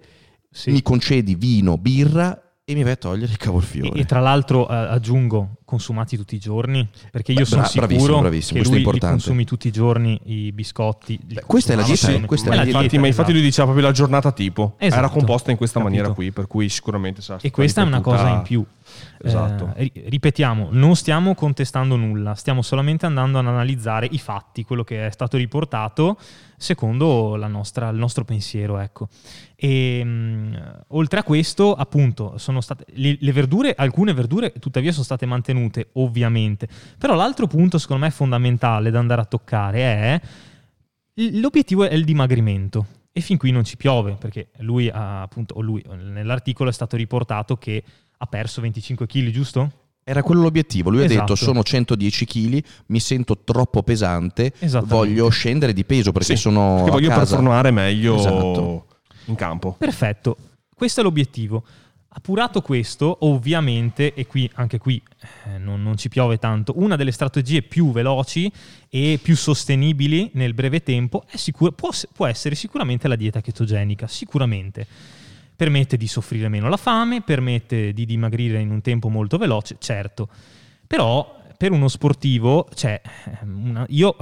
sì. 0.51 0.71
mi 0.71 0.83
concedi 0.83 1.35
vino, 1.35 1.79
birra 1.79 2.43
e 2.70 2.74
mi 2.74 2.83
vai 2.83 2.92
a 2.92 2.96
togliere 2.96 3.33
il 3.33 3.38
cavolfiore. 3.38 3.96
E, 3.96 4.00
e 4.00 4.04
tra 4.04 4.20
l'altro 4.20 4.68
eh, 4.68 4.74
aggiungo, 4.74 5.57
consumati 5.64 6.18
tutti 6.18 6.35
i 6.35 6.38
giorni, 6.38 6.87
perché 7.11 7.33
io 7.33 7.38
Beh, 7.38 7.44
sono 7.46 7.62
bra- 7.62 7.70
sicuro 7.70 7.88
bravissimo, 7.88 8.20
bravissimo, 8.20 8.62
che 8.62 8.68
lui 8.68 8.92
li 8.92 9.00
consumi 9.00 9.44
tutti 9.46 9.68
i 9.68 9.70
giorni 9.70 10.20
i 10.24 10.52
biscotti. 10.52 11.18
Beh, 11.24 11.44
questa 11.46 11.72
è 11.72 11.76
la 11.76 11.83
dieta, 11.83 12.09
sì, 12.09 12.20
questa 12.26 12.48
ma, 12.48 12.54
è 12.54 12.59
la 12.59 12.64
infatti, 12.64 12.88
dieta, 12.88 13.00
ma 13.00 13.07
infatti 13.07 13.33
lui 13.33 13.40
diceva 13.40 13.68
proprio 13.68 13.87
la 13.87 13.92
giornata 13.92 14.33
tipo, 14.33 14.74
esatto, 14.76 15.00
era 15.00 15.09
composta 15.09 15.50
in 15.50 15.57
questa 15.57 15.78
Capito. 15.81 15.96
maniera 15.96 16.14
qui, 16.14 16.31
per 16.31 16.46
cui 16.46 16.68
sicuramente 16.68 17.22
sarà 17.22 17.38
E 17.40 17.50
questa 17.50 17.81
è 17.81 17.85
una 17.87 18.02
cosa 18.02 18.28
in 18.28 18.42
più. 18.42 18.62
Esatto. 19.23 19.73
Eh, 19.75 19.91
ripetiamo, 20.07 20.69
non 20.71 20.97
stiamo 20.97 21.35
contestando 21.35 21.97
nulla, 21.97 22.35
stiamo 22.35 22.63
solamente 22.63 23.07
andando 23.07 23.39
ad 23.39 23.47
analizzare 23.47 24.09
i 24.11 24.19
fatti, 24.19 24.65
quello 24.65 24.85
che 24.85 25.07
è 25.07 25.11
stato 25.11 25.37
riportato 25.37 26.19
secondo 26.57 27.37
nostra, 27.37 27.89
il 27.89 27.97
nostro 27.97 28.25
pensiero. 28.25 28.79
Ecco. 28.79 29.09
E, 29.57 30.05
mh, 30.05 30.09
mm, 30.09 30.55
oltre 30.89 31.21
a 31.21 31.23
questo, 31.23 31.75
appunto, 31.75 32.39
sono 32.39 32.61
state 32.61 32.85
le, 32.95 33.17
le, 33.21 33.33
verdure, 33.33 33.75
alcune 33.77 34.13
verdure 34.13 34.53
tuttavia 34.53 34.93
sono 34.93 35.05
state 35.05 35.27
mantenute, 35.27 35.89
ovviamente. 35.95 36.69
Però 36.99 37.15
l'altro 37.15 37.47
punto, 37.47 37.79
secondo 37.79 38.05
me, 38.05 38.11
fondamentale 38.11 38.91
da 38.91 38.99
andare 38.99 39.21
a 39.21 39.25
toccare 39.25 39.79
è 39.81 40.21
l'obiettivo 41.33 41.85
è 41.85 41.95
il 41.95 42.05
dimagrimento. 42.05 42.87
E 43.13 43.21
fin 43.21 43.37
qui 43.37 43.51
non 43.51 43.65
ci 43.65 43.77
piove, 43.77 44.13
perché 44.13 44.51
lui 44.59 44.89
ha, 44.89 45.23
appunto, 45.23 45.61
lui, 45.61 45.85
nell'articolo 45.89 46.71
è 46.71 46.73
stato 46.73 46.97
riportato 46.97 47.57
che 47.57 47.83
ha 48.18 48.26
perso 48.26 48.61
25 48.61 49.07
kg, 49.07 49.31
giusto? 49.31 49.72
Era 50.04 50.22
quello 50.22 50.42
l'obiettivo. 50.42 50.88
Lui 50.90 51.04
esatto. 51.04 51.18
ha 51.18 51.20
detto: 51.20 51.35
Sono 51.35 51.62
110 51.62 52.24
kg, 52.24 52.64
mi 52.87 53.00
sento 53.00 53.38
troppo 53.44 53.83
pesante, 53.83 54.52
voglio 54.85 55.28
scendere 55.28 55.72
di 55.72 55.85
peso 55.85 56.12
perché 56.12 56.35
sì, 56.35 56.40
sono. 56.40 56.76
Perché 56.76 56.90
voglio 56.90 57.09
casa. 57.09 57.20
performare 57.20 57.70
meglio 57.70 58.16
esatto. 58.16 58.87
in 59.26 59.35
campo. 59.35 59.74
Perfetto, 59.78 60.37
questo 60.74 61.00
è 61.00 61.02
l'obiettivo. 61.02 61.62
Appurato 62.11 62.62
questo, 62.62 63.18
ovviamente, 63.20 64.14
e 64.14 64.26
qui 64.26 64.50
anche 64.54 64.78
qui 64.78 65.00
eh, 65.44 65.59
non, 65.59 65.83
non, 65.83 65.98
ci 65.98 66.09
piove 66.09 66.38
tanto, 66.38 66.72
una 66.76 66.96
delle 66.96 67.12
strategie 67.12 67.62
più 67.62 67.92
veloci 67.92 68.50
e 68.88 69.20
più 69.22 69.37
sostenibili 69.37 70.31
nel 70.33 70.54
breve 70.54 70.83
tempo 70.83 71.24
sicur- 71.35 71.74
può, 71.74 71.90
può 72.14 72.26
essere 72.26 72.54
sicuramente 72.54 73.09
la 73.09 73.14
dieta 73.14 73.42
chetogenica, 73.42 74.09
sicuramente 74.09 74.87
permette 75.59 75.97
di 75.97 76.07
soffrire 76.07 76.49
meno 76.49 76.68
la 76.68 76.77
fame, 76.77 77.21
permette 77.21 77.92
di 77.92 78.07
dimagrire 78.07 78.61
in 78.61 78.71
un 78.71 78.81
tempo 78.81 79.09
molto 79.09 79.38
veloce, 79.38 79.75
certo, 79.81 80.29
però 80.87 81.37
per 81.57 81.73
uno 81.73 81.88
sportivo 81.88 82.68
cioè, 82.73 83.01
una, 83.42 83.85
io, 83.88 84.14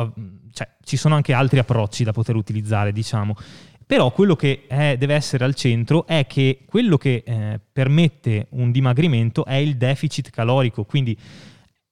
cioè, 0.55 0.67
ci 0.83 0.97
sono 0.97 1.15
anche 1.15 1.35
altri 1.35 1.59
approcci 1.59 2.05
da 2.05 2.13
poter 2.13 2.37
utilizzare, 2.37 2.91
diciamo. 2.91 3.37
Però 3.85 4.11
quello 4.13 4.35
che 4.35 4.65
è, 4.67 4.97
deve 4.97 5.13
essere 5.13 5.45
al 5.45 5.55
centro 5.55 6.07
è 6.07 6.27
che 6.27 6.61
quello 6.65 6.97
che 6.97 7.23
eh, 7.27 7.61
permette 7.71 8.47
un 8.53 8.71
dimagrimento 8.73 9.45
è 9.45 9.57
il 9.57 9.77
deficit 9.77 10.31
calorico, 10.31 10.85
quindi 10.85 11.15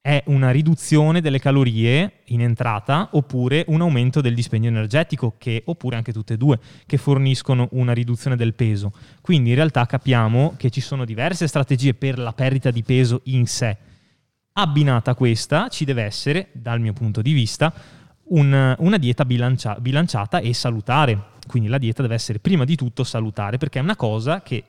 è 0.06 0.22
una 0.26 0.50
riduzione 0.50 1.22
delle 1.22 1.38
calorie 1.38 2.20
in 2.26 2.42
entrata 2.42 3.08
oppure 3.12 3.64
un 3.68 3.80
aumento 3.80 4.20
del 4.20 4.34
dispendio 4.34 4.68
energetico, 4.68 5.36
che, 5.38 5.62
oppure 5.64 5.96
anche 5.96 6.12
tutte 6.12 6.34
e 6.34 6.36
due, 6.36 6.60
che 6.84 6.98
forniscono 6.98 7.68
una 7.70 7.94
riduzione 7.94 8.36
del 8.36 8.52
peso. 8.52 8.92
Quindi 9.22 9.48
in 9.48 9.54
realtà 9.54 9.86
capiamo 9.86 10.56
che 10.58 10.68
ci 10.68 10.82
sono 10.82 11.06
diverse 11.06 11.46
strategie 11.46 11.94
per 11.94 12.18
la 12.18 12.34
perdita 12.34 12.70
di 12.70 12.82
peso 12.82 13.22
in 13.24 13.46
sé. 13.46 13.78
Abbinata 14.52 15.12
a 15.12 15.14
questa 15.14 15.68
ci 15.68 15.86
deve 15.86 16.02
essere, 16.02 16.48
dal 16.52 16.80
mio 16.80 16.92
punto 16.92 17.22
di 17.22 17.32
vista, 17.32 17.72
un, 18.24 18.76
una 18.78 18.98
dieta 18.98 19.24
bilancia, 19.24 19.74
bilanciata 19.80 20.40
e 20.40 20.52
salutare. 20.52 21.28
Quindi 21.46 21.70
la 21.70 21.78
dieta 21.78 22.02
deve 22.02 22.16
essere 22.16 22.40
prima 22.40 22.64
di 22.64 22.76
tutto 22.76 23.04
salutare 23.04 23.56
perché 23.56 23.78
è 23.78 23.82
una 23.82 23.96
cosa 23.96 24.42
che 24.42 24.64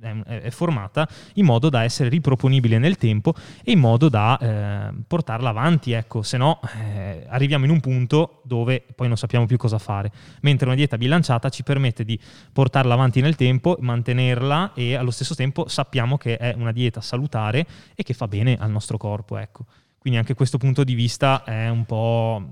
è, 0.00 0.50
formata 0.50 1.08
in 1.34 1.44
modo 1.44 1.68
da 1.68 1.82
essere 1.84 2.08
riproponibile 2.08 2.78
nel 2.78 2.96
tempo 2.96 3.34
e 3.62 3.72
in 3.72 3.78
modo 3.78 4.08
da 4.08 4.38
eh, 4.38 4.94
portarla 5.06 5.50
avanti, 5.50 5.92
ecco, 5.92 6.22
se 6.22 6.36
no 6.36 6.60
eh, 6.82 7.26
arriviamo 7.28 7.64
in 7.64 7.70
un 7.70 7.80
punto 7.80 8.42
dove 8.44 8.84
poi 8.94 9.08
non 9.08 9.16
sappiamo 9.16 9.46
più 9.46 9.56
cosa 9.56 9.78
fare, 9.78 10.10
mentre 10.40 10.66
una 10.66 10.74
dieta 10.74 10.96
bilanciata 10.96 11.48
ci 11.48 11.62
permette 11.62 12.04
di 12.04 12.18
portarla 12.52 12.94
avanti 12.94 13.20
nel 13.20 13.36
tempo, 13.36 13.76
mantenerla 13.80 14.72
e 14.74 14.94
allo 14.94 15.10
stesso 15.10 15.34
tempo 15.34 15.68
sappiamo 15.68 16.16
che 16.16 16.36
è 16.36 16.54
una 16.56 16.72
dieta 16.72 17.00
salutare 17.00 17.66
e 17.94 18.02
che 18.02 18.14
fa 18.14 18.28
bene 18.28 18.56
al 18.58 18.70
nostro 18.70 18.96
corpo, 18.96 19.36
ecco. 19.36 19.66
Quindi 19.98 20.18
anche 20.18 20.34
questo 20.34 20.56
punto 20.56 20.82
di 20.82 20.94
vista 20.94 21.44
è 21.44 21.68
un 21.68 21.84
po' 21.84 22.42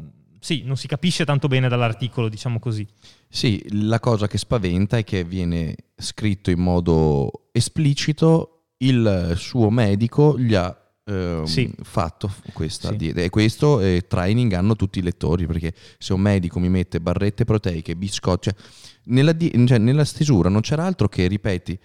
sì, 0.40 0.62
non 0.64 0.77
si 0.77 0.87
capisce 0.87 1.24
tanto 1.24 1.48
bene 1.48 1.68
dall'articolo, 1.68 2.29
diciamo 2.29 2.59
così. 2.59 2.87
Sì, 3.29 3.64
la 3.70 4.01
cosa 4.01 4.27
che 4.27 4.38
spaventa 4.38 4.96
è 4.96 5.05
che 5.05 5.24
viene 5.24 5.74
scritto 5.96 6.51
in 6.51 6.61
modo 6.61 7.48
esplicito, 7.53 8.70
il 8.79 9.35
suo 9.37 9.70
medico 9.70 10.38
gli 10.38 10.55
ha 10.55 10.74
ehm, 11.05 11.44
sì. 11.44 11.72
fatto 11.83 12.33
questa 12.53 12.90
sì. 12.90 12.96
dieta 12.96 13.20
e 13.20 13.31
questo 13.31 13.81
eh, 13.81 14.07
training 14.07 14.53
hanno 14.53 14.77
tutti 14.77 15.01
i 15.01 15.03
lettori 15.03 15.46
perché 15.46 15.74
se 15.98 16.12
un 16.12 16.20
medico 16.20 16.59
mi 16.59 16.68
mette 16.68 17.01
barrette 17.01 17.44
proteiche, 17.44 17.96
biscotti, 17.96 18.51
cioè, 18.51 18.59
nella, 19.05 19.37
cioè, 19.37 19.79
nella 19.79 20.05
stesura 20.05 20.48
non 20.48 20.61
c'era 20.61 20.85
altro 20.85 21.09
che, 21.09 21.27
ripeti, 21.27 21.79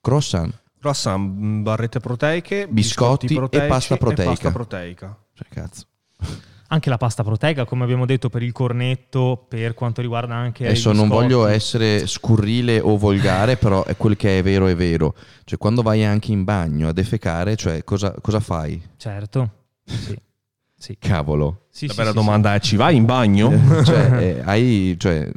croissant, 0.00 0.62
croissant, 0.78 1.62
barrette 1.62 2.00
proteiche, 2.00 2.66
biscotti, 2.68 3.26
biscotti 3.26 3.56
e 3.56 3.66
pasta 3.66 3.96
proteica. 3.96 4.22
E 4.22 4.34
pasta 4.34 4.50
proteica. 4.50 5.24
Cioè, 5.34 5.48
cazzo. 5.48 5.86
Anche 6.72 6.88
la 6.88 6.96
pasta 6.96 7.22
proteica, 7.22 7.66
come 7.66 7.84
abbiamo 7.84 8.06
detto, 8.06 8.30
per 8.30 8.42
il 8.42 8.52
cornetto, 8.52 9.44
per 9.46 9.74
quanto 9.74 10.00
riguarda 10.00 10.34
anche... 10.34 10.64
Adesso 10.64 10.92
non 10.92 11.06
voglio 11.08 11.46
essere 11.46 12.06
scurrile 12.06 12.80
o 12.80 12.96
volgare, 12.96 13.56
però 13.58 13.84
è 13.84 13.94
quel 13.96 14.16
che 14.16 14.38
è 14.38 14.42
vero 14.42 14.66
è 14.66 14.74
vero. 14.74 15.14
Cioè 15.44 15.58
quando 15.58 15.82
vai 15.82 16.02
anche 16.02 16.32
in 16.32 16.44
bagno 16.44 16.88
a 16.88 16.92
defecare, 16.92 17.56
cioè 17.56 17.84
cosa, 17.84 18.14
cosa 18.22 18.40
fai? 18.40 18.82
Certo, 18.96 19.50
sì. 19.84 20.16
sì. 20.74 20.96
Cavolo. 20.98 21.66
Sì, 21.68 21.86
la 21.86 21.92
sì, 21.92 21.98
bella 21.98 22.10
sì, 22.10 22.16
domanda 22.16 22.54
è, 22.54 22.60
ci 22.60 22.76
vai 22.76 22.96
in 22.96 23.04
bagno? 23.04 23.52
cioè, 23.84 24.22
eh, 24.22 24.42
hai... 24.42 24.96
Cioè, 24.98 25.30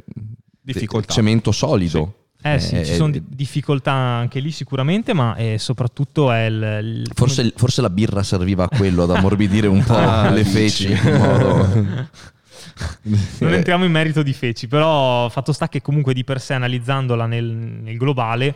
Difficoltà. 0.66 1.12
Cemento 1.12 1.52
solido. 1.52 2.15
Eh 2.42 2.60
sì, 2.60 2.76
eh, 2.76 2.84
ci 2.84 2.94
sono 2.94 3.12
eh, 3.12 3.22
difficoltà 3.26 3.92
anche 3.92 4.40
lì 4.40 4.50
sicuramente, 4.50 5.12
ma 5.12 5.34
eh, 5.36 5.58
soprattutto 5.58 6.30
è 6.30 6.44
il... 6.46 6.78
il 6.82 7.10
forse, 7.14 7.52
forse, 7.56 7.80
la 7.80 7.90
birra 7.90 8.22
serviva 8.22 8.64
a 8.64 8.68
quello, 8.68 9.02
ad 9.02 9.10
ammorbidire 9.10 9.66
un 9.66 9.82
po' 9.82 9.96
ah, 9.96 10.30
le 10.30 10.44
feci. 10.44 10.88
non 13.38 13.52
entriamo 13.52 13.84
in 13.84 13.90
merito 13.90 14.22
di 14.22 14.32
feci, 14.32 14.68
però 14.68 15.28
fatto 15.28 15.52
sta 15.52 15.68
che 15.68 15.82
comunque 15.82 16.14
di 16.14 16.24
per 16.24 16.40
sé 16.40 16.54
analizzandola 16.54 17.26
nel, 17.26 17.44
nel 17.44 17.96
globale 17.96 18.54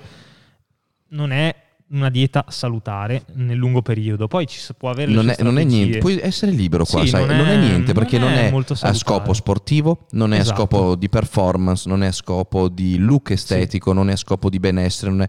non 1.09 1.33
è 1.33 1.55
una 1.93 2.09
dieta 2.11 2.45
salutare 2.49 3.25
nel 3.35 3.57
lungo 3.57 3.83
periodo. 3.83 4.29
Poi 4.29 4.47
ci 4.47 4.59
si 4.59 4.73
può 4.75 4.91
avere 4.91 5.13
non 5.13 5.29
è, 5.29 5.37
non 5.41 5.59
è, 5.59 5.65
niente, 5.65 5.99
puoi 5.99 6.19
essere 6.21 6.53
libero 6.53 6.85
qua, 6.85 7.03
sì, 7.03 7.09
sai, 7.09 7.27
non 7.27 7.31
è, 7.33 7.37
non 7.37 7.49
è 7.49 7.57
niente 7.57 7.93
perché 7.93 8.19
non 8.19 8.33
è, 8.33 8.51
non 8.51 8.65
è 8.69 8.87
a 8.87 8.93
scopo 8.95 9.33
sportivo, 9.33 10.07
non 10.13 10.33
è 10.33 10.39
esatto. 10.39 10.53
a 10.53 10.57
scopo 10.57 10.95
di 10.95 11.09
performance, 11.09 11.89
non 11.89 12.03
è 12.03 12.09
a 12.09 12.13
scopo 12.13 12.69
di 12.69 12.99
look 12.99 13.31
estetico, 13.31 13.91
sì. 13.91 13.97
non 13.97 14.09
è 14.09 14.13
a 14.13 14.17
scopo 14.17 14.49
di 14.49 14.61
benessere, 14.61 15.29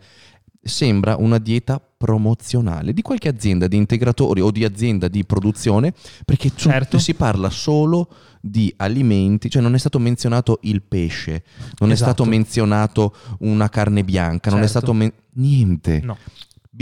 sembra 0.63 1.15
una 1.17 1.39
dieta 1.39 1.81
promozionale 1.97 2.93
di 2.93 3.01
qualche 3.01 3.29
azienda 3.29 3.67
di 3.67 3.77
integratori 3.77 4.41
o 4.41 4.51
di 4.51 4.63
azienda 4.63 5.07
di 5.07 5.25
produzione 5.25 5.91
perché 6.23 6.51
certo. 6.55 6.99
si 6.99 7.15
parla 7.15 7.49
solo 7.49 8.07
di 8.39 8.71
alimenti, 8.77 9.49
cioè 9.49 9.61
non 9.63 9.73
è 9.73 9.79
stato 9.79 9.97
menzionato 9.97 10.59
il 10.63 10.83
pesce, 10.83 11.43
non 11.79 11.89
esatto. 11.89 11.91
è 11.91 11.95
stato 11.95 12.25
menzionato 12.25 13.15
una 13.39 13.69
carne 13.69 14.03
bianca, 14.03 14.49
certo. 14.49 14.55
non 14.55 14.59
è 14.59 14.67
certo. 14.67 14.79
stato 14.79 14.93
men- 14.93 15.13
niente. 15.33 16.01
No 16.03 16.17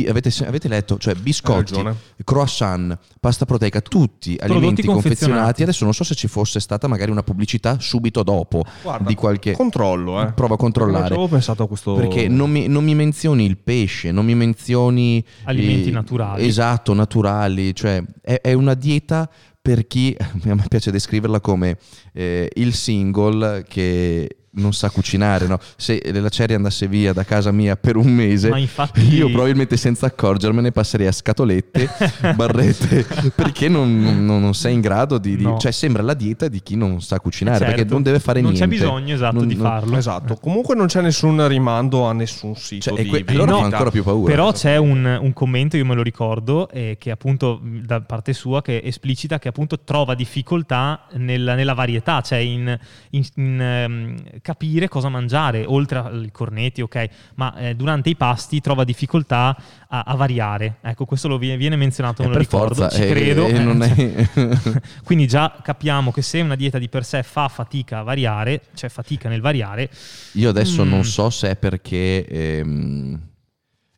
avete, 0.07 0.31
avete, 0.45 0.67
letto, 0.67 0.97
cioè 0.97 1.15
biscotti, 1.15 1.81
croissant, 2.23 2.97
pasta 3.19 3.45
proteica, 3.45 3.81
tutti 3.81 4.35
Prodotti 4.35 4.53
alimenti 4.53 4.83
confezionati. 4.83 5.63
Adesso 5.63 5.83
non 5.83 5.93
so 5.93 6.03
se 6.03 6.13
ci 6.13 6.27
fosse 6.27 6.59
stata 6.59 6.87
magari 6.87 7.09
una 7.09 7.23
pubblicità 7.23 7.79
subito 7.79 8.21
dopo 8.23 8.63
Guarda, 8.83 9.07
di 9.07 9.15
qualche... 9.15 9.53
Controllo, 9.53 10.21
eh. 10.21 10.31
Prova 10.33 10.53
a 10.53 10.57
controllare. 10.57 11.03
Non 11.03 11.13
avevo 11.13 11.27
pensato 11.27 11.63
a 11.63 11.67
questo... 11.67 11.93
Perché 11.95 12.27
non 12.27 12.51
mi, 12.51 12.67
non 12.67 12.83
mi, 12.83 12.93
menzioni 12.93 13.45
il 13.45 13.57
pesce, 13.57 14.11
non 14.11 14.25
mi 14.25 14.35
menzioni... 14.35 15.23
Alimenti 15.43 15.89
i, 15.89 15.91
naturali. 15.91 16.45
Esatto, 16.45 16.93
naturali. 16.93 17.73
Cioè 17.73 18.03
è, 18.21 18.41
è 18.41 18.53
una 18.53 18.75
dieta 18.75 19.29
per 19.61 19.87
chi, 19.87 20.15
a 20.17 20.55
me 20.55 20.65
piace 20.67 20.91
descriverla 20.91 21.39
come 21.39 21.77
eh, 22.13 22.49
il 22.53 22.73
single 22.73 23.65
che 23.67 24.38
non 24.51 24.73
sa 24.73 24.89
cucinare, 24.89 25.47
no? 25.47 25.59
Se 25.75 26.01
la 26.11 26.29
Cherry 26.29 26.55
andasse 26.55 26.87
via 26.87 27.13
da 27.13 27.23
casa 27.23 27.51
mia 27.51 27.75
per 27.75 27.95
un 27.95 28.07
mese, 28.07 28.49
infatti... 28.49 29.13
io 29.13 29.29
probabilmente 29.29 29.77
senza 29.77 30.07
accorgermene 30.07 30.71
passerei 30.71 31.07
a 31.07 31.11
scatolette, 31.11 31.89
barrette, 32.35 33.05
perché 33.35 33.67
non, 33.67 34.25
non, 34.25 34.41
non, 34.41 34.53
sei 34.53 34.73
in 34.73 34.81
grado 34.81 35.17
di, 35.17 35.35
di 35.35 35.43
no. 35.43 35.57
Cioè 35.57 35.71
sembra 35.71 36.01
la 36.01 36.13
dieta 36.13 36.47
di 36.47 36.61
chi 36.61 36.75
non 36.75 37.01
sa 37.01 37.19
cucinare, 37.19 37.59
certo. 37.59 37.75
perché 37.75 37.91
non 37.91 38.01
deve 38.01 38.19
fare 38.19 38.41
non 38.41 38.51
niente. 38.51 38.67
Non 38.67 38.77
c'è 38.77 38.83
bisogno, 38.83 39.13
esatto, 39.13 39.35
non, 39.37 39.47
di 39.47 39.55
farlo. 39.55 39.97
Esatto, 39.97 40.35
comunque 40.35 40.75
non 40.75 40.87
c'è 40.87 41.01
nessun 41.01 41.47
rimando 41.47 42.05
a 42.05 42.13
nessun 42.13 42.55
sito 42.55 42.95
cioè, 42.95 43.03
di 43.03 43.09
que- 43.09 43.23
allora 43.27 43.51
no, 43.51 43.59
fa 43.59 43.65
ancora 43.65 43.91
più 43.91 44.03
paura. 44.03 44.31
Però 44.31 44.51
c'è 44.51 44.77
un, 44.77 45.19
un 45.21 45.33
commento, 45.33 45.77
io 45.77 45.85
me 45.85 45.95
lo 45.95 46.01
ricordo, 46.01 46.69
eh, 46.69 46.97
che 46.99 47.11
appunto 47.11 47.61
da 47.63 48.01
parte 48.01 48.33
sua, 48.33 48.61
che 48.61 48.81
esplicita 48.83 49.37
che 49.39 49.47
appunto 49.47 49.79
trova 49.79 50.15
difficoltà 50.15 51.05
nella, 51.13 51.55
nella 51.55 51.73
varietà, 51.73 52.21
cioè 52.21 52.39
in, 52.39 52.77
in, 53.11 53.25
in 53.35 53.85
um, 53.87 54.38
capire 54.41 54.87
cosa 54.87 55.09
mangiare, 55.09 55.65
oltre 55.65 55.99
ai 55.99 56.31
cornetti, 56.31 56.81
ok, 56.81 57.09
ma 57.35 57.55
eh, 57.57 57.75
durante 57.75 58.09
i 58.09 58.15
pasti 58.15 58.61
trova 58.61 58.83
difficoltà 58.83 59.55
a, 59.87 60.03
a, 60.05 60.15
variare. 60.15 60.77
Ecco, 60.81 61.05
questo 61.05 61.27
lo 61.27 61.37
viene, 61.37 61.57
viene 61.57 61.75
menzionato, 61.75 62.23
non 62.23 62.31
lo 62.31 62.37
ricordo, 62.37 62.75
forza, 62.75 62.95
ci 62.95 63.03
eh, 63.03 63.09
credo. 63.09 63.45
Eh, 63.47 64.29
è... 64.33 64.81
Quindi 65.03 65.27
già 65.27 65.55
capiamo 65.61 66.11
che 66.11 66.21
se 66.21 66.41
una 66.41 66.55
dieta 66.55 66.77
di 66.77 66.89
per 66.89 67.05
sé 67.05 67.23
fa 67.23 67.47
fatica 67.47 67.99
a 67.99 68.03
variare, 68.03 68.61
cioè 68.73 68.89
fatica 68.89 69.29
nel 69.29 69.41
variare... 69.41 69.89
Io 70.33 70.49
adesso 70.49 70.85
mm. 70.85 70.89
non 70.89 71.03
so 71.03 71.29
se 71.29 71.51
è 71.51 71.55
perché... 71.55 72.25
Ehm 72.27 73.27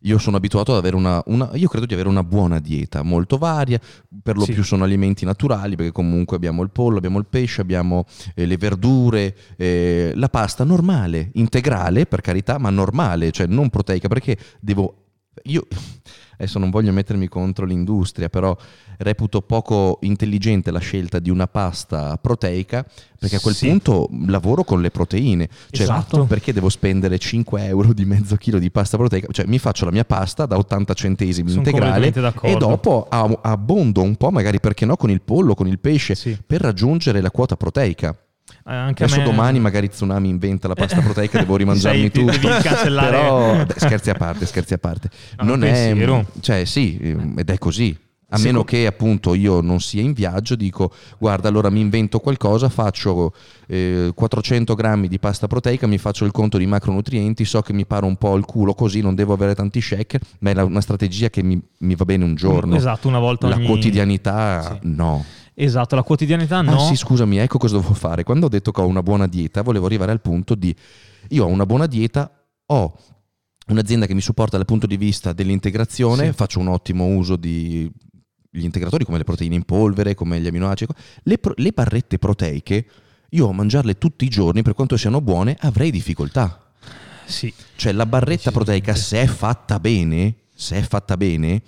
io 0.01 0.17
sono 0.17 0.37
abituato 0.37 0.71
ad 0.71 0.77
avere 0.77 0.95
una, 0.95 1.21
una, 1.27 1.49
io 1.53 1.67
credo 1.67 1.85
di 1.85 1.93
avere 1.93 2.09
una 2.09 2.23
buona 2.23 2.59
dieta, 2.59 3.03
molto 3.03 3.37
varia, 3.37 3.79
per 4.21 4.37
lo 4.37 4.45
sì. 4.45 4.53
più 4.53 4.63
sono 4.63 4.83
alimenti 4.83 5.25
naturali, 5.25 5.75
perché 5.75 5.91
comunque 5.91 6.35
abbiamo 6.35 6.63
il 6.63 6.71
pollo, 6.71 6.97
abbiamo 6.97 7.19
il 7.19 7.25
pesce, 7.29 7.61
abbiamo 7.61 8.05
eh, 8.33 8.45
le 8.45 8.57
verdure, 8.57 9.35
eh, 9.57 10.13
la 10.15 10.29
pasta 10.29 10.63
normale, 10.63 11.29
integrale 11.33 12.05
per 12.05 12.21
carità, 12.21 12.57
ma 12.57 12.69
normale, 12.69 13.31
cioè 13.31 13.47
non 13.47 13.69
proteica, 13.69 14.07
perché 14.07 14.37
devo... 14.59 14.95
Io 15.43 15.65
adesso 16.41 16.59
non 16.59 16.69
voglio 16.69 16.91
mettermi 16.91 17.27
contro 17.27 17.65
l'industria, 17.65 18.29
però 18.29 18.55
reputo 18.97 19.41
poco 19.41 19.99
intelligente 20.01 20.71
la 20.71 20.79
scelta 20.79 21.19
di 21.19 21.29
una 21.29 21.47
pasta 21.47 22.17
proteica, 22.17 22.85
perché 23.17 23.37
a 23.37 23.39
quel 23.39 23.55
sì. 23.55 23.67
punto 23.67 24.09
lavoro 24.27 24.63
con 24.63 24.81
le 24.81 24.89
proteine. 24.89 25.47
Cioè, 25.69 25.83
esatto. 25.83 26.25
perché 26.25 26.53
devo 26.53 26.69
spendere 26.69 27.17
5 27.17 27.65
euro 27.65 27.93
di 27.93 28.05
mezzo 28.05 28.35
chilo 28.35 28.59
di 28.59 28.71
pasta 28.71 28.97
proteica? 28.97 29.27
Cioè, 29.31 29.45
mi 29.45 29.59
faccio 29.59 29.85
la 29.85 29.91
mia 29.91 30.05
pasta 30.05 30.45
da 30.45 30.57
80 30.57 30.93
centesimi 30.93 31.49
Sono 31.49 31.61
integrale 31.61 32.13
e 32.41 32.55
dopo 32.57 33.07
abbondo 33.09 34.01
un 34.01 34.15
po', 34.15 34.31
magari 34.31 34.59
perché 34.59 34.85
no, 34.85 34.95
con 34.97 35.09
il 35.09 35.21
pollo, 35.21 35.53
con 35.53 35.67
il 35.67 35.79
pesce, 35.79 36.15
sì. 36.15 36.37
per 36.45 36.61
raggiungere 36.61 37.21
la 37.21 37.31
quota 37.31 37.55
proteica. 37.55 38.15
Eh, 38.65 38.73
anche 38.73 39.03
Adesso 39.03 39.19
me... 39.19 39.25
domani 39.25 39.59
magari 39.59 39.89
Tsunami 39.89 40.29
inventa 40.29 40.67
la 40.67 40.75
pasta 40.75 40.99
proteica, 41.01 41.39
devo 41.39 41.55
rimangiarmi 41.55 42.11
Sei, 42.11 42.11
tutto. 42.11 42.37
Però 42.39 43.65
scherzi 43.75 44.09
a 44.09 44.15
parte, 44.15 44.45
scherzi 44.45 44.73
a 44.73 44.77
parte. 44.77 45.09
Ah, 45.37 45.43
non 45.43 45.63
è 45.63 45.95
cioè 46.39 46.65
sì, 46.65 46.97
ed 46.99 47.49
è 47.49 47.57
così. 47.57 47.97
A 48.33 48.37
sì, 48.37 48.45
meno 48.45 48.63
che 48.63 48.85
appunto 48.85 49.33
io 49.33 49.59
non 49.59 49.81
sia 49.81 50.01
in 50.01 50.13
viaggio, 50.13 50.55
dico 50.55 50.93
guarda 51.17 51.49
allora 51.49 51.69
mi 51.69 51.81
invento 51.81 52.19
qualcosa, 52.19 52.69
faccio 52.69 53.33
eh, 53.67 54.11
400 54.15 54.73
grammi 54.73 55.09
di 55.09 55.19
pasta 55.19 55.47
proteica, 55.47 55.85
mi 55.85 55.97
faccio 55.97 56.23
il 56.23 56.31
conto 56.31 56.57
di 56.57 56.65
macronutrienti, 56.65 57.43
so 57.43 57.61
che 57.61 57.73
mi 57.73 57.85
paro 57.85 58.05
un 58.05 58.15
po' 58.15 58.37
il 58.37 58.45
culo 58.45 58.73
così, 58.73 59.01
non 59.01 59.15
devo 59.15 59.33
avere 59.33 59.53
tanti 59.53 59.81
shaker, 59.81 60.21
ma 60.39 60.51
è 60.51 60.61
una 60.61 60.79
strategia 60.79 61.29
che 61.29 61.43
mi, 61.43 61.61
mi 61.79 61.95
va 61.95 62.05
bene 62.05 62.23
un 62.23 62.35
giorno. 62.35 62.73
Esatto, 62.75 63.09
una 63.09 63.19
volta 63.19 63.49
La 63.49 63.55
ogni... 63.55 63.65
quotidianità 63.65 64.79
sì. 64.81 64.87
no. 64.87 65.25
Esatto, 65.63 65.95
la 65.95 66.01
quotidianità 66.03 66.61
no. 66.61 66.73
Ah 66.73 66.79
sì, 66.87 66.95
scusami, 66.95 67.37
ecco 67.37 67.59
cosa 67.59 67.77
devo 67.77 67.93
fare. 67.93 68.23
Quando 68.23 68.47
ho 68.47 68.49
detto 68.49 68.71
che 68.71 68.81
ho 68.81 68.87
una 68.87 69.03
buona 69.03 69.27
dieta, 69.27 69.61
volevo 69.61 69.85
arrivare 69.85 70.11
al 70.11 70.19
punto 70.19 70.55
di 70.55 70.75
io 71.29 71.45
ho 71.45 71.47
una 71.47 71.67
buona 71.67 71.85
dieta, 71.85 72.31
ho 72.65 72.97
un'azienda 73.67 74.07
che 74.07 74.15
mi 74.15 74.21
supporta 74.21 74.57
dal 74.57 74.65
punto 74.65 74.87
di 74.87 74.97
vista 74.97 75.33
dell'integrazione, 75.33 76.27
Sì. 76.27 76.33
faccio 76.33 76.59
un 76.59 76.67
ottimo 76.67 77.05
uso 77.05 77.35
di 77.35 77.89
gli 78.53 78.63
integratori 78.63 79.05
come 79.05 79.19
le 79.19 79.23
proteine 79.23 79.53
in 79.55 79.63
polvere, 79.63 80.15
come 80.15 80.39
gli 80.41 80.47
aminoacidi, 80.47 80.91
le, 81.23 81.37
pro- 81.37 81.53
le 81.55 81.71
barrette 81.71 82.17
proteiche, 82.17 82.85
io 83.29 83.47
a 83.47 83.53
mangiarle 83.53 83.97
tutti 83.99 84.25
i 84.25 84.29
giorni, 84.29 84.61
per 84.63 84.73
quanto 84.73 84.97
siano 84.97 85.21
buone, 85.21 85.55
avrei 85.59 85.89
difficoltà. 85.91 86.71
Sì, 87.23 87.53
Cioè 87.75 87.93
la 87.93 88.05
barretta 88.07 88.51
proteica, 88.51 88.93
se 88.95 89.21
è 89.21 89.25
fatta 89.27 89.79
bene, 89.79 90.35
se 90.53 90.75
è 90.75 90.81
fatta 90.81 91.15
bene, 91.15 91.61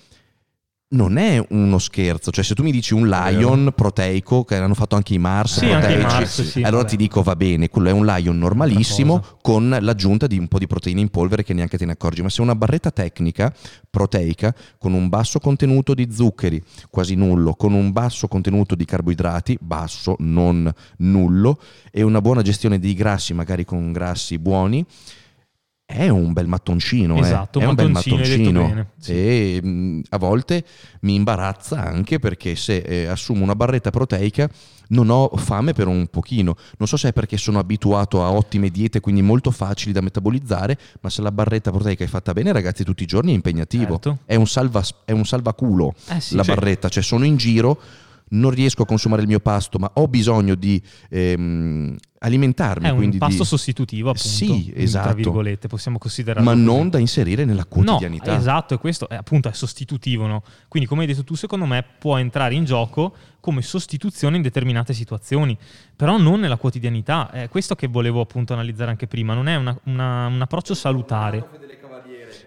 non 0.93 1.17
è 1.17 1.43
uno 1.49 1.77
scherzo. 1.77 2.31
Cioè 2.31 2.43
se 2.43 2.55
tu 2.55 2.63
mi 2.63 2.71
dici 2.71 2.93
un 2.93 3.07
Lion 3.07 3.71
proteico, 3.75 4.43
che 4.43 4.55
hanno 4.55 4.73
fatto 4.73 4.95
anche 4.95 5.13
i 5.13 5.17
Mars 5.17 5.59
Sì, 5.59 5.69
anche 5.69 5.93
i 5.93 5.97
proteici, 5.97 6.15
Mars, 6.15 6.41
sì. 6.43 6.61
allora 6.61 6.77
Vabbè. 6.77 6.89
ti 6.89 6.97
dico 6.97 7.21
va 7.21 7.35
bene, 7.35 7.69
quello 7.69 7.89
è 7.89 7.91
un 7.91 8.05
Lion 8.05 8.37
normalissimo 8.37 9.23
con 9.41 9.75
l'aggiunta 9.79 10.27
di 10.27 10.37
un 10.37 10.47
po' 10.47 10.59
di 10.59 10.67
proteine 10.67 11.01
in 11.01 11.09
polvere 11.09 11.43
che 11.43 11.53
neanche 11.53 11.77
te 11.77 11.85
ne 11.85 11.93
accorgi. 11.93 12.21
Ma 12.21 12.29
se 12.29 12.41
una 12.41 12.55
barretta 12.55 12.91
tecnica, 12.91 13.53
proteica, 13.89 14.53
con 14.77 14.93
un 14.93 15.09
basso 15.09 15.39
contenuto 15.39 15.93
di 15.93 16.07
zuccheri, 16.11 16.61
quasi 16.89 17.15
nullo, 17.15 17.53
con 17.53 17.73
un 17.73 17.91
basso 17.91 18.27
contenuto 18.27 18.75
di 18.75 18.85
carboidrati, 18.85 19.57
basso, 19.59 20.15
non 20.19 20.71
nullo, 20.97 21.59
e 21.91 22.01
una 22.03 22.21
buona 22.21 22.41
gestione 22.41 22.79
di 22.79 22.93
grassi, 22.93 23.33
magari 23.33 23.65
con 23.65 23.91
grassi 23.91 24.37
buoni, 24.37 24.85
è 25.93 26.09
un 26.09 26.33
bel 26.33 26.47
mattoncino. 26.47 27.17
eh. 27.17 27.19
Esatto, 27.19 27.59
è 27.59 27.65
un 27.65 27.75
bel 27.75 27.91
mattoncino, 27.91 28.61
mattoncino. 28.61 28.87
sì. 28.97 29.11
E 29.11 29.59
mh, 29.61 30.01
a 30.09 30.17
volte 30.17 30.63
mi 31.01 31.15
imbarazza 31.15 31.83
anche 31.83 32.19
perché 32.19 32.55
se 32.55 32.77
eh, 32.77 33.05
assumo 33.05 33.43
una 33.43 33.55
barretta 33.55 33.89
proteica 33.91 34.49
non 34.89 35.09
ho 35.09 35.29
fame 35.37 35.73
per 35.73 35.87
un 35.87 36.07
pochino. 36.07 36.55
Non 36.77 36.87
so 36.87 36.97
se 36.97 37.09
è 37.09 37.13
perché 37.13 37.37
sono 37.37 37.59
abituato 37.59 38.23
a 38.23 38.31
ottime 38.31 38.69
diete, 38.69 38.99
quindi 38.99 39.21
molto 39.21 39.49
facili 39.51 39.91
da 39.91 40.01
metabolizzare, 40.01 40.77
ma 41.01 41.09
se 41.09 41.21
la 41.21 41.31
barretta 41.31 41.71
proteica 41.71 42.03
è 42.03 42.07
fatta 42.07 42.33
bene, 42.33 42.51
ragazzi, 42.51 42.83
tutti 42.83 43.03
i 43.03 43.07
giorni 43.07 43.31
è 43.31 43.35
impegnativo. 43.35 43.93
Certo. 43.93 44.17
È, 44.25 44.35
un 44.35 44.47
salva, 44.47 44.83
è 45.05 45.11
un 45.11 45.25
salvaculo 45.25 45.93
Eh 46.09 46.19
sì, 46.19 46.35
la 46.35 46.43
sì. 46.43 46.49
barretta, 46.49 46.89
cioè 46.89 47.01
sono 47.03 47.23
in 47.25 47.37
giro, 47.37 47.79
non 48.33 48.51
riesco 48.51 48.83
a 48.83 48.85
consumare 48.85 49.21
il 49.21 49.27
mio 49.27 49.39
pasto, 49.39 49.79
ma 49.79 49.89
ho 49.95 50.07
bisogno 50.07 50.55
di 50.55 50.81
ehm, 51.09 51.95
alimentarmi. 52.19 52.85
è 52.87 52.89
un 52.89 53.17
pasto 53.17 53.43
di- 53.43 53.47
sostitutivo, 53.47 54.09
appunto. 54.09 54.27
Sì, 54.27 54.71
Tra 54.71 54.81
esatto. 54.81 55.13
virgolette, 55.15 55.67
possiamo 55.67 55.97
considerarlo. 55.97 56.43
ma 56.49 56.55
così. 56.55 56.63
non 56.65 56.89
da 56.89 56.97
inserire 56.99 57.45
nella 57.45 57.65
quotidianità. 57.65 58.31
No, 58.33 58.37
esatto, 58.39 58.73
e 58.73 58.77
questo 58.77 59.09
è 59.09 59.15
appunto 59.15 59.49
è 59.49 59.53
sostitutivo, 59.53 60.25
no? 60.27 60.43
Quindi 60.67 60.87
come 60.87 61.01
hai 61.01 61.07
detto 61.07 61.23
tu, 61.23 61.35
secondo 61.35 61.65
me 61.65 61.83
può 61.99 62.17
entrare 62.17 62.53
in 62.55 62.63
gioco 62.65 63.13
come 63.39 63.61
sostituzione 63.61 64.37
in 64.37 64.41
determinate 64.41 64.93
situazioni, 64.93 65.57
però 65.95 66.17
non 66.17 66.39
nella 66.39 66.57
quotidianità. 66.57 67.29
È 67.29 67.49
questo 67.49 67.75
che 67.75 67.87
volevo 67.87 68.21
appunto 68.21 68.53
analizzare 68.53 68.89
anche 68.89 69.05
prima, 69.07 69.33
non 69.33 69.47
è 69.47 69.55
una- 69.55 69.77
una- 69.83 70.27
un 70.27 70.41
approccio 70.41 70.73
salutare. 70.73 71.45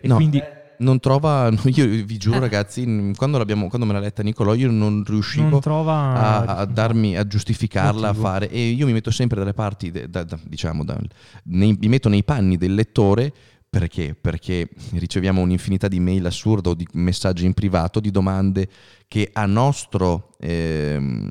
E 0.01 0.09
No, 0.09 0.17
quindi 0.17 0.43
non 0.79 0.99
trova, 1.01 1.51
io 1.67 1.87
vi 1.87 2.17
giuro 2.17 2.37
Eh. 2.37 2.41
ragazzi, 2.41 3.13
quando, 3.17 3.39
l'abbiamo- 3.39 3.69
quando 3.69 3.87
me 3.87 3.93
l'ha 3.93 4.01
letta 4.01 4.23
Nicolò 4.23 4.55
io 4.55 4.71
non 4.71 5.03
riuscivo 5.07 5.49
non 5.49 5.61
trova 5.61 5.95
a, 5.95 6.57
a 6.59 6.65
darmi, 6.65 7.17
a 7.17 7.27
giustificarla, 7.27 8.09
a 8.09 8.13
motivo. 8.13 8.27
fare 8.27 8.51
e 8.51 8.69
io 8.69 8.87
mi 8.87 8.93
metto 8.93 9.11
sempre 9.11 9.39
dalle 9.39 9.55
parti, 9.55 9.91
de- 9.91 10.09
da- 10.09 10.25
da- 10.25 10.39
diciamo, 10.45 10.85
da- 10.85 10.99
nei- 11.45 11.77
mi 11.79 11.89
metto 11.89 12.09
nei 12.09 12.25
panni 12.25 12.57
del 12.57 12.75
lettore 12.75 13.33
perché? 13.69 14.15
Perché 14.19 14.69
riceviamo 14.93 15.41
un'infinità 15.43 15.89
di 15.89 16.01
mail 16.01 16.25
assurdo, 16.25 16.73
di 16.73 16.87
messaggi 16.93 17.45
in 17.45 17.53
privato, 17.53 18.01
di 18.01 18.11
domande 18.11 18.69
che 19.07 19.29
a 19.33 19.45
nostro, 19.45 20.31
ehm, 20.41 21.29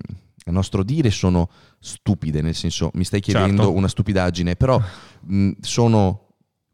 a 0.48 0.52
nostro 0.52 0.84
dire 0.84 1.10
sono 1.10 1.50
stupide, 1.80 2.42
nel 2.42 2.54
senso 2.54 2.92
mi 2.96 3.04
stai 3.04 3.20
chiedendo 3.22 3.64
Certo. 3.64 3.74
una 3.76 3.88
stupidaggine, 3.88 4.56
però 4.56 4.80
mh, 5.26 5.52
sono 5.62 6.25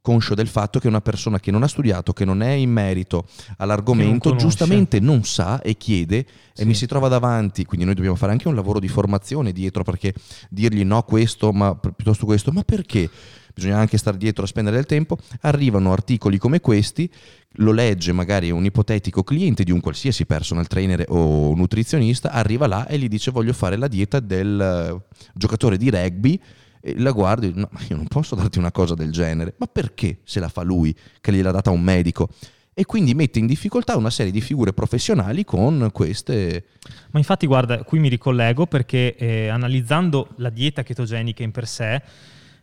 conscio 0.02 0.34
del 0.34 0.48
fatto 0.48 0.80
che 0.80 0.88
una 0.88 1.00
persona 1.02 1.40
che 1.40 1.52
non 1.52 1.62
ha 1.64 1.68
studiato, 1.68 2.12
che 2.12 2.26
non 2.26 2.42
è 2.42 2.52
in 2.52 2.72
merito 2.72 3.28
all'argomento, 3.58 4.30
conosce. 4.30 4.46
giustamente 4.48 5.00
non 5.00 5.24
sa 5.24 5.62
e 5.62 5.78
chiede 5.78 6.18
e 6.18 6.26
Sì. 6.54 6.66
mi 6.66 6.74
si 6.74 6.88
trova 6.88 7.08
davanti, 7.08 7.66
quindi 7.66 7.86
noi 7.86 7.94
dobbiamo 7.94 8.16
fare 8.18 8.32
anche 8.32 8.48
un 8.48 8.56
lavoro 8.56 8.80
di 8.80 8.88
formazione 8.88 9.52
dietro 9.52 9.84
perché 9.84 10.14
dirgli 10.50 10.84
no 10.84 11.04
questo, 11.04 11.52
ma 11.52 11.76
pi- 11.76 11.92
piuttosto 11.96 12.26
questo, 12.26 12.52
ma 12.52 12.64
perché? 12.64 13.10
Bisogna 13.54 13.78
anche 13.78 13.98
stare 13.98 14.18
dietro 14.18 14.46
a 14.46 14.48
spendere 14.48 14.78
del 14.78 14.86
tempo, 14.86 15.18
arrivano 15.42 15.92
articoli 15.92 16.38
come 16.38 16.62
questi, 16.62 17.10
lo 17.56 17.74
legge 17.74 18.14
magari 18.14 18.50
un 18.50 18.64
ipotetico 18.64 19.24
cliente 19.24 19.64
di 19.64 19.72
un 19.72 19.82
qualsiasi 19.82 20.26
personal 20.26 20.68
trainer 20.68 21.04
o 21.10 21.54
nutrizionista, 21.54 22.32
arriva 22.32 22.66
là 22.66 22.88
e 22.88 22.98
gli 22.98 23.10
dice 23.10 23.30
voglio 23.30 23.52
fare 23.54 23.76
la 23.76 23.90
dieta 23.90 24.20
del 24.22 24.60
eh, 24.60 25.16
giocatore 25.34 25.78
di 25.78 25.90
rugby 25.90 26.40
e 26.82 27.00
la 27.00 27.12
guardi, 27.12 27.52
no, 27.54 27.70
ma 27.72 27.80
io 27.88 27.96
non 27.96 28.08
posso 28.08 28.36
darti 28.36 28.58
una 28.58 28.72
cosa 28.72 28.96
del 28.96 29.12
genere, 29.12 29.54
ma 29.58 29.68
perché 29.68 30.20
se 30.24 30.40
la 30.40 30.50
fa 30.50 30.64
lui 30.64 30.96
che 31.22 31.32
gliel'ha 31.32 31.52
data 31.52 31.70
un 31.70 31.82
medico? 31.82 32.30
E 32.74 32.86
quindi 32.86 33.14
mette 33.14 33.38
in 33.38 33.46
difficoltà 33.46 33.96
una 33.98 34.10
serie 34.10 34.32
di 34.32 34.42
figure 34.42 34.74
professionali 34.74 35.44
con 35.44 35.90
queste... 35.92 36.66
Ma 37.12 37.20
infatti, 37.20 37.46
guarda, 37.46 37.84
qui 37.84 38.00
mi 38.00 38.08
ricollego 38.08 38.66
perché 38.66 39.16
eh, 39.16 39.50
analizzando 39.50 40.30
la 40.38 40.50
dieta 40.50 40.82
chetogenica 40.82 41.44
in 41.44 41.52
per 41.52 41.68
sé, 41.68 42.02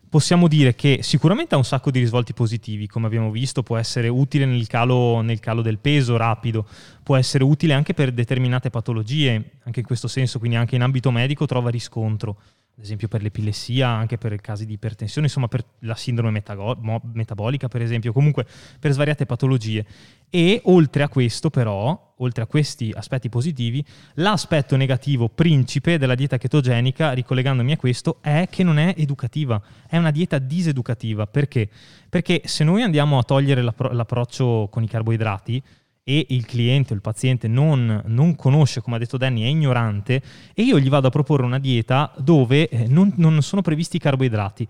possiamo 0.08 0.48
dire 0.48 0.74
che 0.74 1.00
sicuramente 1.02 1.54
ha 1.54 1.58
un 1.58 1.64
sacco 1.64 1.90
di 1.90 1.98
risvolti 1.98 2.32
positivi, 2.32 2.86
come 2.86 3.06
abbiamo 3.06 3.30
visto, 3.30 3.62
può 3.62 3.76
essere 3.76 4.08
utile 4.08 4.46
nel 4.46 4.66
calo, 4.66 5.20
nel 5.20 5.40
calo 5.40 5.62
del 5.62 5.78
peso 5.78 6.16
rapido, 6.16 6.66
può 7.02 7.16
essere 7.16 7.44
utile 7.44 7.74
anche 7.74 7.94
per 7.94 8.12
determinate 8.12 8.70
patologie, 8.70 9.50
anche 9.64 9.80
in 9.80 9.86
questo 9.86 10.08
senso, 10.08 10.38
quindi 10.38 10.56
anche 10.56 10.74
in 10.74 10.82
ambito 10.82 11.10
medico 11.10 11.46
trova 11.46 11.70
riscontro, 11.70 12.40
ad 12.78 12.84
esempio 12.84 13.08
per 13.08 13.22
l'epilessia, 13.22 13.88
anche 13.88 14.18
per 14.18 14.40
casi 14.40 14.64
di 14.64 14.74
ipertensione, 14.74 15.26
insomma 15.26 15.48
per 15.48 15.64
la 15.80 15.96
sindrome 15.96 16.30
metago- 16.30 16.78
metabolica, 17.12 17.66
per 17.66 17.82
esempio, 17.82 18.12
comunque 18.12 18.46
per 18.78 18.92
svariate 18.92 19.26
patologie. 19.26 19.84
E 20.30 20.60
oltre 20.66 21.02
a 21.02 21.08
questo, 21.08 21.50
però, 21.50 22.14
oltre 22.18 22.44
a 22.44 22.46
questi 22.46 22.92
aspetti 22.94 23.28
positivi, 23.28 23.84
l'aspetto 24.14 24.76
negativo 24.76 25.28
principe 25.28 25.98
della 25.98 26.14
dieta 26.14 26.38
chetogenica, 26.38 27.10
ricollegandomi 27.14 27.72
a 27.72 27.76
questo, 27.76 28.18
è 28.20 28.46
che 28.48 28.62
non 28.62 28.78
è 28.78 28.94
educativa, 28.96 29.60
è 29.88 29.96
una 29.96 30.12
dieta 30.12 30.38
diseducativa. 30.38 31.26
Perché? 31.26 31.68
Perché 32.08 32.42
se 32.44 32.62
noi 32.62 32.82
andiamo 32.82 33.18
a 33.18 33.24
togliere 33.24 33.60
l'appro- 33.60 33.90
l'approccio 33.90 34.68
con 34.70 34.84
i 34.84 34.88
carboidrati 34.88 35.60
e 36.08 36.24
il 36.30 36.46
cliente 36.46 36.94
o 36.94 36.96
il 36.96 37.02
paziente 37.02 37.48
non, 37.48 38.02
non 38.06 38.34
conosce, 38.34 38.80
come 38.80 38.96
ha 38.96 38.98
detto 38.98 39.18
Danny, 39.18 39.42
è 39.42 39.46
ignorante, 39.46 40.22
e 40.54 40.62
io 40.62 40.78
gli 40.78 40.88
vado 40.88 41.08
a 41.08 41.10
proporre 41.10 41.44
una 41.44 41.58
dieta 41.58 42.10
dove 42.16 42.66
eh, 42.70 42.86
non, 42.88 43.12
non 43.16 43.42
sono 43.42 43.60
previsti 43.60 43.96
i 43.96 44.00
carboidrati, 44.00 44.66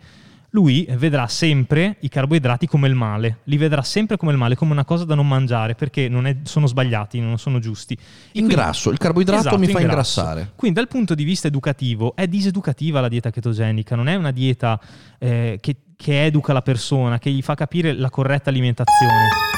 lui 0.51 0.85
vedrà 0.96 1.29
sempre 1.29 1.94
i 2.01 2.09
carboidrati 2.09 2.66
come 2.66 2.88
il 2.88 2.96
male, 2.96 3.38
li 3.44 3.57
vedrà 3.57 3.83
sempre 3.83 4.16
come 4.16 4.33
il 4.33 4.38
male, 4.38 4.57
come 4.57 4.72
una 4.72 4.85
cosa 4.85 5.05
da 5.05 5.14
non 5.14 5.29
mangiare, 5.29 5.77
perché 5.77 6.09
non 6.09 6.27
è- 6.27 6.38
sono 6.42 6.66
sbagliati, 6.66 7.20
non 7.20 7.38
sono 7.38 7.61
giusti. 7.61 7.92
E 7.94 7.98
quindi- 8.33 8.55
Ingrasso, 8.55 8.90
il 8.90 8.98
carboidrato 8.98 9.40
Esatto, 9.42 9.59
mi 9.59 9.66
fa 9.68 9.79
ingrasso. 9.79 10.18
ingrassare. 10.20 10.53
Quindi 10.57 10.77
dal 10.81 10.88
punto 10.88 11.14
di 11.14 11.22
vista 11.22 11.46
educativo 11.46 12.16
è 12.16 12.27
diseducativa 12.27 13.01
la 13.01 13.09
dieta 13.09 13.31
chetogenica, 13.31 13.94
non 13.94 14.09
è 14.09 14.16
una 14.16 14.33
dieta 14.33 14.81
eh, 15.20 15.59
che, 15.61 15.77
che 15.94 16.24
educa 16.24 16.53
la 16.53 16.62
persona, 16.62 17.20
che 17.20 17.31
gli 17.31 17.42
fa 17.42 17.55
capire 17.55 17.92
la 17.92 18.11
corretta 18.11 18.51
alimentazione. 18.51 19.58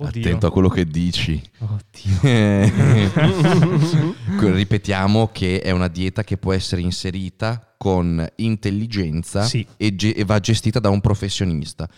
Oddio. 0.00 0.20
Attento 0.20 0.46
a 0.46 0.52
quello 0.52 0.68
che 0.68 0.84
dici. 0.84 1.42
Ripetiamo 4.40 5.30
che 5.32 5.60
è 5.60 5.70
una 5.70 5.88
dieta 5.88 6.24
che 6.24 6.36
può 6.36 6.52
essere 6.52 6.80
inserita 6.82 7.74
con 7.76 8.26
intelligenza 8.36 9.42
Sì. 9.42 9.66
e, 9.76 9.94
ge- 9.94 10.14
e 10.14 10.24
va 10.24 10.38
gestita 10.40 10.80
da 10.80 10.90
un 10.90 11.00
professionista. 11.00 11.88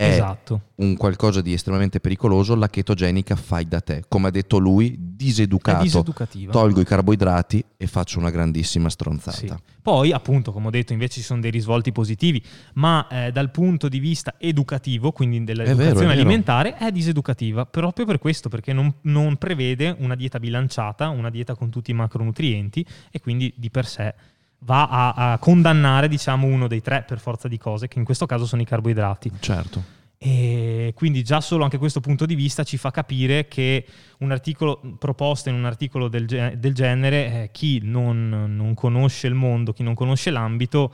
È 0.00 0.12
Esatto. 0.12 0.62
un 0.76 0.96
qualcosa 0.96 1.42
di 1.42 1.52
estremamente 1.52 2.00
pericoloso, 2.00 2.54
la 2.54 2.68
chetogenica 2.70 3.36
fai 3.36 3.68
da 3.68 3.82
te. 3.82 4.04
Come 4.08 4.28
ha 4.28 4.30
detto 4.30 4.56
lui, 4.56 4.94
È 4.94 4.96
diseducato. 4.98 5.82
diseducativa. 5.82 6.50
Tolgo 6.52 6.80
i 6.80 6.84
carboidrati 6.86 7.62
e 7.76 7.86
faccio 7.86 8.18
una 8.18 8.30
grandissima 8.30 8.88
stronzata. 8.88 9.36
Sì. 9.36 9.52
Poi, 9.82 10.10
appunto, 10.12 10.52
come 10.52 10.68
ho 10.68 10.70
detto, 10.70 10.94
invece 10.94 11.20
ci 11.20 11.22
sono 11.22 11.42
dei 11.42 11.50
risvolti 11.50 11.92
positivi, 11.92 12.42
ma 12.74 13.06
eh, 13.08 13.30
dal 13.30 13.50
punto 13.50 13.88
di 13.90 13.98
vista 13.98 14.36
educativo, 14.38 15.12
quindi 15.12 15.44
dell'educazione 15.44 15.90
è 15.90 15.94
vero. 15.94 16.10
alimentare, 16.12 16.76
è 16.78 16.90
diseducativa, 16.90 17.66
proprio 17.66 18.06
per 18.06 18.18
questo, 18.18 18.48
perché 18.48 18.72
non, 18.72 18.90
non 19.02 19.36
prevede 19.36 19.94
una 19.98 20.14
dieta 20.14 20.38
bilanciata, 20.38 21.10
una 21.10 21.28
dieta 21.28 21.54
con 21.54 21.68
tutti 21.68 21.90
i 21.90 21.94
macronutrienti 21.94 22.86
e 23.10 23.20
quindi 23.20 23.52
di 23.54 23.68
per 23.70 23.84
sé 23.84 24.14
va 24.60 24.88
a, 24.88 25.32
a 25.32 25.38
condannare, 25.38 26.08
diciamo, 26.08 26.46
uno 26.46 26.66
dei 26.66 26.82
tre 26.82 27.04
per 27.06 27.18
forza 27.18 27.48
di 27.48 27.58
cose, 27.58 27.88
che 27.88 27.98
in 27.98 28.04
questo 28.04 28.26
caso 28.26 28.46
sono 28.46 28.62
i 28.62 28.64
carboidrati. 28.64 29.32
Certo. 29.40 29.98
E 30.22 30.92
quindi 30.94 31.22
già 31.24 31.40
solo 31.40 31.64
anche 31.64 31.78
questo 31.78 32.00
punto 32.00 32.26
di 32.26 32.34
vista 32.34 32.62
ci 32.62 32.76
fa 32.76 32.90
capire 32.90 33.48
che 33.48 33.86
un 34.18 34.30
articolo 34.32 34.78
proposto 34.98 35.48
in 35.48 35.54
un 35.54 35.64
articolo 35.64 36.08
del, 36.08 36.26
del 36.26 36.74
genere, 36.74 37.44
eh, 37.44 37.48
chi 37.52 37.80
non, 37.82 38.28
non 38.54 38.74
conosce 38.74 39.28
il 39.28 39.34
mondo, 39.34 39.72
chi 39.72 39.82
non 39.82 39.94
conosce 39.94 40.30
l'ambito, 40.30 40.92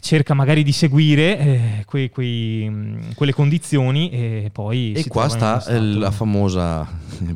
cerca 0.00 0.34
magari 0.34 0.62
di 0.62 0.72
seguire 0.72 1.38
eh, 1.38 1.82
quei, 1.86 2.10
quei, 2.10 2.68
mh, 2.68 3.14
quelle 3.14 3.32
condizioni 3.32 4.10
e 4.10 4.50
poi... 4.52 4.92
E 4.92 5.06
qua 5.06 5.28
sta 5.28 5.64
eh, 5.66 5.80
la 5.80 6.10
famosa 6.10 6.86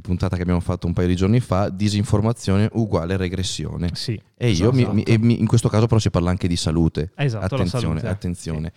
puntata 0.01 0.37
che 0.37 0.43
abbiamo 0.43 0.61
fatto 0.61 0.87
un 0.87 0.93
paio 0.93 1.07
di 1.09 1.17
giorni 1.17 1.41
fa, 1.41 1.69
disinformazione 1.69 2.69
uguale 2.73 3.17
regressione. 3.17 3.91
Sì, 3.95 4.21
E 4.37 4.51
io 4.51 4.73
mi- 4.73 4.81
esatto. 4.81 4.95
mi- 4.95 5.03
e 5.03 5.19
mi- 5.19 5.39
in 5.39 5.47
questo 5.47 5.69
caso 5.69 5.87
però 5.87 6.01
si 6.01 6.11
parla 6.11 6.31
anche 6.31 6.49
di 6.49 6.57
salute. 6.57 7.13
Esatto, 7.17 7.55
attenzione, 7.55 8.01
salute, 8.01 8.07
attenzione. 8.09 8.73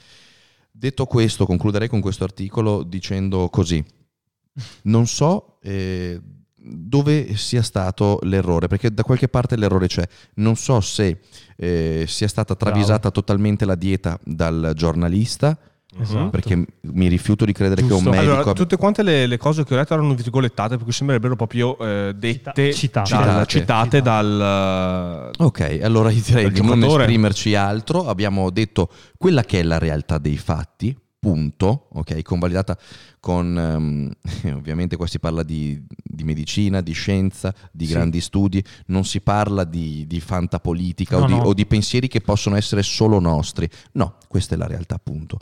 Detto 0.72 1.06
questo, 1.06 1.46
concluderei 1.48 1.88
con 1.88 2.02
questo 2.02 2.24
articolo 2.24 2.84
dicendo 2.84 3.50
così. 3.50 3.84
Non 4.84 5.08
so 5.08 5.58
eh, 5.64 6.20
dove 6.70 7.36
sia 7.36 7.62
stato 7.62 8.20
l'errore, 8.24 8.68
perché 8.68 8.94
da 8.94 9.04
qualche 9.04 9.28
parte 9.28 9.56
l'errore 9.56 9.88
c'è. 9.88 10.08
Non 10.36 10.56
so 10.56 10.80
se 10.82 11.20
eh, 11.56 12.06
sia 12.08 12.28
stata 12.28 12.56
travisata 12.56 13.12
totalmente 13.12 13.66
la 13.66 13.76
dieta 13.76 14.20
dal 14.24 14.72
giornalista, 14.76 15.58
Esatto. 16.00 16.30
perché 16.30 16.64
mi 16.82 17.08
rifiuto 17.08 17.44
di 17.46 17.54
credere 17.54 17.82
che 17.82 17.88
Giusto. 17.88 18.10
un 18.10 18.16
medico... 18.16 18.34
Allora, 18.34 18.54
tutte 18.54 18.76
quante 18.78 19.02
le, 19.02 19.26
le 19.26 19.38
cose 19.38 19.64
che 19.64 19.74
ho 19.74 19.78
letto 19.78 19.94
erano 19.94 20.14
virgolettate, 20.14 20.76
per 20.76 20.84
cui 20.84 20.92
sembrerebbero 20.94 21.36
proprio 21.36 21.78
eh, 21.80 22.14
dette, 22.16 22.74
Cita- 22.74 23.04
citate. 23.04 23.26
dal- 23.26 23.48
Citate. 23.48 23.48
citate 23.48 24.02
dal... 24.02 25.32
Ok, 25.38 25.80
allora 25.82 26.12
io 26.12 26.22
direi 26.24 26.52
di 26.52 26.62
non 26.62 26.84
esprimerci 26.84 27.56
altro. 27.56 28.08
Abbiamo 28.08 28.50
detto 28.52 28.90
quella 29.18 29.44
che 29.44 29.60
è 29.62 29.64
la 29.64 29.80
realtà 29.80 30.18
dei 30.20 30.38
fatti, 30.38 30.96
punto, 31.28 31.88
ok, 31.92 32.22
convalidata 32.22 32.78
con, 33.20 33.58
ehm, 33.58 34.56
ovviamente 34.56 34.96
qua 34.96 35.08
si 35.08 35.20
parla 35.20 35.44
di, 35.44 35.84
di 36.02 36.24
medicina, 36.24 36.80
di 36.80 36.94
scienza, 36.94 37.54
di 37.70 37.86
Sì. 37.86 37.92
grandi 37.92 38.22
studi, 38.22 38.64
non 38.88 39.04
si 39.04 39.20
parla 39.20 39.66
di, 39.66 40.06
di 40.08 40.22
fantapolitica 40.22 41.18
No, 41.18 41.24
o, 41.24 41.28
di, 41.28 41.34
no. 41.34 41.42
o 41.42 41.54
di 41.54 41.66
pensieri 41.66 42.08
che 42.08 42.22
possono 42.22 42.56
essere 42.56 42.82
solo 42.82 43.20
nostri. 43.20 43.70
No, 43.94 44.16
questa 44.30 44.56
è 44.56 44.58
la 44.58 44.68
realtà, 44.68 44.98
punto. 45.00 45.38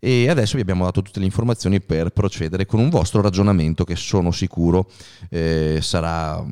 E 0.00 0.28
adesso 0.28 0.56
vi 0.56 0.62
abbiamo 0.62 0.84
dato 0.84 1.00
tutte 1.02 1.20
le 1.20 1.26
informazioni 1.26 1.80
per 1.80 2.10
procedere 2.10 2.66
con 2.66 2.80
un 2.80 2.88
vostro 2.88 3.20
ragionamento 3.20 3.84
che 3.84 3.94
sono 3.94 4.32
sicuro 4.32 4.90
eh, 5.28 5.78
sarà 5.80 6.44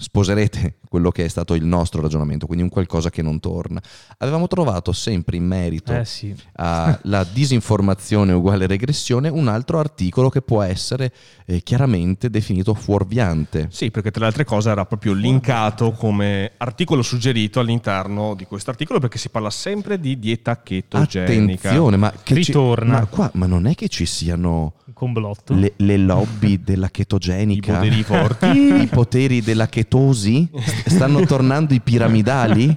sposerete 0.00 0.76
quello 0.88 1.10
che 1.10 1.24
è 1.24 1.28
stato 1.28 1.54
il 1.54 1.64
nostro 1.64 2.00
ragionamento, 2.00 2.46
quindi 2.46 2.62
un 2.62 2.70
qualcosa 2.70 3.10
che 3.10 3.20
non 3.20 3.40
torna. 3.40 3.82
Avevamo 4.18 4.46
trovato 4.46 4.92
sempre 4.92 5.36
in 5.36 5.44
merito 5.44 5.92
Eh 5.92 6.04
sì. 6.04 6.34
alla 6.54 7.24
disinformazione 7.30 8.32
uguale 8.32 8.66
regressione 8.68 9.28
un 9.28 9.48
altro 9.48 9.80
articolo 9.80 10.28
che 10.30 10.40
può 10.40 10.62
essere 10.62 11.12
eh, 11.46 11.62
chiaramente 11.62 12.30
definito 12.30 12.74
fuorviante. 12.74 13.66
Sì, 13.70 13.90
perché 13.90 14.10
tra 14.12 14.20
le 14.20 14.26
altre 14.28 14.44
cose 14.44 14.70
era 14.70 14.86
proprio 14.86 15.12
linkato 15.12 15.90
come 15.90 16.52
articolo 16.58 17.02
suggerito 17.02 17.58
all'interno 17.60 18.34
di 18.36 18.44
questo 18.46 18.70
articolo 18.70 19.00
perché 19.00 19.18
si 19.18 19.28
parla 19.30 19.50
sempre 19.50 19.98
di 19.98 20.18
dieta 20.18 20.62
chetogenica. 20.62 21.68
Attenzione, 21.68 21.96
ma 21.96 22.12
che 22.22 22.34
ci- 22.36 22.52
Ritorna. 22.52 23.00
ma 23.00 23.06
qua, 23.06 23.30
ma 23.34 23.46
non 23.46 23.66
è 23.66 23.74
che 23.74 23.88
ci 23.88 24.06
siano 24.06 24.74
complotto. 24.98 25.54
le, 25.54 25.72
le 25.76 25.96
lobby 25.96 26.60
della 26.62 26.88
chetogenica, 26.88 27.72
I 27.72 27.74
poteri 27.76 28.02
forti. 28.02 28.46
i 28.82 28.86
poteri 28.90 29.40
della 29.40 29.66
chetosi, 29.68 30.48
stanno 30.86 31.20
tornando 31.24 31.72
i 31.74 31.80
piramidali? 31.80 32.76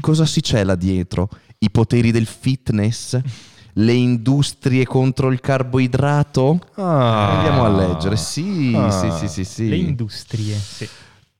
Cosa 0.00 0.24
si 0.26 0.42
cela 0.42 0.74
dietro? 0.74 1.28
I 1.58 1.70
poteri 1.70 2.10
del 2.10 2.26
fitness? 2.26 3.18
Le 3.78 3.92
industrie 3.92 4.86
contro 4.86 5.30
il 5.30 5.40
carboidrato? 5.40 6.58
Ah. 6.76 7.36
Andiamo 7.36 7.64
a 7.64 7.68
leggere. 7.68 8.16
Sì, 8.16 8.72
Ah. 8.74 8.90
sì, 8.90 9.10
sì, 9.18 9.28
sì, 9.28 9.44
sì. 9.44 9.68
Le 9.68 9.76
industrie. 9.76 10.54
Sì. 10.54 10.88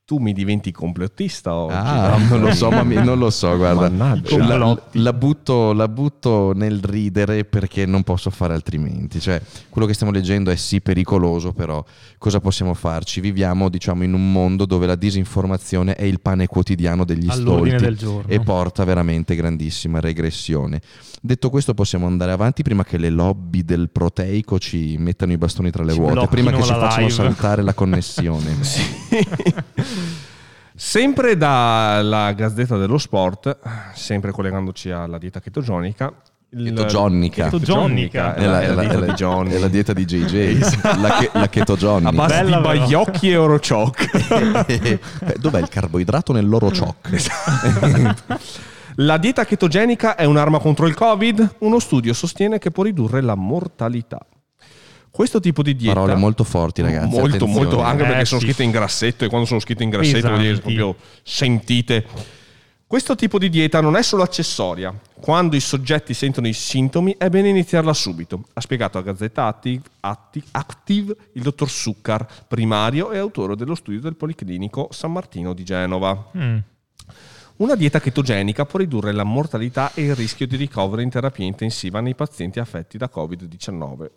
Tu 0.07 0.19
mi 0.19 0.31
diventi 0.31 0.71
complottista 0.71 1.53
oggi. 1.53 1.73
Ah, 1.75 2.15
no? 2.17 2.27
non 2.37 2.39
lo 2.47 2.53
so, 2.53 2.69
ma 2.71 2.81
mi- 2.83 2.95
non 2.95 3.17
lo 3.19 3.29
so, 3.29 3.57
guarda. 3.57 3.89
Mannaggia. 3.89 4.37
La, 4.57 4.81
la 4.93 5.11
butto, 5.11 5.73
la 5.73 5.89
butto 5.89 6.53
nel 6.55 6.79
ridere 6.81 7.43
perché 7.43 7.85
non 7.85 8.03
posso 8.03 8.29
fare 8.29 8.53
altrimenti. 8.53 9.19
Cioè, 9.19 9.41
quello 9.69 9.85
che 9.85 9.93
stiamo 9.93 10.13
leggendo 10.13 10.49
è 10.49 10.55
sì 10.55 10.79
pericoloso, 10.79 11.51
però 11.51 11.83
cosa 12.17 12.39
possiamo 12.39 12.73
farci? 12.73 13.19
Viviamo, 13.19 13.67
diciamo, 13.67 14.05
in 14.05 14.13
un 14.13 14.31
mondo 14.31 14.65
dove 14.65 14.85
la 14.85 14.95
disinformazione 14.95 15.95
è 15.95 16.05
il 16.05 16.21
pane 16.21 16.47
quotidiano 16.47 17.03
degli 17.03 17.27
All'ordine 17.27 17.77
stolti 17.77 17.83
del 17.83 17.97
giorno. 17.97 18.31
e 18.31 18.39
porta 18.39 18.85
veramente 18.85 19.35
grandissima 19.35 19.99
regressione. 19.99 20.79
Detto 21.19 21.49
questo, 21.49 21.73
possiamo 21.73 22.05
andare 22.07 22.31
avanti 22.31 22.61
prima 22.63 22.85
che 22.85 22.97
le 22.97 23.09
lobby 23.09 23.65
del 23.65 23.89
proteico 23.89 24.57
ci 24.57 24.95
mettano 24.97 25.33
i 25.33 25.37
bastoni 25.37 25.69
tra 25.69 25.83
le 25.83 25.91
Ci 25.91 25.97
ruote, 25.99 26.27
prima 26.27 26.51
che 26.51 26.61
ci 26.63 26.69
facciano 26.71 27.07
live. 27.07 27.11
saltare 27.11 27.61
la 27.61 27.73
connessione. 27.75 28.55
Sempre 30.75 31.37
dalla 31.37 32.31
Gazzetta 32.33 32.77
dello 32.77 32.97
Sport, 32.99 33.57
sempre 33.95 34.31
collegandoci 34.31 34.91
alla 34.91 35.17
dieta 35.17 35.39
chetogenica. 35.39 36.13
Chetogenica. 36.49 37.49
Chetogenica, 37.49 38.35
È 38.35 38.45
la, 38.45 38.61
è 38.61 38.67
la- 38.67 38.81
dieta 38.81 38.93
è 38.93 38.97
la- 38.99 39.05
di 39.05 39.11
è 39.55 39.57
la 39.59 39.67
dieta 39.67 39.93
di 39.93 40.05
JJ, 40.05 40.59
la, 41.01 41.17
che, 41.17 41.29
la 41.33 41.49
Johnny. 41.75 42.07
A 42.07 42.11
base 42.11 42.35
Bella 42.41 42.57
di 42.57 42.61
però. 42.63 42.77
baiocchi 42.77 43.29
e 43.31 43.35
orochoc. 43.35 44.65
Eh, 44.67 44.99
Dov'è 45.39 45.59
il 45.59 45.67
carboidrato 45.67 46.31
nell'oro 46.31 46.69
choc? 46.69 47.09
La 48.99 49.17
dieta 49.17 49.45
chetogenica 49.45 50.15
è 50.15 50.23
un'arma 50.25 50.57
contro 50.59 50.87
il 50.87 50.95
Covid? 50.95 51.55
Uno 51.59 51.77
studio 51.79 52.13
sostiene 52.13 52.57
che 52.57 52.71
può 52.71 52.81
ridurre 52.83 53.21
la 53.21 53.35
mortalità. 53.35 54.19
Questo 55.17 55.39
tipo 55.39 55.63
di 55.63 55.75
dieta... 55.75 55.95
Parole 55.95 56.13
molto 56.13 56.43
forti, 56.43 56.83
ragazzi. 56.83 57.07
Molto, 57.07 57.37
attenzione. 57.37 57.51
molto, 57.51 57.81
anche 57.81 58.03
Eh, 58.03 58.05
perché 58.05 58.25
sono 58.25 58.39
sì. 58.39 58.45
scritte 58.45 58.61
in 58.61 58.69
grassetto 58.69 59.25
e 59.25 59.29
quando 59.29 59.47
sono 59.47 59.59
scritte 59.59 59.81
in 59.81 59.89
grassetto 59.89 60.27
vuol 60.27 60.41
dire 60.41 60.53
Pesanti. 60.57 60.75
proprio 60.75 61.03
sentite. 61.23 62.05
Questo 62.85 63.15
tipo 63.15 63.39
di 63.39 63.49
dieta 63.49 63.81
non 63.81 63.95
è 63.95 64.03
solo 64.03 64.21
accessoria. 64.21 64.93
Quando 65.19 65.55
i 65.55 65.59
soggetti 65.59 66.13
sentono 66.13 66.47
i 66.47 66.53
sintomi 66.53 67.15
è 67.17 67.29
bene 67.29 67.49
iniziarla 67.49 67.93
subito. 67.93 68.43
Ha 68.53 68.61
spiegato 68.61 68.99
a 68.99 69.01
Gazzetta 69.01 69.47
Active, 69.47 69.81
Atti- 70.01 70.43
Active 70.51 71.15
il 71.33 71.41
dottor 71.41 71.67
Succar, 71.67 72.45
primario 72.47 73.09
e 73.09 73.17
autore 73.17 73.55
dello 73.55 73.73
studio 73.73 73.99
del 73.99 74.15
Policlinico 74.15 74.89
San 74.91 75.11
Martino 75.13 75.53
di 75.53 75.63
Genova. 75.63 76.29
Mm. 76.37 76.57
Una 77.55 77.73
dieta 77.73 77.99
chetogenica 77.99 78.67
può 78.67 78.77
ridurre 78.77 79.11
la 79.13 79.23
mortalità 79.23 79.91
e 79.95 80.03
il 80.03 80.15
rischio 80.15 80.45
di 80.45 80.57
ricovero 80.57 81.01
in 81.01 81.09
terapia 81.09 81.43
intensiva 81.43 82.01
nei 82.01 82.13
pazienti 82.13 82.59
affetti 82.59 82.99
da 82.99 83.09
Covid-19. 83.11 84.09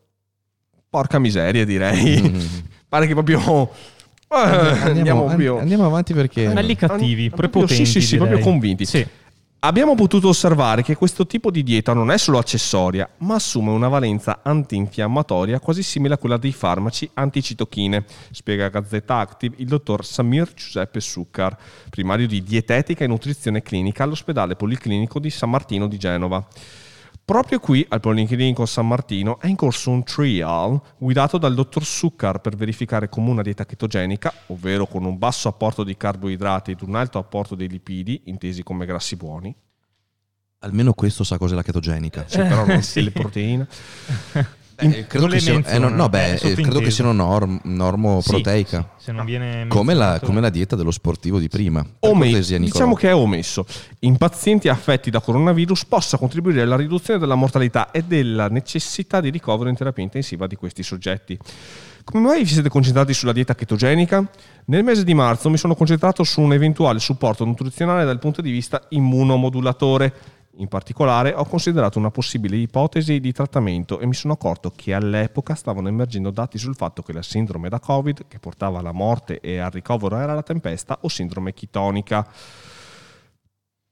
Porca 0.90 1.20
miseria, 1.20 1.64
direi. 1.64 2.20
Mm. 2.20 2.40
Pare 2.90 3.06
che 3.06 3.12
proprio... 3.12 3.70
eh, 4.28 4.36
andiamo, 4.36 5.20
an- 5.20 5.26
proprio... 5.28 5.58
andiamo 5.58 5.86
avanti 5.86 6.12
perché... 6.12 6.48
Belli 6.48 6.74
cattivi, 6.74 7.26
An- 7.26 7.28
proprio- 7.30 7.50
prepotenti. 7.50 7.86
Sì, 7.86 7.92
sì, 7.92 8.00
sì, 8.00 8.12
direi. 8.14 8.26
proprio 8.26 8.50
convinti. 8.50 8.84
Sì. 8.84 9.06
Abbiamo 9.62 9.94
potuto 9.94 10.28
osservare 10.28 10.82
che 10.82 10.96
questo 10.96 11.26
tipo 11.26 11.50
di 11.50 11.62
dieta 11.62 11.92
non 11.92 12.10
è 12.10 12.16
solo 12.16 12.38
accessoria, 12.38 13.06
ma 13.18 13.34
assume 13.34 13.70
una 13.70 13.88
valenza 13.88 14.40
antinfiammatoria 14.42 15.60
quasi 15.60 15.82
simile 15.82 16.14
a 16.14 16.18
quella 16.18 16.38
dei 16.38 16.50
farmaci 16.50 17.08
anticitochine, 17.12 18.04
spiega 18.30 18.64
a 18.64 18.68
Gazzetta 18.70 19.18
Active 19.18 19.56
il 19.58 19.66
dottor 19.66 20.04
Samir 20.04 20.50
Giuseppe 20.54 20.98
Succar, 21.00 21.54
primario 21.90 22.26
di 22.26 22.42
dietetica 22.42 23.04
e 23.04 23.06
nutrizione 23.06 23.60
clinica 23.60 24.02
all'ospedale 24.02 24.56
policlinico 24.56 25.18
di 25.18 25.28
San 25.28 25.50
Martino 25.50 25.86
di 25.86 25.98
Genova. 25.98 26.44
Proprio 27.30 27.60
qui, 27.60 27.86
al 27.88 28.00
Policlinico 28.00 28.66
San 28.66 28.88
Martino, 28.88 29.38
è 29.38 29.46
in 29.46 29.54
corso 29.54 29.90
un 29.90 30.02
trial 30.02 30.80
guidato 30.98 31.38
dal 31.38 31.54
dottor 31.54 31.84
Succar 31.84 32.40
per 32.40 32.56
verificare 32.56 33.08
come 33.08 33.30
una 33.30 33.42
dieta 33.42 33.64
chetogenica, 33.64 34.32
ovvero 34.46 34.84
con 34.88 35.04
un 35.04 35.16
basso 35.16 35.46
apporto 35.46 35.84
di 35.84 35.96
carboidrati 35.96 36.72
ed 36.72 36.82
un 36.82 36.96
alto 36.96 37.18
apporto 37.18 37.54
di 37.54 37.68
lipidi, 37.68 38.22
intesi 38.24 38.64
come 38.64 38.84
grassi 38.84 39.14
buoni, 39.14 39.54
Almeno 40.62 40.92
questo 40.92 41.22
sa 41.22 41.38
cos'è 41.38 41.54
la 41.54 41.62
chetogenica. 41.62 42.24
sì, 42.26 42.38
però 42.38 42.66
non 42.66 42.82
sì. 42.82 43.00
le 43.00 43.12
proteine, 43.12 43.68
Eh, 44.80 45.06
credo, 45.06 45.26
non 45.26 45.28
che 45.28 45.34
le 45.36 45.40
siano, 45.40 45.66
eh, 45.66 45.78
no, 45.78 45.88
no, 45.88 46.08
beh, 46.08 46.34
eh, 46.34 46.54
credo 46.54 46.80
che 46.80 46.90
siano 46.90 47.12
norm- 47.12 47.60
normo 47.64 48.20
Sì, 48.20 48.30
proteica. 48.30 48.90
sì, 48.96 49.04
se 49.04 49.12
non 49.12 49.24
viene 49.24 49.66
Come 49.68 49.94
la, 49.94 50.20
come 50.22 50.40
la 50.40 50.50
dieta 50.50 50.76
dello 50.76 50.90
sportivo 50.90 51.38
di 51.38 51.48
prima. 51.48 51.84
Ome- 52.00 52.40
diciamo 52.40 52.94
che 52.94 53.08
è 53.08 53.14
omesso. 53.14 53.66
In 54.00 54.16
pazienti 54.16 54.68
affetti 54.68 55.10
da 55.10 55.20
coronavirus 55.20 55.84
possa 55.84 56.16
contribuire 56.16 56.62
alla 56.62 56.76
riduzione 56.76 57.18
della 57.20 57.34
mortalità 57.34 57.90
e 57.90 58.02
della 58.02 58.48
necessità 58.48 59.20
di 59.20 59.30
ricovero 59.30 59.68
in 59.68 59.76
terapia 59.76 60.02
intensiva 60.02 60.46
di 60.46 60.56
questi 60.56 60.82
soggetti. 60.82 61.38
Come 62.02 62.26
mai 62.28 62.42
vi 62.42 62.48
siete 62.48 62.68
concentrati 62.68 63.12
sulla 63.14 63.32
dieta 63.32 63.54
chetogenica? 63.54 64.28
Nel 64.66 64.82
mese 64.82 65.04
di 65.04 65.14
marzo 65.14 65.50
mi 65.50 65.58
sono 65.58 65.74
concentrato 65.74 66.24
su 66.24 66.40
un 66.40 66.52
eventuale 66.52 66.98
supporto 66.98 67.44
nutrizionale 67.44 68.04
dal 68.04 68.18
punto 68.18 68.40
di 68.40 68.50
vista 68.50 68.82
immunomodulatore. 68.88 70.12
In 70.60 70.68
particolare 70.68 71.32
ho 71.32 71.46
considerato 71.46 71.98
una 71.98 72.10
possibile 72.10 72.56
ipotesi 72.56 73.18
di 73.18 73.32
trattamento 73.32 73.98
e 73.98 74.04
mi 74.04 74.12
sono 74.12 74.34
accorto 74.34 74.70
che 74.70 74.92
all'epoca 74.92 75.54
stavano 75.54 75.88
emergendo 75.88 76.30
dati 76.30 76.58
sul 76.58 76.76
fatto 76.76 77.00
che 77.00 77.14
la 77.14 77.22
sindrome 77.22 77.70
da 77.70 77.80
Covid, 77.80 78.26
che 78.28 78.38
portava 78.38 78.78
alla 78.78 78.92
morte 78.92 79.40
e 79.40 79.56
al 79.56 79.70
ricovero 79.70 80.18
era 80.18 80.34
la 80.34 80.42
tempesta, 80.42 80.98
o 81.00 81.08
sindrome 81.08 81.54
chitonica. 81.54 82.28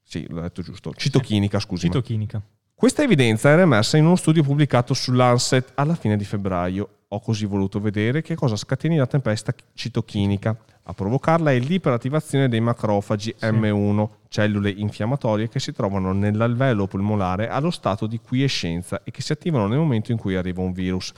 Sì, 0.02 0.26
l'ho 0.28 0.42
detto 0.42 0.60
giusto. 0.60 0.92
Citochinica, 0.92 1.58
scusi. 1.58 1.86
Citochinica. 1.86 2.42
Questa 2.78 3.02
evidenza 3.02 3.48
era 3.48 3.62
emersa 3.62 3.96
in 3.96 4.04
uno 4.04 4.14
studio 4.14 4.44
pubblicato 4.44 4.94
su 4.94 5.10
Lancet 5.10 5.72
alla 5.74 5.96
fine 5.96 6.16
di 6.16 6.22
febbraio 6.22 6.88
Ho 7.08 7.18
così 7.18 7.44
voluto 7.44 7.80
vedere 7.80 8.22
che 8.22 8.36
cosa 8.36 8.54
scateni 8.54 8.96
la 8.96 9.08
tempesta 9.08 9.52
citochinica. 9.74 10.56
A 10.84 10.94
provocarla 10.94 11.50
è 11.50 11.58
l'iperattivazione 11.58 12.48
dei 12.48 12.60
macrofagi 12.60 13.34
sì. 13.36 13.46
M1, 13.46 14.08
cellule 14.28 14.70
infiammatorie 14.70 15.48
che 15.48 15.58
si 15.58 15.72
trovano 15.72 16.12
nell'alveolo 16.12 16.86
polmonare 16.86 17.48
allo 17.48 17.72
stato 17.72 18.06
di 18.06 18.20
quiescenza 18.20 19.00
e 19.02 19.10
che 19.10 19.22
si 19.22 19.32
attivano 19.32 19.66
nel 19.66 19.78
momento 19.78 20.12
in 20.12 20.18
cui 20.18 20.36
arriva 20.36 20.62
un 20.62 20.70
virus. 20.70 21.12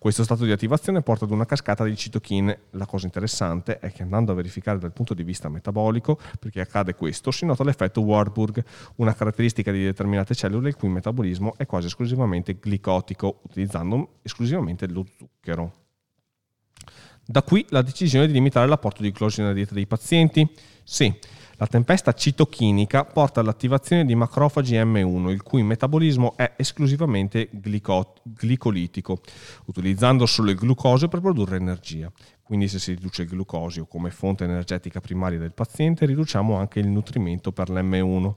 Questo 0.00 0.24
stato 0.24 0.46
di 0.46 0.50
attivazione 0.50 1.02
porta 1.02 1.26
ad 1.26 1.30
una 1.30 1.44
cascata 1.44 1.84
di 1.84 1.94
citochine. 1.94 2.60
La 2.70 2.86
cosa 2.86 3.04
interessante 3.04 3.80
è 3.80 3.92
che 3.92 4.02
andando 4.02 4.32
a 4.32 4.34
verificare 4.34 4.78
dal 4.78 4.94
punto 4.94 5.12
di 5.12 5.22
vista 5.22 5.50
metabolico, 5.50 6.18
perché 6.38 6.62
accade 6.62 6.94
questo, 6.94 7.30
si 7.30 7.44
nota 7.44 7.64
l'effetto 7.64 8.00
Warburg, 8.00 8.64
una 8.96 9.14
caratteristica 9.14 9.70
di 9.70 9.84
determinate 9.84 10.34
cellule 10.34 10.70
il 10.70 10.76
cui 10.76 10.88
metabolismo 10.88 11.52
è 11.58 11.66
quasi 11.66 11.88
esclusivamente 11.88 12.56
glicotico, 12.62 13.40
utilizzando 13.42 14.20
esclusivamente 14.22 14.88
lo 14.88 15.04
zucchero. 15.18 15.74
Da 17.22 17.42
qui 17.42 17.66
la 17.68 17.82
decisione 17.82 18.26
di 18.26 18.32
limitare 18.32 18.66
l'apporto 18.66 19.02
di 19.02 19.10
glucosio 19.10 19.42
nella 19.42 19.54
dieta 19.54 19.74
dei 19.74 19.86
pazienti. 19.86 20.50
Sì, 20.82 21.14
la 21.60 21.66
tempesta 21.66 22.14
citochinica 22.14 23.04
porta 23.04 23.40
all'attivazione 23.40 24.06
di 24.06 24.14
macrofagi 24.14 24.76
M1, 24.76 25.28
il 25.28 25.42
cui 25.42 25.62
metabolismo 25.62 26.32
è 26.34 26.54
esclusivamente 26.56 27.50
glicot- 27.52 28.22
glicolitico, 28.22 29.20
utilizzando 29.66 30.24
solo 30.24 30.52
il 30.52 30.56
glucosio 30.56 31.08
per 31.08 31.20
produrre 31.20 31.56
energia. 31.56 32.10
Quindi 32.42 32.66
se 32.66 32.78
si 32.78 32.94
riduce 32.94 33.22
il 33.22 33.28
glucosio 33.28 33.84
come 33.84 34.10
fonte 34.10 34.44
energetica 34.44 35.00
primaria 35.00 35.38
del 35.38 35.52
paziente, 35.52 36.06
riduciamo 36.06 36.56
anche 36.56 36.80
il 36.80 36.88
nutrimento 36.88 37.52
per 37.52 37.68
l'M1. 37.68 38.32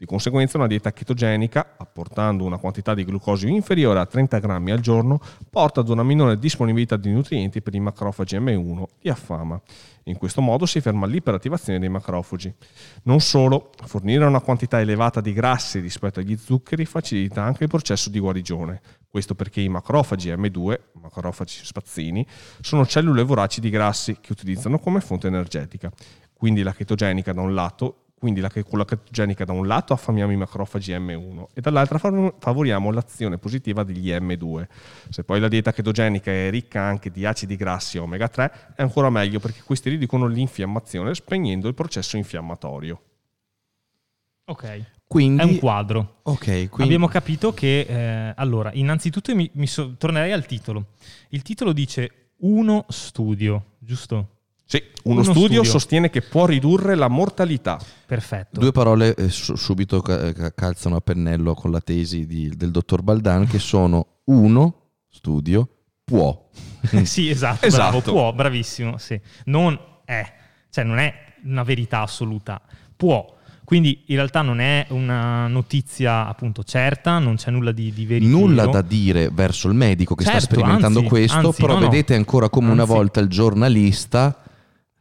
Di 0.00 0.06
conseguenza 0.06 0.58
una 0.58 0.68
dieta 0.68 0.92
chetogenica, 0.92 1.74
apportando 1.76 2.44
una 2.44 2.58
quantità 2.58 2.94
di 2.94 3.04
glucosio 3.04 3.48
inferiore 3.48 3.98
a 3.98 4.06
30 4.06 4.38
grammi 4.38 4.70
al 4.70 4.78
giorno, 4.78 5.18
porta 5.50 5.80
ad 5.80 5.88
una 5.88 6.04
minore 6.04 6.38
disponibilità 6.38 6.96
di 6.96 7.10
nutrienti 7.10 7.60
per 7.60 7.74
i 7.74 7.80
macrofagi 7.80 8.36
M1 8.38 8.84
di 9.00 9.08
affama. 9.08 9.60
In 10.04 10.16
questo 10.16 10.40
modo 10.40 10.66
si 10.66 10.80
ferma 10.80 11.04
l'iperattivazione 11.06 11.80
dei 11.80 11.88
macrofagi. 11.88 12.54
Non 13.02 13.18
solo, 13.18 13.72
fornire 13.86 14.24
una 14.24 14.40
quantità 14.40 14.78
elevata 14.78 15.20
di 15.20 15.32
grassi 15.32 15.80
rispetto 15.80 16.20
agli 16.20 16.36
zuccheri 16.36 16.84
facilita 16.84 17.42
anche 17.42 17.64
il 17.64 17.68
processo 17.68 18.08
di 18.08 18.20
guarigione. 18.20 18.80
Questo 19.08 19.34
perché 19.34 19.62
i 19.62 19.68
macrofagi 19.68 20.30
M2, 20.30 20.78
macrofagi 21.02 21.58
spazzini, 21.64 22.24
sono 22.60 22.86
cellule 22.86 23.24
voraci 23.24 23.60
di 23.60 23.68
grassi 23.68 24.18
che 24.20 24.30
utilizzano 24.30 24.78
come 24.78 25.00
fonte 25.00 25.26
energetica. 25.26 25.90
Quindi 26.32 26.62
la 26.62 26.72
chetogenica 26.72 27.32
da 27.32 27.40
un 27.40 27.52
lato 27.52 28.04
quindi 28.18 28.40
la, 28.40 28.50
con 28.50 28.78
la 28.78 28.84
chetogenica 28.84 29.44
da 29.44 29.52
un 29.52 29.66
lato 29.66 29.92
affamiamo 29.92 30.32
i 30.32 30.36
macrofagi 30.36 30.92
M1 30.92 31.44
e 31.54 31.60
dall'altra 31.60 31.98
favoriamo 31.98 32.90
l'azione 32.90 33.38
positiva 33.38 33.84
degli 33.84 34.10
M2. 34.10 34.66
Se 35.08 35.24
poi 35.24 35.40
la 35.40 35.48
dieta 35.48 35.72
chetogenica 35.72 36.30
è 36.30 36.50
ricca 36.50 36.82
anche 36.82 37.10
di 37.10 37.24
acidi 37.24 37.56
grassi 37.56 37.96
e 37.96 38.00
omega 38.00 38.28
3 38.28 38.74
è 38.74 38.82
ancora 38.82 39.08
meglio 39.08 39.38
perché 39.38 39.62
questi 39.62 39.88
riducono 39.88 40.26
l'infiammazione 40.26 41.14
spegnendo 41.14 41.68
il 41.68 41.74
processo 41.74 42.16
infiammatorio. 42.16 43.00
Ok. 44.46 44.96
Quindi, 45.06 45.40
è 45.40 45.44
un 45.44 45.58
quadro. 45.58 46.20
Okay, 46.22 46.66
quindi... 46.66 46.82
Abbiamo 46.82 47.08
capito 47.08 47.54
che, 47.54 47.80
eh, 47.80 48.34
allora, 48.36 48.70
innanzitutto 48.74 49.34
mi, 49.34 49.48
mi 49.54 49.66
so, 49.66 49.96
tornerei 49.96 50.32
al 50.32 50.44
titolo. 50.44 50.88
Il 51.30 51.40
titolo 51.40 51.72
dice 51.72 52.32
uno 52.40 52.84
studio, 52.88 53.76
giusto? 53.78 54.37
Sì, 54.70 54.82
uno, 55.04 55.14
uno 55.14 55.22
studio, 55.22 55.40
studio, 55.40 55.64
sostiene 55.64 56.10
che 56.10 56.20
può 56.20 56.44
ridurre 56.44 56.94
la 56.94 57.08
mortalità. 57.08 57.80
Perfetto. 58.04 58.60
Due 58.60 58.70
parole 58.70 59.14
eh, 59.14 59.30
subito 59.30 60.02
calzano 60.02 60.96
a 60.96 61.00
pennello 61.00 61.54
con 61.54 61.70
la 61.70 61.80
tesi 61.80 62.26
di, 62.26 62.52
del 62.54 62.70
dottor 62.70 63.00
Baldan 63.00 63.46
che 63.46 63.58
sono 63.58 64.18
uno 64.24 64.90
studio 65.08 65.70
può. 66.04 66.50
sì, 67.04 67.30
esatto, 67.30 67.64
esatto. 67.64 68.00
Bravo, 68.00 68.00
può, 68.02 68.32
bravissimo, 68.34 68.98
sì. 68.98 69.18
Non 69.46 69.78
è, 70.04 70.34
cioè 70.68 70.84
non 70.84 70.98
è 70.98 71.14
una 71.44 71.62
verità 71.62 72.02
assoluta, 72.02 72.60
può. 72.94 73.36
Quindi 73.64 74.04
in 74.08 74.16
realtà 74.16 74.42
non 74.42 74.60
è 74.60 74.84
una 74.90 75.46
notizia 75.46 76.26
appunto 76.26 76.62
certa, 76.62 77.18
non 77.18 77.36
c'è 77.36 77.50
nulla 77.50 77.72
di, 77.72 77.90
di 77.90 78.04
veritiero. 78.04 78.38
Nulla 78.38 78.66
da 78.66 78.82
dire 78.82 79.30
verso 79.32 79.66
il 79.68 79.74
medico 79.74 80.14
che 80.14 80.24
certo, 80.24 80.40
sta 80.40 80.52
sperimentando 80.52 80.98
anzi, 80.98 81.10
questo, 81.10 81.36
anzi, 81.38 81.60
però 81.62 81.78
no, 81.78 81.88
vedete 81.88 82.14
ancora 82.14 82.50
come 82.50 82.68
anzi. 82.68 82.82
una 82.82 82.84
volta 82.86 83.20
il 83.20 83.28
giornalista 83.28 84.42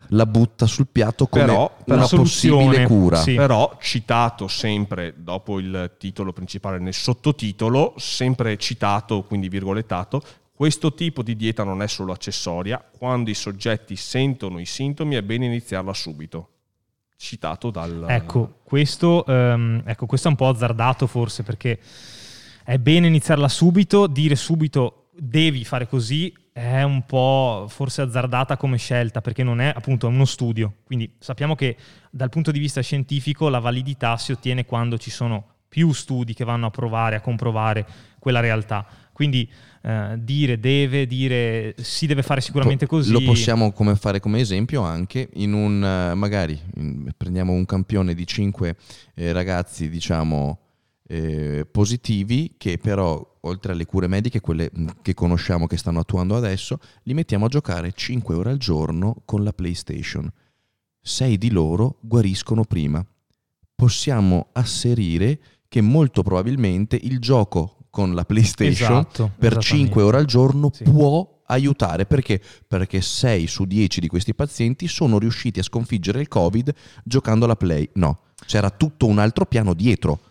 la 0.09 0.25
butta 0.25 0.65
sul 0.65 0.87
piatto 0.91 1.27
come 1.27 1.45
però, 1.45 1.77
una 1.85 2.07
possibile 2.07 2.85
cura. 2.85 3.17
Sì. 3.17 3.35
Però 3.35 3.77
citato 3.79 4.47
sempre 4.47 5.13
dopo 5.17 5.59
il 5.59 5.95
titolo 5.97 6.33
principale 6.33 6.79
nel 6.79 6.93
sottotitolo, 6.93 7.93
sempre 7.97 8.57
citato, 8.57 9.23
quindi 9.23 9.49
virgolettato, 9.49 10.21
questo 10.53 10.93
tipo 10.93 11.21
di 11.21 11.35
dieta 11.35 11.63
non 11.63 11.81
è 11.81 11.87
solo 11.87 12.11
accessoria, 12.11 12.83
quando 12.97 13.29
i 13.29 13.35
soggetti 13.35 13.95
sentono 13.95 14.59
i 14.59 14.65
sintomi 14.65 15.15
è 15.15 15.21
bene 15.21 15.45
iniziarla 15.45 15.93
subito. 15.93 16.49
Citato 17.15 17.69
dal... 17.69 18.05
Ecco, 18.07 18.59
questo, 18.63 19.23
um, 19.27 19.81
ecco, 19.85 20.05
questo 20.05 20.27
è 20.27 20.31
un 20.31 20.37
po' 20.37 20.49
azzardato 20.49 21.07
forse 21.07 21.43
perché 21.43 21.79
è 22.63 22.77
bene 22.79 23.07
iniziarla 23.07 23.47
subito, 23.47 24.07
dire 24.07 24.35
subito 24.35 25.09
devi 25.15 25.63
fare 25.63 25.87
così 25.87 26.33
è 26.57 26.81
un 26.81 27.05
po' 27.05 27.67
forse 27.69 28.01
azzardata 28.01 28.57
come 28.57 28.77
scelta 28.77 29.21
perché 29.21 29.43
non 29.43 29.61
è 29.61 29.71
appunto 29.75 30.07
uno 30.07 30.25
studio. 30.25 30.77
Quindi 30.85 31.13
sappiamo 31.19 31.53
che 31.53 31.77
dal 32.09 32.29
punto 32.29 32.49
di 32.49 32.57
vista 32.57 32.81
scientifico 32.81 33.47
la 33.47 33.59
validità 33.59 34.17
si 34.17 34.31
ottiene 34.31 34.65
quando 34.65 34.97
ci 34.97 35.11
sono 35.11 35.45
più 35.69 35.93
studi 35.93 36.33
che 36.33 36.43
vanno 36.43 36.65
a 36.65 36.69
provare, 36.71 37.17
a 37.17 37.21
comprovare 37.21 37.85
quella 38.17 38.39
realtà. 38.39 38.87
Quindi 39.13 39.47
eh, 39.83 40.15
dire 40.17 40.59
deve, 40.59 41.05
dire 41.05 41.75
si 41.77 42.07
deve 42.07 42.23
fare 42.23 42.41
sicuramente 42.41 42.87
così. 42.87 43.11
Lo 43.11 43.21
possiamo 43.21 43.71
come 43.71 43.95
fare 43.95 44.19
come 44.19 44.39
esempio 44.39 44.81
anche 44.81 45.29
in 45.33 45.53
un, 45.53 45.83
eh, 45.83 46.15
magari 46.15 46.59
in, 46.77 47.11
prendiamo 47.15 47.53
un 47.53 47.65
campione 47.65 48.15
di 48.15 48.25
cinque 48.25 48.77
eh, 49.13 49.31
ragazzi, 49.31 49.89
diciamo, 49.89 50.57
eh, 51.07 51.65
positivi 51.69 52.55
che 52.57 52.77
però 52.77 53.35
oltre 53.41 53.71
alle 53.71 53.85
cure 53.85 54.07
mediche, 54.07 54.41
quelle 54.41 54.69
mm, 54.77 54.87
che 55.01 55.13
conosciamo 55.13 55.67
che 55.67 55.77
stanno 55.77 55.99
attuando 55.99 56.35
adesso, 56.35 56.79
li 57.03 57.13
mettiamo 57.13 57.45
a 57.45 57.49
giocare 57.49 57.93
5 57.93 58.35
ore 58.35 58.51
al 58.51 58.57
giorno 58.57 59.21
con 59.25 59.43
la 59.43 59.53
PlayStation. 59.53 60.29
6 61.01 61.37
di 61.37 61.49
loro 61.49 61.97
guariscono 62.01 62.63
prima. 62.65 63.05
Possiamo 63.73 64.47
asserire 64.53 65.39
che 65.69 65.81
molto 65.81 66.23
probabilmente 66.23 66.99
il 67.01 67.19
gioco 67.19 67.77
con 67.89 68.13
la 68.13 68.25
PlayStation 68.25 68.99
esatto, 68.99 69.31
per 69.37 69.57
5 69.57 70.01
ore 70.01 70.17
al 70.17 70.25
giorno 70.25 70.71
sì. 70.73 70.83
può 70.83 71.41
aiutare 71.45 72.05
perché? 72.05 72.41
Perché 72.67 73.01
6 73.01 73.47
su 73.47 73.65
10 73.65 74.01
di 74.01 74.07
questi 74.07 74.35
pazienti 74.35 74.87
sono 74.87 75.17
riusciti 75.17 75.59
a 75.59 75.63
sconfiggere 75.63 76.19
il 76.19 76.27
Covid 76.27 76.73
giocando 77.03 77.45
alla 77.45 77.55
Play. 77.55 77.89
No, 77.93 78.19
c'era 78.45 78.69
tutto 78.69 79.07
un 79.07 79.19
altro 79.19 79.45
piano 79.45 79.73
dietro 79.73 80.26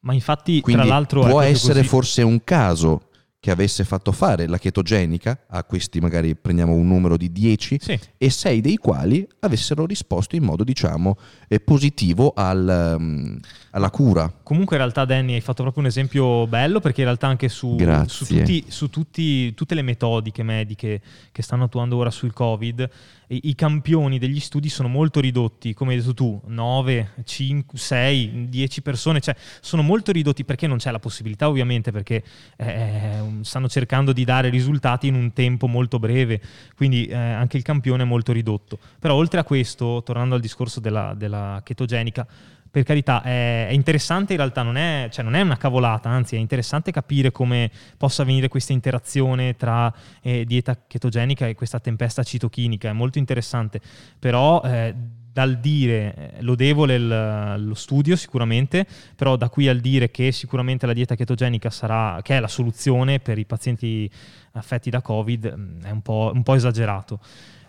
ma 0.00 0.14
infatti, 0.14 0.60
Quindi 0.60 0.82
tra 0.82 0.90
l'altro... 0.90 1.22
Può 1.22 1.40
essere 1.40 1.80
così... 1.80 1.88
forse 1.88 2.22
un 2.22 2.42
caso 2.44 3.02
che 3.40 3.50
avesse 3.50 3.84
fatto 3.84 4.12
fare 4.12 4.46
la 4.46 4.58
chetogenica 4.58 5.46
a 5.48 5.64
questi 5.64 5.98
magari 5.98 6.36
prendiamo 6.36 6.74
un 6.74 6.86
numero 6.86 7.16
di 7.16 7.32
10 7.32 7.78
sì. 7.80 7.98
e 8.18 8.28
6 8.28 8.60
dei 8.60 8.76
quali 8.76 9.26
avessero 9.40 9.86
risposto 9.86 10.36
in 10.36 10.44
modo 10.44 10.62
diciamo 10.62 11.16
eh, 11.48 11.58
positivo 11.58 12.34
al, 12.36 12.96
um, 12.98 13.40
alla 13.70 13.88
cura. 13.88 14.30
Comunque 14.42 14.76
in 14.76 14.82
realtà 14.82 15.06
Danny 15.06 15.32
hai 15.32 15.40
fatto 15.40 15.62
proprio 15.62 15.82
un 15.82 15.88
esempio 15.88 16.46
bello 16.46 16.80
perché 16.80 17.00
in 17.00 17.06
realtà 17.06 17.28
anche 17.28 17.48
su, 17.48 17.78
su, 18.08 18.26
tutti, 18.26 18.64
su 18.68 18.90
tutti, 18.90 19.54
tutte 19.54 19.74
le 19.74 19.82
metodiche 19.82 20.42
mediche 20.42 21.00
che 21.32 21.42
stanno 21.42 21.64
attuando 21.64 21.96
ora 21.96 22.10
sul 22.10 22.34
Covid 22.34 22.90
i, 23.32 23.54
campioni 23.54 24.18
degli 24.18 24.40
studi 24.40 24.68
sono 24.68 24.88
molto 24.88 25.20
ridotti, 25.20 25.72
come 25.72 25.92
hai 25.92 25.98
detto 25.98 26.14
tu, 26.14 26.40
9, 26.46 27.12
5, 27.24 27.78
6, 27.78 28.48
10 28.48 28.82
persone, 28.82 29.20
cioè 29.20 29.36
sono 29.60 29.82
molto 29.82 30.10
ridotti 30.10 30.44
perché 30.44 30.66
non 30.66 30.78
c'è 30.78 30.90
la 30.90 30.98
possibilità 30.98 31.48
ovviamente, 31.48 31.92
perché 31.92 32.24
eh, 32.56 33.22
stanno 33.42 33.68
cercando 33.68 34.12
di 34.12 34.24
dare 34.24 34.48
risultati 34.48 35.06
in 35.06 35.14
un 35.14 35.32
tempo 35.32 35.68
molto 35.68 35.98
breve, 36.00 36.40
quindi 36.74 37.06
eh, 37.06 37.14
anche 37.14 37.56
il 37.56 37.62
campione 37.62 38.02
è 38.02 38.06
molto 38.06 38.32
ridotto. 38.32 38.78
Però 38.98 39.14
oltre 39.14 39.40
a 39.40 39.44
questo, 39.44 40.02
tornando 40.04 40.34
al 40.34 40.40
discorso 40.40 40.80
della, 40.80 41.14
della 41.16 41.60
chetogenica, 41.62 42.26
per 42.70 42.84
carità, 42.84 43.22
è, 43.22 43.68
interessante 43.72 44.32
in 44.32 44.38
realtà, 44.38 44.62
non 44.62 44.76
è, 44.76 45.08
cioè 45.10 45.24
non 45.24 45.34
è, 45.34 45.40
una 45.40 45.56
cavolata, 45.56 46.08
anzi 46.08 46.36
è 46.36 46.38
interessante 46.38 46.92
capire 46.92 47.32
come 47.32 47.70
possa 47.96 48.22
avvenire 48.22 48.48
questa 48.48 48.72
interazione 48.72 49.56
tra 49.56 49.92
eh, 50.22 50.44
dieta 50.44 50.76
chetogenica 50.86 51.48
e 51.48 51.54
questa 51.54 51.80
tempesta 51.80 52.22
citochinica, 52.22 52.88
è 52.88 52.92
molto 52.92 53.18
interessante, 53.18 53.80
però 54.18 54.62
eh, 54.62 54.94
dal 55.32 55.58
dire 55.58 56.14
eh, 56.14 56.42
lodevole 56.42 56.94
il, 56.94 57.64
lo 57.66 57.74
studio 57.74 58.14
sicuramente, 58.14 58.86
però 59.16 59.34
da 59.34 59.48
qui 59.48 59.68
al 59.68 59.80
dire 59.80 60.12
che 60.12 60.30
sicuramente 60.30 60.86
la 60.86 60.92
dieta 60.92 61.16
chetogenica 61.16 61.70
sarà, 61.70 62.20
che 62.22 62.36
è 62.36 62.40
la 62.40 62.48
soluzione 62.48 63.18
per 63.18 63.38
i 63.38 63.46
pazienti 63.46 64.08
affetti 64.52 64.90
da 64.90 65.02
Covid, 65.02 65.54
mm, 65.56 65.82
è 65.82 65.90
un 65.90 66.02
po', 66.02 66.30
un 66.32 66.44
po 66.44 66.54
esagerato. 66.54 67.18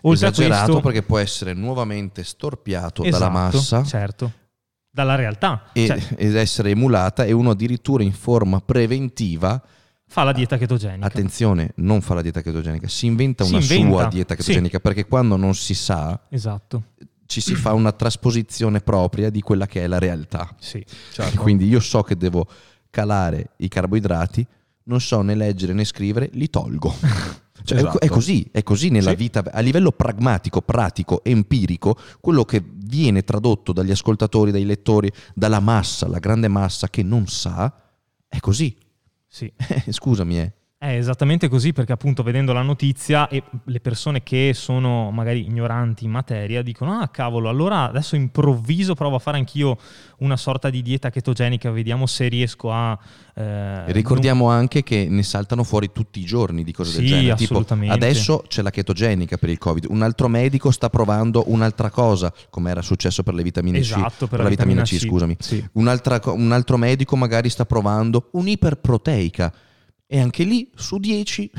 Oltre 0.02 0.28
esagerato 0.28 0.64
questo, 0.64 0.80
perché 0.80 1.02
può 1.02 1.18
essere 1.18 1.54
nuovamente 1.54 2.22
storpiato 2.22 3.02
esatto, 3.02 3.18
dalla 3.18 3.30
massa. 3.30 3.84
Certo 3.84 4.40
dalla 4.92 5.14
realtà. 5.14 5.70
E, 5.72 5.86
cioè. 5.86 6.00
Ed 6.16 6.36
essere 6.36 6.70
emulata 6.70 7.24
e 7.24 7.32
uno 7.32 7.50
addirittura 7.50 8.02
in 8.02 8.12
forma 8.12 8.60
preventiva 8.60 9.60
fa 10.06 10.22
la 10.24 10.32
dieta 10.32 10.58
chetogenica. 10.58 11.06
Attenzione, 11.06 11.72
non 11.76 12.02
fa 12.02 12.12
la 12.14 12.20
dieta 12.22 12.42
chetogenica, 12.42 12.86
si 12.86 13.06
inventa 13.06 13.44
Si 13.44 13.52
una 13.54 13.62
inventa, 13.62 13.88
sua 14.00 14.08
dieta 14.08 14.34
chetogenica 14.34 14.78
perché 14.80 15.06
quando 15.06 15.36
non 15.36 15.54
si 15.54 15.72
sa 15.72 16.20
Esatto, 16.28 16.82
ci 17.24 17.40
si 17.40 17.54
fa 17.54 17.72
una 17.72 17.92
trasposizione 17.92 18.80
propria 18.80 19.30
di 19.30 19.40
quella 19.40 19.64
che 19.66 19.82
è 19.82 19.86
la 19.86 19.98
realtà. 19.98 20.54
sì. 20.60 20.84
Certo. 21.12 21.40
Quindi 21.40 21.66
io 21.66 21.80
so 21.80 22.02
che 22.02 22.14
devo 22.18 22.46
calare 22.90 23.52
i 23.56 23.68
carboidrati, 23.68 24.46
non 24.84 25.00
so 25.00 25.22
né 25.22 25.34
leggere 25.34 25.72
né 25.72 25.84
scrivere, 25.84 26.28
li 26.34 26.50
tolgo. 26.50 26.94
Cioè, 27.64 27.78
è- 27.78 27.80
Esatto. 27.82 28.00
è, 28.00 28.08
così, 28.08 28.48
è 28.50 28.64
così 28.64 28.88
nella 28.88 29.10
Sì. 29.10 29.16
vita, 29.16 29.44
a 29.48 29.60
livello 29.60 29.92
pragmatico, 29.92 30.60
pratico, 30.62 31.22
empirico, 31.22 31.96
quello 32.20 32.44
che 32.44 32.60
viene 32.92 33.24
tradotto 33.24 33.72
dagli 33.72 33.90
ascoltatori, 33.90 34.50
dai 34.50 34.66
lettori, 34.66 35.10
dalla 35.34 35.60
massa, 35.60 36.06
la 36.06 36.18
grande 36.18 36.48
massa 36.48 36.90
che 36.90 37.02
non 37.02 37.26
sa, 37.26 37.74
è 38.28 38.38
così. 38.38 38.76
sì. 39.26 39.50
Scusami, 39.88 40.38
eh. 40.38 40.52
È 40.82 40.96
esattamente 40.96 41.46
così 41.46 41.72
perché 41.72 41.92
appunto 41.92 42.24
vedendo 42.24 42.52
la 42.52 42.62
notizia 42.62 43.28
e 43.28 43.44
le 43.66 43.78
persone 43.78 44.24
che 44.24 44.50
sono 44.52 45.12
magari 45.12 45.44
ignoranti 45.46 46.04
in 46.04 46.10
materia 46.10 46.60
dicono 46.60 46.98
ah 46.98 47.06
cavolo 47.06 47.48
allora 47.48 47.82
adesso 47.88 48.16
improvviso 48.16 48.94
provo 48.94 49.14
a 49.14 49.18
fare 49.20 49.36
anch'io 49.38 49.78
una 50.18 50.36
sorta 50.36 50.70
di 50.70 50.82
dieta 50.82 51.08
chetogenica 51.10 51.70
vediamo 51.70 52.06
se 52.06 52.26
riesco 52.26 52.72
a... 52.72 52.98
eh, 53.32 53.92
Ricordiamo 53.92 54.48
anche 54.48 54.82
che 54.82 55.06
ne 55.08 55.22
saltano 55.22 55.62
fuori 55.62 55.92
tutti 55.92 56.18
i 56.18 56.24
giorni 56.24 56.64
di 56.64 56.72
cose 56.72 56.96
del 56.98 57.06
Sì, 57.06 57.14
genere. 57.14 57.36
Tipo, 57.36 57.52
assolutamente. 57.52 57.94
adesso 57.94 58.42
c'è 58.48 58.62
la 58.62 58.70
chetogenica 58.70 59.36
per 59.36 59.50
il 59.50 59.58
Covid, 59.58 59.86
un 59.88 60.02
altro 60.02 60.26
medico 60.26 60.72
sta 60.72 60.90
provando 60.90 61.44
un'altra 61.46 61.90
cosa, 61.90 62.34
come 62.50 62.72
era 62.72 62.82
successo 62.82 63.22
per 63.22 63.34
le 63.34 63.44
vitamine 63.44 63.78
C. 63.78 63.82
Esatto, 63.82 64.26
per 64.26 64.38
la 64.38 64.44
la 64.46 64.50
vitamina, 64.50 64.82
vitamina 64.82 65.00
C, 65.00 65.06
C, 65.06 65.08
scusami. 65.08 65.36
sì. 65.38 65.64
Un 65.74 66.50
altro 66.50 66.76
medico 66.76 67.14
magari 67.14 67.48
sta 67.50 67.64
provando 67.64 68.30
un'iperproteica. 68.32 69.52
E 70.14 70.20
anche 70.20 70.44
lì 70.44 70.68
su 70.74 70.98
10, 70.98 71.50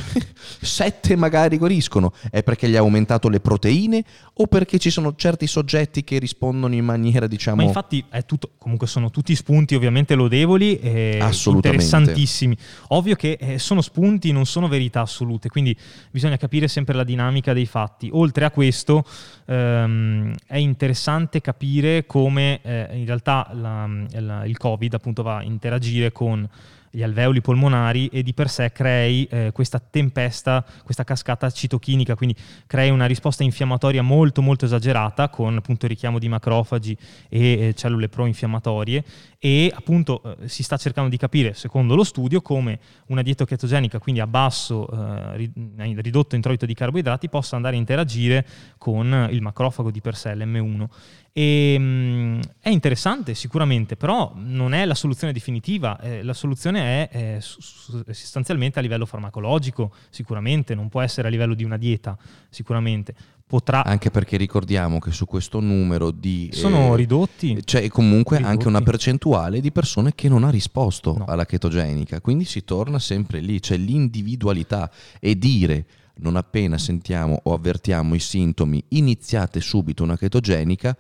7 0.62 1.16
magari 1.18 1.58
guariscono. 1.58 2.14
È 2.30 2.44
perché 2.44 2.70
gli 2.70 2.76
ha 2.76 2.82
aumentato 2.82 3.28
le 3.28 3.40
proteine 3.40 4.04
o 4.36 4.46
perché 4.46 4.78
ci 4.78 4.92
sono 4.92 5.16
certi 5.16 5.48
soggetti 5.48 6.04
che 6.04 6.20
rispondono 6.20 6.76
in 6.76 6.86
maniera, 6.86 7.26
diciamo... 7.26 7.56
Ma 7.56 7.64
infatti 7.64 8.06
è 8.08 8.24
tutto, 8.26 8.52
comunque 8.60 8.86
sono 8.86 9.10
tutti 9.10 9.34
spunti 9.34 9.74
ovviamente 9.74 10.14
lodevoli 10.14 10.78
e 10.78 11.18
interessantissimi. 11.46 12.56
Ovvio 12.90 13.16
che 13.16 13.38
eh, 13.40 13.58
sono 13.58 13.82
spunti, 13.82 14.32
non 14.32 14.46
sono 14.46 14.68
verità 14.68 15.02
assolute, 15.02 15.50
quindi 15.50 15.76
bisogna 16.12 16.38
capire 16.38 16.68
sempre 16.68 16.94
la 16.94 17.04
dinamica 17.04 17.54
dei 17.54 17.66
fatti. 17.66 18.08
Oltre 18.12 18.46
a 18.46 18.52
questo 18.52 19.04
ehm, 19.48 20.32
è 20.46 20.58
interessante 20.58 21.42
capire 21.42 22.06
come 22.06 22.62
eh, 22.62 22.88
in 22.94 23.06
realtà 23.08 23.50
la- 23.54 23.90
la- 24.20 24.46
il 24.46 24.58
Covid 24.58 24.94
appunto 24.94 25.24
va 25.24 25.38
a 25.38 25.44
interagire 25.44 26.12
con 26.12 26.48
gli 26.96 27.02
alveoli 27.02 27.42
polmonari 27.42 28.08
e 28.10 28.22
di 28.22 28.36
per 28.36 28.50
sé 28.50 28.72
crei 28.72 29.26
eh, 29.26 29.50
questa 29.52 29.80
tempesta, 29.80 30.64
questa 30.84 31.04
cascata 31.04 31.50
citochinica, 31.50 32.14
quindi 32.14 32.36
crei 32.68 32.92
una 32.92 33.08
risposta 33.08 33.42
infiammatoria 33.42 34.04
molto 34.04 34.44
molto 34.44 34.66
esagerata 34.66 35.30
con 35.30 35.58
appunto 35.58 35.88
richiamo 35.88 36.20
di 36.20 36.30
macrofagi 36.30 36.96
e 37.30 37.68
eh, 37.70 37.74
cellule 37.74 38.10
pro-infiammatorie 38.10 39.04
e 39.40 39.74
appunto 39.76 40.22
eh, 40.24 40.48
si 40.48 40.62
sta 40.62 40.78
cercando 40.78 41.10
di 41.10 41.18
capire, 41.18 41.56
secondo 41.56 41.96
lo 41.96 42.04
studio, 42.04 42.42
come 42.42 42.80
una 43.08 43.24
dieta 43.24 43.44
chetogenica, 43.44 43.98
quindi 43.98 44.22
a 44.22 44.28
basso 44.28 44.88
eh, 44.88 45.36
ri- 45.38 45.52
ridotto 45.98 46.36
introito 46.36 46.68
di 46.68 46.76
carboidrati, 46.76 47.28
possa 47.28 47.56
andare 47.56 47.76
a 47.76 47.80
interagire 47.80 48.46
con 48.78 49.28
il 49.32 49.42
macrofago 49.42 49.90
di 49.90 50.00
per 50.00 50.16
sé, 50.16 50.36
l'M1. 50.36 50.86
E, 51.36 51.80
mh, 51.80 52.40
è 52.60 52.70
interessante 52.70 53.34
sicuramente, 53.34 53.96
però 53.96 54.34
non 54.36 54.74
è 54.74 54.86
la 54.86 54.94
soluzione 54.94 55.34
definitiva, 55.34 56.00
eh, 56.00 56.22
la 56.22 56.34
soluzione 56.34 57.10
è 57.10 57.38
eh, 57.38 57.42
sostanzialmente 57.42 58.78
a 58.78 58.84
livello 58.84 59.08
farmacologico, 59.08 59.92
sicuramente, 60.12 60.76
non 60.76 60.90
può 60.90 61.02
essere 61.02 61.28
a 61.28 61.32
livello 61.32 61.56
di 61.56 61.64
una 61.64 61.78
dieta, 61.78 62.16
sicuramente. 62.50 63.16
Potrà... 63.48 63.84
Anche 63.84 64.12
perché 64.12 64.38
ricordiamo 64.38 65.00
che 65.00 65.12
su 65.12 65.26
questo 65.26 65.60
numero 65.60 66.12
di... 66.12 66.50
Sono 66.54 66.94
eh, 66.94 66.98
ridotti. 66.98 67.60
C'è 67.64 67.88
comunque 67.90 68.38
Ridotti. 68.38 68.54
anche 68.56 68.68
una 68.68 68.82
percentuale 68.82 69.60
di 69.60 69.72
persone 69.72 70.14
che 70.16 70.30
non 70.30 70.44
ha 70.44 70.50
risposto 70.50 71.16
No. 71.18 71.26
alla 71.26 71.46
chetogenica, 71.46 72.22
quindi 72.22 72.46
si 72.46 72.64
torna 72.64 73.00
sempre 73.00 73.40
lì, 73.40 73.60
c'è 73.60 73.76
l'individualità 73.78 74.90
e 75.20 75.38
dire 75.38 75.86
non 76.16 76.36
appena 76.36 76.78
sentiamo 76.78 77.40
o 77.44 77.54
avvertiamo 77.54 78.14
i 78.14 78.20
sintomi 78.20 78.84
iniziate 78.90 79.60
subito 79.60 80.04
una 80.04 80.16
chetogenica 80.18 80.96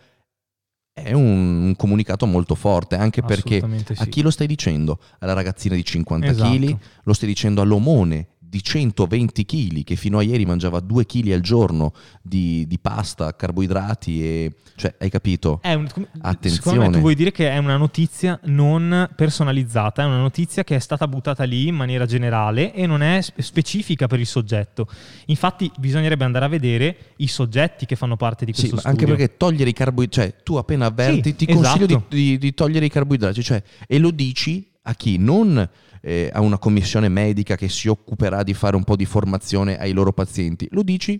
è 0.93 1.11
un, 1.11 1.63
un 1.63 1.75
comunicato 1.75 2.27
molto 2.27 2.53
forte, 2.53 2.95
anche 2.95 3.23
perché 3.23 3.57
Assolutamente 3.57 3.93
a 3.93 4.03
sì. 4.03 4.09
chi 4.09 4.21
lo 4.21 4.29
stai 4.29 4.45
dicendo? 4.45 4.99
Alla 5.19 5.33
ragazzina 5.33 5.73
di 5.75 5.83
50 5.83 6.27
Esatto. 6.27 6.51
kg, 6.51 6.77
lo 7.03 7.13
stai 7.13 7.27
dicendo 7.27 7.61
all'omone 7.61 8.27
di 8.53 8.61
120 8.61 9.45
kg 9.47 9.83
che 9.83 9.95
fino 9.95 10.19
a 10.19 10.21
ieri 10.21 10.45
mangiava 10.45 10.79
2 10.79 11.07
kg 11.07 11.31
al 11.31 11.41
giorno 11.41 11.91
di, 12.21 12.67
di 12.67 12.77
pasta, 12.77 13.35
carboidrati 13.35 14.23
e... 14.23 14.51
cioè 14.75 14.93
hai 14.99 15.09
capito? 15.09 15.57
È 15.59 15.73
un, 15.73 15.87
Attenzione. 16.21 16.49
Secondo 16.49 16.81
me 16.81 16.89
tu 16.91 16.99
vuoi 16.99 17.15
dire 17.15 17.31
che 17.31 17.49
è 17.49 17.57
una 17.57 17.77
notizia 17.77 18.39
non 18.43 19.09
personalizzata, 19.15 20.03
è 20.03 20.05
una 20.05 20.19
notizia 20.19 20.63
che 20.63 20.75
è 20.75 20.79
stata 20.79 21.07
buttata 21.07 21.45
lì 21.45 21.65
in 21.65 21.73
maniera 21.73 22.05
generale 22.05 22.75
e 22.75 22.85
non 22.85 23.01
è 23.01 23.21
spe- 23.21 23.41
specifica 23.41 24.05
per 24.05 24.19
il 24.19 24.27
soggetto. 24.27 24.87
Infatti 25.25 25.71
bisognerebbe 25.79 26.23
andare 26.23 26.45
a 26.45 26.49
vedere 26.49 26.95
i 27.17 27.27
soggetti 27.27 27.87
che 27.87 27.95
fanno 27.95 28.17
parte 28.17 28.45
di 28.45 28.53
Sì, 28.53 28.69
questo 28.69 28.87
anche 28.87 28.99
studio. 29.05 29.15
perché 29.15 29.35
togliere 29.35 29.71
i 29.71 29.73
carboidrati, 29.73 30.21
cioè 30.31 30.43
tu 30.43 30.57
appena 30.57 30.85
avverti 30.85 31.29
Sì, 31.29 31.35
ti 31.37 31.45
consiglio 31.47 31.85
esatto. 31.85 32.05
di, 32.09 32.21
di- 32.21 32.37
di 32.37 32.53
togliere 32.53 32.85
i 32.85 32.89
carboidrati, 32.89 33.41
cioè, 33.41 33.63
e 33.87 33.97
lo 33.97 34.11
dici 34.11 34.69
a 34.83 34.93
chi? 34.93 35.17
Non 35.17 35.67
eh, 36.05 36.29
a 36.33 36.41
una 36.41 36.57
commissione 36.57 37.07
medica 37.07 37.55
che 37.55 37.69
si 37.69 37.87
occuperà 37.87 38.43
di 38.43 38.53
fare 38.53 38.75
un 38.75 38.83
po' 38.83 38.97
di 38.97 39.05
formazione 39.05 39.79
ai 39.79 39.93
loro 39.93 40.11
pazienti, 40.11 40.67
lo 40.71 40.83
dici 40.83 41.19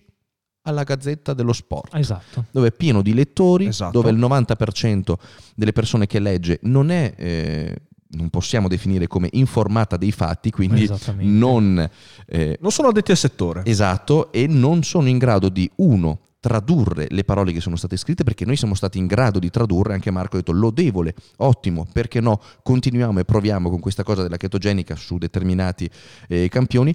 alla 0.64 0.84
Gazzetta 0.84 1.34
dello 1.34 1.54
Sport. 1.54 1.96
Esatto. 1.96 2.46
Dove 2.52 2.68
è 2.68 2.72
pieno 2.72 3.02
di 3.02 3.14
lettori, 3.14 3.68
Esatto. 3.68 3.92
dove 3.92 4.12
il 4.12 4.18
90% 4.18 5.14
delle 5.56 5.72
persone 5.72 6.06
che 6.06 6.20
legge 6.20 6.60
non 6.64 6.90
è, 6.90 7.14
eh, 7.18 7.82
non 8.10 8.30
possiamo 8.30 8.68
definire 8.68 9.08
come 9.08 9.30
informata 9.34 9.98
dei 9.98 10.12
fatti, 10.12 10.52
quindi 10.52 10.90
non 11.20 11.90
eh, 12.28 12.58
Non 12.62 12.72
sono 12.72 12.90
addetti 12.90 13.12
al 13.12 13.18
settore. 13.18 13.64
Esatto, 13.66 14.32
e 14.32 14.48
non 14.48 14.84
sono 14.84 15.08
in 15.08 15.18
grado 15.18 15.50
di, 15.50 15.70
uno, 15.78 16.20
tradurre 16.44 17.08
le 17.10 17.24
parole 17.24 17.54
che 17.54 17.62
sono 17.62 17.78
state 17.78 17.96
scritte, 17.96 18.26
perché 18.26 18.44
noi 18.44 18.58
siamo 18.58 18.76
stati 18.76 18.98
in 18.98 19.08
grado 19.08 19.40
di 19.40 19.50
tradurre, 19.50 19.94
anche 19.94 20.12
Marco 20.12 20.36
ha 20.36 20.40
detto 20.40 20.52
lodevole, 20.52 21.16
ottimo, 21.38 21.88
perché 21.90 22.20
no, 22.20 22.42
continuiamo 22.62 23.22
e 23.22 23.24
proviamo 23.24 23.70
con 23.70 23.80
questa 23.80 24.04
cosa 24.04 24.24
della 24.24 24.36
chetogenica 24.36 24.98
su 24.98 25.18
determinati 25.18 25.90
eh, 26.28 26.50
campioni, 26.50 26.94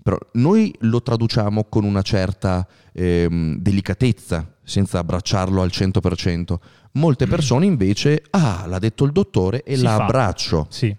però 0.00 0.16
noi 0.34 0.72
lo 0.82 1.02
traduciamo 1.02 1.64
con 1.64 1.82
una 1.82 2.02
certa 2.02 2.64
ehm, 2.92 3.56
delicatezza, 3.58 4.58
senza 4.62 5.00
abbracciarlo 5.00 5.60
al 5.60 5.70
100%. 5.72 6.54
Molte 6.92 7.26
persone 7.26 7.66
invece, 7.66 8.22
ah, 8.30 8.64
l'ha 8.68 8.78
detto 8.78 9.02
il 9.04 9.10
dottore 9.10 9.64
e 9.64 9.74
Si 9.76 9.82
la 9.82 9.96
fa. 9.96 10.04
abbraccio. 10.04 10.68
Sì. 10.70 10.94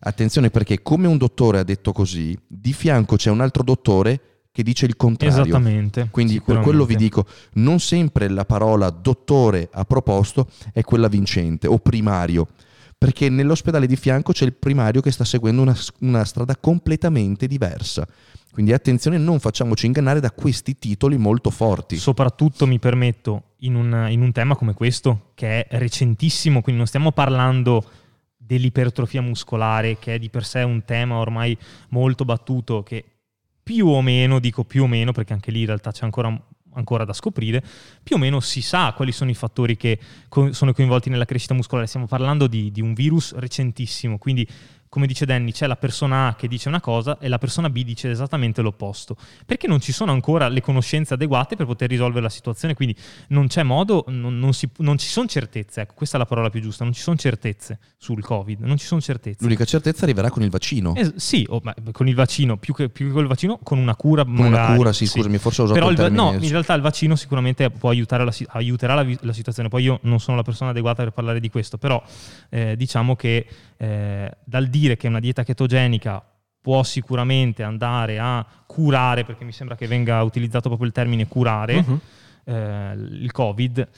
Attenzione 0.00 0.48
perché 0.48 0.80
come 0.80 1.06
un 1.06 1.18
dottore 1.18 1.58
ha 1.58 1.62
detto 1.62 1.92
così, 1.92 2.34
di 2.46 2.72
fianco 2.72 3.16
c'è 3.16 3.28
un 3.28 3.42
altro 3.42 3.62
dottore 3.62 4.37
che 4.58 4.64
dice 4.64 4.86
il 4.86 4.96
contrario. 4.96 5.42
Esattamente. 5.42 6.08
Quindi 6.10 6.40
per 6.40 6.58
quello 6.58 6.84
vi 6.84 6.96
dico, 6.96 7.24
non 7.54 7.78
sempre 7.78 8.28
la 8.28 8.44
parola 8.44 8.90
dottore 8.90 9.68
a 9.70 9.84
proposto 9.84 10.48
è 10.72 10.82
quella 10.82 11.06
vincente 11.06 11.68
o 11.68 11.78
primario, 11.78 12.48
perché 12.98 13.28
nell'ospedale 13.28 13.86
di 13.86 13.94
fianco 13.94 14.32
c'è 14.32 14.44
il 14.44 14.54
primario 14.54 15.00
che 15.00 15.12
sta 15.12 15.24
seguendo 15.24 15.62
una, 15.62 15.76
una 16.00 16.24
strada 16.24 16.56
completamente 16.56 17.46
diversa. 17.46 18.04
Quindi 18.50 18.72
attenzione, 18.72 19.16
non 19.16 19.38
facciamoci 19.38 19.86
ingannare 19.86 20.18
da 20.18 20.32
questi 20.32 20.76
titoli 20.76 21.16
molto 21.18 21.50
forti. 21.50 21.96
Soprattutto 21.96 22.66
mi 22.66 22.80
permetto 22.80 23.50
in 23.58 23.76
un, 23.76 24.08
in 24.10 24.22
un 24.22 24.32
tema 24.32 24.56
come 24.56 24.74
questo, 24.74 25.30
che 25.34 25.68
è 25.68 25.78
recentissimo, 25.78 26.62
quindi 26.62 26.78
non 26.78 26.88
stiamo 26.88 27.12
parlando 27.12 27.84
dell'ipertrofia 28.36 29.22
muscolare, 29.22 29.98
che 30.00 30.14
è 30.14 30.18
di 30.18 30.30
per 30.30 30.44
sé 30.44 30.62
un 30.62 30.82
tema 30.84 31.18
ormai 31.18 31.56
molto 31.90 32.24
battuto, 32.24 32.82
che 32.82 33.04
più 33.68 33.86
o 33.88 34.00
meno, 34.00 34.38
dico 34.38 34.64
più 34.64 34.84
o 34.84 34.86
meno, 34.86 35.12
perché 35.12 35.34
anche 35.34 35.50
lì 35.50 35.60
in 35.60 35.66
realtà 35.66 35.92
c'è 35.92 36.04
ancora, 36.04 36.34
ancora 36.72 37.04
da 37.04 37.12
scoprire, 37.12 37.62
più 38.02 38.16
o 38.16 38.18
meno 38.18 38.40
si 38.40 38.62
sa 38.62 38.94
quali 38.96 39.12
sono 39.12 39.28
i 39.28 39.34
fattori 39.34 39.76
che 39.76 39.98
co- 40.30 40.54
sono 40.54 40.72
coinvolti 40.72 41.10
nella 41.10 41.26
crescita 41.26 41.52
muscolare. 41.52 41.86
Stiamo 41.86 42.06
parlando 42.06 42.46
di, 42.46 42.72
di 42.72 42.80
un 42.80 42.94
virus 42.94 43.34
recentissimo, 43.34 44.16
quindi 44.16 44.48
come 44.88 45.06
dice 45.06 45.24
Danny, 45.26 45.52
c'è 45.52 45.66
la 45.66 45.76
persona 45.76 46.28
A 46.28 46.34
che 46.34 46.48
dice 46.48 46.68
una 46.68 46.80
cosa 46.80 47.18
e 47.18 47.28
la 47.28 47.38
persona 47.38 47.68
B 47.70 47.82
dice 47.84 48.10
esattamente 48.10 48.62
l'opposto. 48.62 49.16
Perché 49.44 49.66
non 49.66 49.80
ci 49.80 49.92
sono 49.92 50.12
ancora 50.12 50.48
le 50.48 50.60
conoscenze 50.60 51.14
adeguate 51.14 51.56
per 51.56 51.66
poter 51.66 51.88
risolvere 51.88 52.22
la 52.22 52.28
situazione, 52.28 52.74
quindi 52.74 52.96
non 53.28 53.46
c'è 53.48 53.62
modo, 53.62 54.04
non, 54.08 54.38
non 54.38 54.52
si- 54.52 54.68
non 54.78 54.98
ci 54.98 55.08
sono 55.08 55.26
certezze, 55.26 55.82
ecco, 55.82 55.94
questa 55.94 56.16
è 56.16 56.18
la 56.20 56.26
parola 56.26 56.50
più 56.50 56.60
giusta, 56.60 56.84
non 56.84 56.92
ci 56.92 57.00
sono 57.00 57.16
certezze 57.16 57.78
sul 57.96 58.22
Covid, 58.22 58.60
non 58.60 58.76
ci 58.76 58.86
sono 58.86 59.00
certezze. 59.00 59.38
L'unica 59.40 59.64
certezza 59.64 60.04
arriverà 60.04 60.30
con 60.30 60.42
il 60.42 60.50
vaccino. 60.50 60.94
Es- 60.94 61.14
sì, 61.16 61.46
o- 61.48 61.60
ma 61.62 61.74
con 61.92 62.08
il 62.08 62.14
vaccino, 62.14 62.56
più 62.56 62.74
che, 62.74 62.88
più 62.88 63.06
che 63.06 63.12
con 63.12 63.22
il 63.22 63.28
vaccino, 63.28 63.58
con 63.62 63.78
una 63.78 63.94
cura 63.96 64.24
con 64.24 64.34
una 64.38 64.48
magari, 64.48 64.76
cura, 64.76 64.92
sì, 64.92 65.06
scusami, 65.06 65.38
forse 65.38 65.60
ho 65.60 65.64
usato 65.64 65.78
Però 65.78 65.90
il 65.90 65.98
il 65.98 66.12
no, 66.12 66.32
in 66.32 66.48
realtà 66.48 66.74
il 66.74 66.80
vaccino 66.82 67.16
sicuramente 67.16 67.70
può 67.70 67.90
aiutare 67.90 68.24
la, 68.24 68.32
aiuterà 68.48 68.94
la, 68.94 69.06
la 69.20 69.32
situazione. 69.32 69.68
Poi 69.68 69.82
io 69.82 69.98
non 70.02 70.20
sono 70.20 70.36
la 70.36 70.42
persona 70.42 70.70
adeguata 70.70 71.02
per 71.02 71.12
parlare 71.12 71.40
di 71.40 71.50
questo, 71.50 71.76
però 71.78 72.02
eh, 72.50 72.76
diciamo 72.76 73.16
che 73.16 73.46
eh, 73.76 74.30
dal 74.44 74.68
dire 74.78 74.96
che 74.96 75.08
una 75.08 75.20
dieta 75.20 75.42
chetogenica 75.42 76.22
può 76.60 76.82
sicuramente 76.82 77.62
andare 77.62 78.18
a 78.18 78.44
curare, 78.66 79.24
perché 79.24 79.44
mi 79.44 79.52
sembra 79.52 79.76
che 79.76 79.86
venga 79.86 80.22
utilizzato 80.22 80.68
proprio 80.68 80.86
il 80.88 80.92
termine 80.94 81.26
curare 81.26 81.82
Mhm. 81.82 82.00
eh, 82.44 82.92
il 82.94 83.30
Covid, 83.32 83.88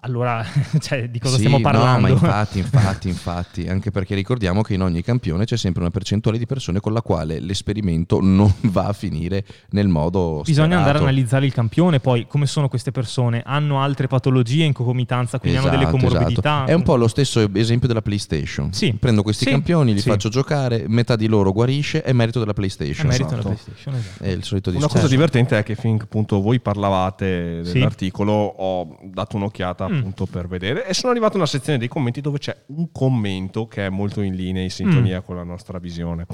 allora 0.00 0.44
cioè, 0.80 1.08
di 1.08 1.18
cosa 1.18 1.34
Sì, 1.34 1.40
stiamo 1.44 1.60
parlando? 1.60 1.96
No, 1.96 2.02
ma 2.02 2.08
infatti, 2.08 2.58
infatti, 2.60 3.08
infatti, 3.08 3.68
anche 3.68 3.90
perché 3.90 4.14
ricordiamo 4.14 4.62
che 4.62 4.74
in 4.74 4.82
ogni 4.82 5.02
campione 5.02 5.44
c'è 5.44 5.56
sempre 5.56 5.80
una 5.82 5.90
percentuale 5.90 6.38
di 6.38 6.46
persone 6.46 6.78
con 6.80 6.92
la 6.92 7.02
quale 7.02 7.40
l'esperimento 7.40 8.20
non 8.22 8.52
va 8.70 8.86
a 8.86 8.92
finire 8.92 9.44
nel 9.70 9.88
modo 9.88 10.42
Bisogna 10.44 10.76
andare 10.76 10.80
a 10.80 10.84
sperato. 10.98 11.04
analizzare 11.04 11.46
il 11.46 11.52
campione, 11.52 11.98
poi 12.00 12.26
come 12.26 12.46
sono 12.46 12.68
queste 12.68 12.90
persone? 12.92 13.42
Hanno 13.44 13.80
altre 13.82 14.06
patologie 14.06 14.64
in 14.64 14.72
concomitanza, 14.72 15.38
quindi 15.40 15.58
hanno 15.58 15.68
delle 15.68 15.82
Esatto, 15.82 15.96
comorbidità? 15.98 16.50
esatto. 16.54 16.70
È 16.70 16.74
un 16.74 16.82
po' 16.82 16.96
lo 16.96 17.08
stesso 17.08 17.48
esempio 17.54 17.88
della 17.88 18.02
PlayStation. 18.02 18.72
Sì. 18.72 18.92
Prendo 18.94 19.22
questi 19.22 19.44
Sì, 19.44 19.50
campioni, 19.50 19.92
li 19.94 20.00
sì. 20.00 20.08
faccio 20.10 20.28
giocare, 20.28 20.84
metà 20.86 21.16
di 21.16 21.26
loro 21.26 21.52
guarisce, 21.52 22.02
è 22.02 22.12
merito 22.12 22.38
della 22.38 22.52
È 22.52 22.54
PlayStation. 22.54 23.06
merito 23.08 23.26
esatto. 23.26 23.42
della 23.42 23.54
PlayStation, 23.54 23.94
esatto. 23.94 24.22
È 24.22 24.28
il 24.28 24.44
solito 24.44 24.68
Una 24.70 24.78
discorso. 24.78 25.02
cosa 25.02 25.12
divertente 25.14 25.58
è 25.58 25.62
che 25.64 25.74
finché 25.74 26.04
appunto 26.04 26.40
voi 26.40 26.60
parlavate 26.60 27.64
Sì. 27.64 27.72
dell'articolo 27.72 28.32
ho 28.32 28.98
dato 29.04 29.36
un'occhiata 29.36 29.87
Mm. 29.88 29.96
appunto 29.96 30.26
per 30.26 30.48
vedere 30.48 30.86
e 30.86 30.94
sono 30.94 31.12
arrivato 31.12 31.34
a 31.34 31.36
una 31.38 31.46
sezione 31.46 31.78
dei 31.78 31.88
commenti 31.88 32.20
dove 32.20 32.38
c'è 32.38 32.56
un 32.66 32.90
commento 32.92 33.66
che 33.66 33.86
è 33.86 33.88
molto 33.88 34.20
in 34.20 34.34
linea, 34.34 34.62
in 34.62 34.70
sintonia 34.70 35.20
con 35.20 35.36
la 35.36 35.44
nostra 35.44 35.78
visione. 35.78 36.26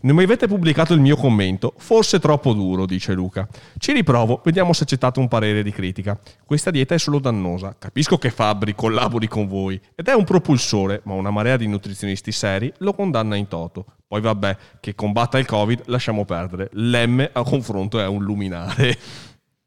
Non 0.00 0.14
mi 0.14 0.22
avete 0.22 0.46
pubblicato 0.46 0.94
il 0.94 1.00
mio 1.00 1.16
commento, 1.16 1.74
forse 1.76 2.20
troppo 2.20 2.52
duro, 2.52 2.86
dice 2.86 3.14
Luca. 3.14 3.48
Ci 3.78 3.92
riprovo, 3.92 4.40
vediamo 4.44 4.72
se 4.72 4.84
accettate 4.84 5.18
un 5.18 5.26
parere 5.26 5.64
di 5.64 5.72
critica. 5.72 6.16
Questa 6.44 6.70
dieta 6.70 6.94
è 6.94 6.98
solo 6.98 7.18
dannosa. 7.18 7.74
Capisco 7.76 8.16
che 8.16 8.30
Fabri 8.30 8.76
collabori 8.76 9.26
con 9.26 9.48
voi 9.48 9.80
ed 9.96 10.06
è 10.06 10.14
un 10.14 10.22
propulsore, 10.22 11.00
ma 11.04 11.14
una 11.14 11.30
marea 11.30 11.56
di 11.56 11.66
nutrizionisti 11.66 12.30
seri 12.30 12.72
lo 12.78 12.92
condanna 12.92 13.34
in 13.34 13.48
toto. 13.48 13.86
Poi 14.06 14.20
vabbè, 14.20 14.56
che 14.78 14.94
combatta 14.94 15.36
il 15.36 15.46
Covid, 15.46 15.82
lasciamo 15.86 16.24
perdere. 16.24 16.68
L'M 16.74 17.28
a 17.32 17.42
confronto 17.42 17.98
è 17.98 18.06
un 18.06 18.22
luminare. 18.22 18.96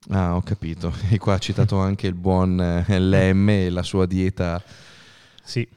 Ah, 0.10 0.36
ho 0.36 0.42
capito. 0.42 0.94
E 1.10 1.18
qua 1.18 1.36
ha 1.36 1.40
citato 1.40 1.78
anche 1.80 2.08
il 2.08 2.14
buon 2.16 2.60
eh, 2.60 3.00
LM 3.00 3.50
e 3.50 3.70
la 3.70 3.84
sua 3.84 4.06
dieta. 4.06 4.62
Sì. 5.44 5.68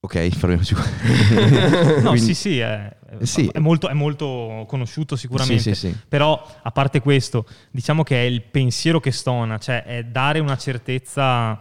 Ok, 0.00 0.28
fermiamoci 0.30 0.74
qua. 0.74 0.84
No, 2.02 2.10
Quindi- 2.10 2.20
sì, 2.20 2.34
sì, 2.34 2.58
è, 2.58 2.96
Eh, 3.20 3.26
sì. 3.26 3.46
È, 3.46 3.58
molto, 3.60 3.88
è 3.88 3.92
molto 3.92 4.64
conosciuto 4.66 5.14
sicuramente. 5.16 5.62
Sì, 5.62 5.74
sì, 5.74 5.88
sì. 5.88 5.96
Però, 6.08 6.44
a 6.62 6.70
parte 6.72 7.00
questo, 7.00 7.46
diciamo 7.70 8.02
che 8.02 8.16
è 8.16 8.24
il 8.26 8.42
pensiero 8.42 8.98
che 9.00 9.12
stona, 9.12 9.58
cioè 9.58 9.84
è 9.84 10.02
dare 10.04 10.40
una 10.40 10.56
certezza... 10.56 11.60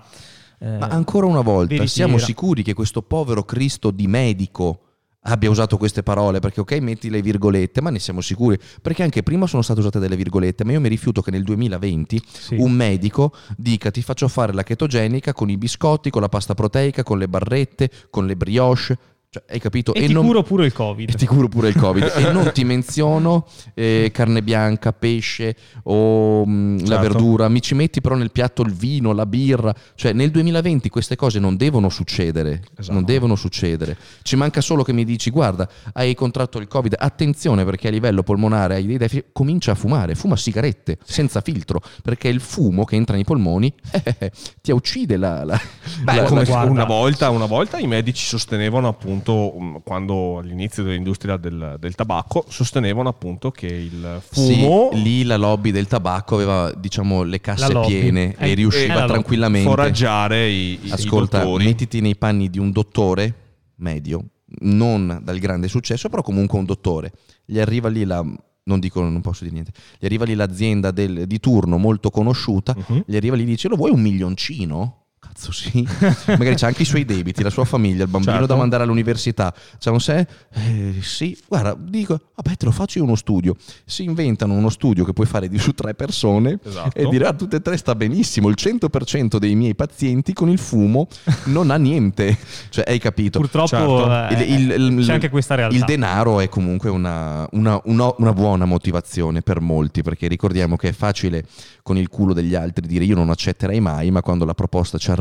eh, 0.57 0.77
Ma 0.77 0.87
ancora 0.87 1.27
una 1.27 1.41
volta, 1.41 1.75
veritiera. 1.75 1.87
siamo 1.87 2.17
sicuri 2.17 2.63
che 2.63 2.73
questo 2.73 3.01
povero 3.03 3.43
Cristo 3.43 3.91
di 3.91 4.07
medico 4.07 4.85
abbia 5.23 5.49
usato 5.49 5.77
queste 5.77 6.03
parole? 6.03 6.39
Perché 6.39 6.61
ok, 6.61 6.71
metti 6.79 7.09
le 7.09 7.21
virgolette, 7.21 7.81
ma 7.81 7.89
ne 7.89 7.99
siamo 7.99 8.21
sicuri? 8.21 8.57
Perché 8.81 9.03
anche 9.03 9.23
prima 9.23 9.47
sono 9.47 9.61
state 9.61 9.79
usate 9.79 9.99
delle 9.99 10.15
virgolette, 10.15 10.63
ma 10.63 10.71
io 10.71 10.79
mi 10.79 10.89
rifiuto 10.89 11.21
che 11.21 11.31
nel 11.31 11.43
2020 11.43 12.21
Sì. 12.27 12.55
un 12.55 12.71
medico 12.71 13.33
dica 13.57 13.91
ti 13.91 14.01
faccio 14.01 14.27
fare 14.27 14.53
la 14.53 14.63
chetogenica 14.63 15.33
con 15.33 15.49
i 15.49 15.57
biscotti, 15.57 16.09
con 16.09 16.21
la 16.21 16.29
pasta 16.29 16.53
proteica, 16.53 17.03
con 17.03 17.17
le 17.17 17.27
barrette, 17.27 17.89
con 18.09 18.25
le 18.25 18.35
brioche. 18.35 18.97
Cioè, 19.33 19.43
hai 19.49 19.59
capito? 19.61 19.93
E, 19.93 20.07
ti 20.07 20.11
non- 20.11 20.25
curo 20.25 20.43
pure 20.43 20.65
il 20.65 20.73
Covid. 20.73 21.09
e 21.09 21.13
ti 21.13 21.25
curo 21.25 21.47
pure 21.47 21.69
il 21.69 21.75
Covid. 21.77 22.11
e 22.17 22.31
non 22.33 22.51
ti 22.53 22.65
menziono 22.65 23.47
eh, 23.73 24.09
carne 24.13 24.43
bianca, 24.43 24.91
pesce 24.91 25.55
o 25.83 26.45
mh, 26.45 26.79
la 26.81 26.85
Certo. 26.97 27.01
verdura. 27.01 27.47
Mi 27.47 27.61
ci 27.61 27.73
metti 27.73 28.01
però 28.01 28.15
nel 28.15 28.31
piatto 28.31 28.61
il 28.61 28.73
vino, 28.73 29.13
la 29.13 29.25
birra. 29.25 29.73
Cioè 29.95 30.11
nel 30.11 30.31
2020 30.31 30.89
queste 30.89 31.15
cose 31.15 31.39
non 31.39 31.55
devono 31.55 31.87
succedere. 31.87 32.61
Esatto. 32.77 32.91
Non 32.93 33.05
devono 33.05 33.35
succedere. 33.37 33.95
Ci 34.21 34.35
manca 34.35 34.59
solo 34.59 34.83
che 34.83 34.91
mi 34.91 35.05
dici 35.05 35.29
guarda, 35.29 35.65
hai 35.93 36.13
contratto 36.13 36.57
il 36.59 36.67
Covid, 36.67 36.97
attenzione 36.99 37.63
perché 37.63 37.87
a 37.87 37.91
livello 37.91 38.23
polmonare 38.23 38.75
hai 38.75 38.85
dei 38.85 38.97
deficit, 38.97 39.27
comincia 39.31 39.71
a 39.71 39.75
fumare, 39.75 40.13
fuma 40.13 40.35
sigarette 40.35 40.97
senza 41.05 41.39
filtro, 41.39 41.79
perché 42.03 42.27
il 42.27 42.41
fumo 42.41 42.83
che 42.83 42.97
entra 42.97 43.15
nei 43.15 43.23
polmoni 43.23 43.73
eh, 44.19 44.29
ti 44.61 44.71
uccide 44.73 45.15
la... 45.15 45.45
la- 45.45 45.61
Beh, 46.03 46.15
la- 46.15 46.23
come 46.23 46.41
la- 46.41 46.45
guarda. 46.47 46.69
una, 46.69 46.83
volta, 46.83 47.29
una 47.29 47.45
volta 47.45 47.79
i 47.79 47.87
medici 47.87 48.25
sostenevano 48.25 48.89
appunto, 48.89 49.19
um, 49.29 49.81
quando 49.83 50.37
all'inizio 50.39 50.83
dell'industria 50.83 51.37
del, 51.37 51.77
del 51.79 51.95
tabacco, 51.95 52.45
sostenevano 52.49 53.09
appunto 53.09 53.51
che 53.51 53.67
il 53.67 54.21
Sì, 54.31 54.55
fumo 54.55 54.89
lì 54.93 55.23
la 55.23 55.37
lobby 55.37 55.71
del 55.71 55.87
tabacco 55.87 56.35
aveva 56.35 56.71
diciamo 56.73 57.23
le 57.23 57.39
casse 57.41 57.71
piene 57.85 58.35
Eh, 58.37 58.51
e 58.51 58.53
riusciva 58.53 58.83
eh, 58.85 58.87
la 58.87 58.99
lobby. 59.01 59.11
tranquillamente 59.11 59.69
foraggiare 59.69 60.47
i, 60.49 60.79
i- 60.83 60.87
i 60.87 60.91
ascolta 60.91 61.39
dottori. 61.43 61.65
mettiti 61.65 62.01
nei 62.01 62.15
panni 62.15 62.49
di 62.49 62.59
un 62.59 62.71
dottore 62.71 63.33
medio 63.75 64.23
non 64.61 65.21
dal 65.23 65.37
grande 65.39 65.67
successo 65.67 66.09
però 66.09 66.21
comunque 66.21 66.57
un 66.59 66.65
dottore 66.65 67.13
gli 67.45 67.59
arriva 67.59 67.87
lì 67.89 68.03
la 68.03 68.21
non 68.63 68.79
dico 68.79 69.01
non 69.01 69.21
posso 69.21 69.43
dire 69.43 69.53
niente 69.55 69.71
gli 69.99 70.05
arriva 70.05 70.25
lì 70.25 70.35
l'azienda 70.35 70.91
del- 70.91 71.25
di 71.25 71.39
turno 71.39 71.77
molto 71.77 72.09
conosciuta 72.09 72.75
Mhm. 72.87 73.03
gli 73.07 73.15
arriva 73.15 73.35
lì 73.35 73.43
e 73.43 73.45
dice 73.45 73.67
lo 73.69 73.75
vuoi 73.75 73.91
un 73.91 74.01
milioncino 74.01 75.00
Cazzo 75.33 75.51
sì, 75.53 75.87
magari 76.27 76.55
c'ha 76.55 76.67
anche 76.67 76.81
i 76.81 76.85
suoi 76.85 77.05
debiti, 77.05 77.41
la 77.41 77.49
sua 77.49 77.63
famiglia, 77.63 78.03
il 78.03 78.09
bambino 78.09 78.33
Certo. 78.33 78.47
da 78.47 78.55
mandare 78.55 78.83
all'università. 78.83 79.53
C'ha 79.79 79.91
un 79.91 80.01
sé? 80.01 80.27
Eh, 80.53 80.95
sì, 81.01 81.37
guarda, 81.47 81.73
dico, 81.79 82.19
vabbè 82.35 82.57
te 82.57 82.65
lo 82.65 82.71
faccio 82.71 82.97
io 82.99 83.05
uno 83.05 83.15
studio. 83.15 83.55
Si 83.85 84.03
inventano 84.03 84.53
uno 84.53 84.69
studio 84.69 85.05
che 85.05 85.13
puoi 85.13 85.27
fare 85.27 85.47
di 85.47 85.57
su 85.57 85.71
tre 85.73 85.93
persone 85.95 86.59
Esatto. 86.61 86.97
e 86.97 87.07
dire 87.07 87.27
a 87.27 87.33
tutte 87.33 87.55
e 87.57 87.61
tre 87.61 87.77
sta 87.77 87.95
benissimo, 87.95 88.49
il 88.49 88.55
100% 88.59 89.37
dei 89.37 89.55
miei 89.55 89.73
pazienti 89.73 90.33
con 90.33 90.49
il 90.49 90.57
fumo 90.59 91.07
non 91.45 91.71
ha 91.71 91.77
niente. 91.77 92.37
Cioè, 92.69 92.83
hai 92.87 92.99
capito? 92.99 93.39
Purtroppo 93.39 93.67
Certo. 93.67 94.11
eh, 94.35 94.43
Il- 94.43 94.71
il- 94.71 94.97
il- 94.99 95.05
c'è 95.05 95.13
anche 95.13 95.29
questa 95.29 95.55
realtà. 95.55 95.75
Il 95.75 95.83
denaro 95.85 96.41
è 96.41 96.49
comunque 96.49 96.89
una, 96.89 97.47
una- 97.53 97.79
una- 97.85 98.13
una 98.17 98.33
buona 98.33 98.65
motivazione 98.65 99.41
per 99.41 99.61
molti, 99.61 100.01
perché 100.03 100.27
ricordiamo 100.27 100.75
che 100.75 100.89
è 100.89 100.93
facile 100.93 101.45
con 101.83 101.97
il 101.97 102.09
culo 102.09 102.33
degli 102.33 102.53
altri 102.53 102.85
dire 102.85 103.05
io 103.05 103.15
non 103.15 103.29
accetterei 103.29 103.79
mai, 103.79 104.11
ma 104.11 104.21
quando 104.21 104.43
la 104.45 104.53
proposta 104.53 104.97
ci 104.97 105.09
arriva 105.09 105.19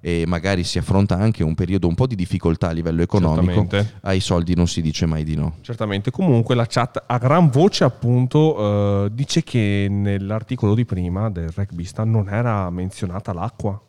e 0.00 0.24
magari 0.26 0.64
si 0.64 0.78
affronta 0.78 1.16
anche 1.16 1.42
un 1.42 1.54
periodo 1.54 1.88
un 1.88 1.94
po' 1.94 2.06
di 2.06 2.14
difficoltà 2.14 2.68
a 2.68 2.72
livello 2.72 3.02
economico, 3.02 3.52
Certamente. 3.60 3.98
ai 4.02 4.20
soldi 4.20 4.54
non 4.54 4.66
si 4.68 4.82
dice 4.82 5.06
mai 5.06 5.24
di 5.24 5.34
no. 5.34 5.56
Certamente, 5.62 6.10
comunque 6.10 6.54
la 6.54 6.66
chat 6.66 7.02
a 7.06 7.18
gran 7.18 7.48
voce 7.50 7.84
appunto 7.84 9.04
eh, 9.06 9.08
dice 9.12 9.42
che 9.42 9.86
nell'articolo 9.90 10.74
di 10.74 10.84
prima 10.84 11.30
del 11.30 11.50
rugbista 11.54 12.04
non 12.04 12.28
era 12.28 12.68
menzionata 12.70 13.32
l'acqua. 13.32 13.80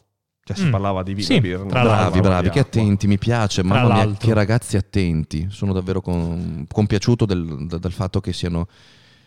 Cioè 0.45 0.57
si 0.57 0.65
Mm. 0.65 0.71
parlava 0.71 1.03
di 1.03 1.13
vino 1.13 1.25
Sì, 1.25 1.39
l'altro. 1.41 1.67
Bravi, 1.67 2.19
bravi, 2.19 2.49
che 2.49 2.59
attenti, 2.59 3.07
mi 3.07 3.17
piace, 3.17 3.61
Tra 3.61 3.73
mamma 3.73 3.93
mia, 3.93 4.03
l'altro. 4.03 4.27
che 4.27 4.33
ragazzi 4.33 4.75
attenti. 4.75 5.47
Sono 5.49 5.71
davvero 5.71 6.01
con- 6.01 6.65
compiaciuto 6.69 7.25
del, 7.25 7.65
dal 7.67 7.91
fatto 7.93 8.19
che 8.19 8.33
siano 8.33 8.67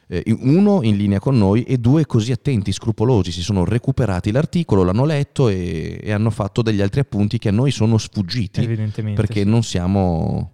eh, 0.08 0.22
uno 0.40 0.82
in 0.82 0.96
linea 0.96 1.18
con 1.18 1.36
noi 1.36 1.62
e 1.64 1.78
due 1.78 2.06
così 2.06 2.32
attenti, 2.32 2.72
scrupolosi, 2.72 3.32
si 3.32 3.42
sono 3.42 3.64
recuperati 3.64 4.30
l'articolo, 4.30 4.84
l'hanno 4.84 5.04
letto 5.04 5.48
e, 5.48 5.98
e 6.02 6.12
hanno 6.12 6.30
fatto 6.30 6.62
degli 6.62 6.80
altri 6.80 7.00
appunti 7.00 7.38
che 7.38 7.48
a 7.48 7.52
noi 7.52 7.70
sono 7.70 7.98
sfuggiti 7.98 8.62
Evidentemente. 8.62 9.20
perché 9.20 9.42
sì. 9.42 9.48
non 9.48 9.62
siamo... 9.62 10.50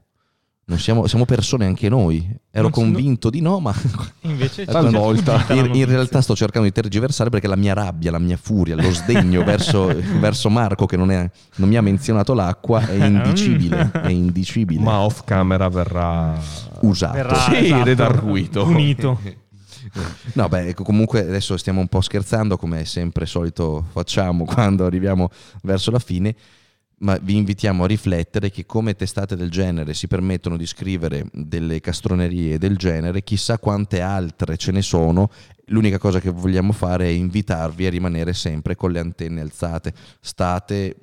Non 0.64 0.78
siamo, 0.78 1.08
siamo 1.08 1.24
persone 1.24 1.66
anche 1.66 1.88
noi. 1.88 2.24
Ero 2.50 2.62
Non 2.62 2.70
convinto 2.70 3.30
di 3.30 3.40
no, 3.40 3.58
ma 3.58 3.74
Invece 4.22 4.64
la 4.70 4.80
in, 4.80 5.70
in 5.74 5.84
realtà 5.86 6.22
sto 6.22 6.36
cercando 6.36 6.68
di 6.68 6.72
tergiversare 6.72 7.30
perché 7.30 7.48
la 7.48 7.56
mia 7.56 7.74
rabbia, 7.74 8.12
la 8.12 8.20
mia 8.20 8.38
furia, 8.40 8.76
lo 8.76 8.90
sdegno 8.90 9.42
verso, 9.44 9.86
verso 10.20 10.48
Marco 10.50 10.86
che 10.86 10.96
non, 10.96 11.10
è- 11.10 11.28
non 11.56 11.68
mi 11.68 11.76
ha 11.76 11.82
menzionato 11.82 12.32
l'acqua 12.32 12.86
è 12.86 13.04
indicibile. 13.04 13.90
È 13.90 14.08
indicibile. 14.08 14.80
Ma 14.80 15.00
off 15.00 15.24
camera 15.24 15.68
verrà 15.68 16.40
usato. 16.82 17.14
Verrà, 17.14 17.34
Sì, 17.40 17.56
esatto, 17.56 17.84
redarguito. 17.84 18.64
punito. 18.64 19.20
No, 20.34 20.48
beh, 20.48 20.68
ecco, 20.68 20.84
comunque 20.84 21.20
adesso 21.20 21.56
stiamo 21.56 21.80
un 21.80 21.88
po' 21.88 22.00
scherzando, 22.00 22.56
come 22.56 22.84
sempre 22.84 23.26
solito 23.26 23.86
facciamo 23.90 24.44
quando 24.46 24.84
arriviamo 24.84 25.30
verso 25.62 25.90
la 25.90 25.98
fine, 25.98 26.34
ma 26.98 27.18
vi 27.20 27.36
invitiamo 27.36 27.84
a 27.84 27.86
riflettere 27.86 28.50
che 28.50 28.64
come 28.64 28.94
testate 28.94 29.36
del 29.36 29.50
genere 29.50 29.92
si 29.92 30.06
permettono 30.06 30.56
di 30.56 30.66
scrivere 30.66 31.26
delle 31.32 31.80
castronerie 31.80 32.58
del 32.58 32.76
genere, 32.76 33.22
chissà 33.22 33.58
quante 33.58 34.00
altre 34.00 34.56
ce 34.56 34.70
ne 34.72 34.82
sono. 34.82 35.30
L'unica 35.66 35.98
cosa 35.98 36.20
che 36.20 36.30
vogliamo 36.30 36.72
fare 36.72 37.06
è 37.06 37.10
invitarvi 37.10 37.86
a 37.86 37.90
rimanere 37.90 38.32
sempre 38.32 38.76
con 38.76 38.92
le 38.92 39.00
antenne 39.00 39.40
alzate. 39.40 39.92
State 40.20 40.96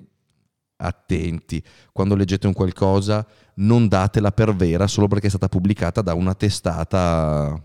attenti. 0.78 1.62
Quando 1.92 2.16
leggete 2.16 2.48
un 2.48 2.54
qualcosa, 2.54 3.26
non 3.56 3.90
datela 3.90 4.32
per 4.32 4.56
vera 4.56 4.88
solo 4.88 5.08
perché 5.08 5.28
è 5.28 5.30
stata 5.30 5.50
pubblicata 5.50 6.02
da 6.02 6.14
una 6.14 6.34
testata 6.34 7.62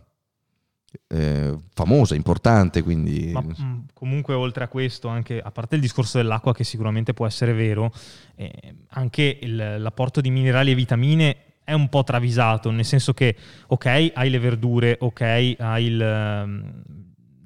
eh, 1.09 1.57
famosa, 1.75 2.15
importante. 2.15 2.83
Quindi 2.83 3.31
Ma 3.33 3.41
mh, 3.41 3.87
comunque 3.95 4.35
oltre 4.35 4.65
a 4.65 4.69
questo, 4.69 5.09
anche 5.09 5.41
a 5.41 5.51
parte 5.51 5.75
il 5.77 5.81
discorso 5.81 6.19
dell'acqua 6.19 6.53
che 6.55 6.65
sicuramente 6.65 7.15
può 7.15 7.27
essere 7.27 7.53
vero, 7.53 7.93
eh, 8.37 8.53
anche 8.91 9.39
il- 9.43 9.77
l'apporto 9.79 10.21
di 10.21 10.31
minerali 10.31 10.71
e 10.73 10.75
vitamine 10.75 11.37
è 11.65 11.73
un 11.73 11.89
po' 11.89 12.05
travisato, 12.05 12.71
nel 12.71 12.85
senso 12.85 13.15
che 13.15 13.35
ok, 13.69 14.13
hai 14.15 14.31
le 14.31 14.39
verdure, 14.39 14.97
ok, 15.01 15.55
hai 15.59 15.85
il, 15.85 16.01
ehm, 16.01 16.83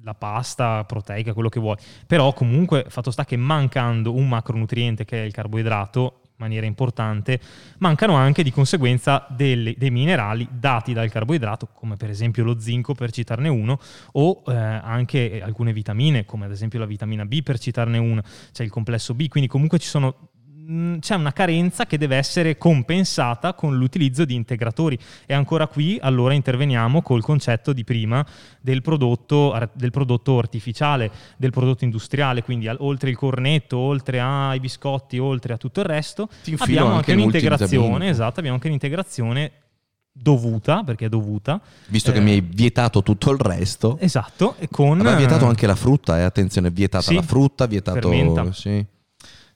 la 0.02 0.14
pasta 0.14 0.84
proteica, 0.84 1.34
quello 1.34 1.48
che 1.48 1.60
vuoi, 1.60 1.76
però 2.06 2.32
comunque 2.32 2.86
fatto 2.88 3.10
sta 3.10 3.24
che 3.24 3.36
mancando 3.36 4.14
un 4.14 4.26
macronutriente 4.26 5.04
che 5.04 5.22
è 5.22 5.24
il 5.24 5.32
carboidrato, 5.32 6.22
maniera 6.38 6.66
importante, 6.66 7.40
mancano 7.78 8.14
anche 8.14 8.42
di 8.42 8.50
conseguenza 8.50 9.26
delle, 9.28 9.74
dei 9.76 9.90
minerali 9.90 10.48
dati 10.50 10.92
dal 10.92 11.10
carboidrato, 11.10 11.68
come 11.72 11.96
per 11.96 12.10
esempio 12.10 12.44
lo 12.44 12.58
zinco 12.58 12.94
per 12.94 13.10
citarne 13.10 13.48
uno, 13.48 13.78
o 14.12 14.42
eh, 14.46 14.54
anche 14.54 15.40
alcune 15.42 15.72
vitamine, 15.72 16.24
come 16.24 16.46
ad 16.46 16.52
esempio 16.52 16.78
la 16.78 16.86
vitamina 16.86 17.24
B 17.24 17.42
per 17.42 17.58
citarne 17.58 17.98
una, 17.98 18.22
c'è 18.52 18.62
il 18.62 18.70
complesso 18.70 19.14
B, 19.14 19.28
quindi 19.28 19.48
comunque 19.48 19.78
ci 19.78 19.88
sono 19.88 20.30
c'è 21.00 21.14
una 21.14 21.32
carenza 21.32 21.86
che 21.86 21.96
deve 21.96 22.16
essere 22.16 22.58
compensata 22.58 23.54
con 23.54 23.76
l'utilizzo 23.76 24.26
di 24.26 24.34
integratori. 24.34 24.98
E 25.24 25.32
ancora 25.32 25.66
qui 25.66 25.98
allora 26.00 26.34
interveniamo 26.34 27.00
col 27.00 27.22
concetto 27.22 27.72
di 27.72 27.84
prima 27.84 28.24
del 28.60 28.82
prodotto, 28.82 29.56
del 29.72 29.90
prodotto 29.90 30.38
artificiale, 30.38 31.10
del 31.38 31.50
prodotto 31.50 31.84
industriale, 31.84 32.42
quindi 32.42 32.68
oltre 32.68 33.08
il 33.08 33.16
cornetto, 33.16 33.78
oltre 33.78 34.20
ai 34.20 34.60
biscotti, 34.60 35.18
oltre 35.18 35.54
a 35.54 35.56
tutto 35.56 35.80
il 35.80 35.86
resto, 35.86 36.28
abbiamo 36.58 36.88
anche, 36.88 37.12
anche 37.12 37.12
un'integrazione, 37.12 38.08
esatto, 38.10 38.38
abbiamo 38.38 38.56
anche 38.56 38.68
un'integrazione 38.68 39.52
dovuta, 40.12 40.82
perché 40.82 41.06
è 41.06 41.08
dovuta. 41.08 41.60
Visto 41.86 42.10
eh, 42.10 42.14
che 42.14 42.20
mi 42.20 42.32
hai 42.32 42.40
vietato 42.40 43.02
tutto 43.02 43.30
il 43.30 43.38
resto. 43.38 43.96
Esatto, 44.00 44.56
e 44.58 44.68
con... 44.68 44.98
Ma 44.98 45.12
hai 45.12 45.16
vietato 45.16 45.46
anche 45.46 45.66
la 45.66 45.76
frutta, 45.76 46.18
eh? 46.18 46.22
attenzione, 46.22 46.70
vietata 46.70 47.04
sì, 47.04 47.14
la 47.14 47.22
frutta, 47.22 47.66
vietato... 47.66 48.10
Fermenta. 48.10 48.52
Sì. 48.52 48.84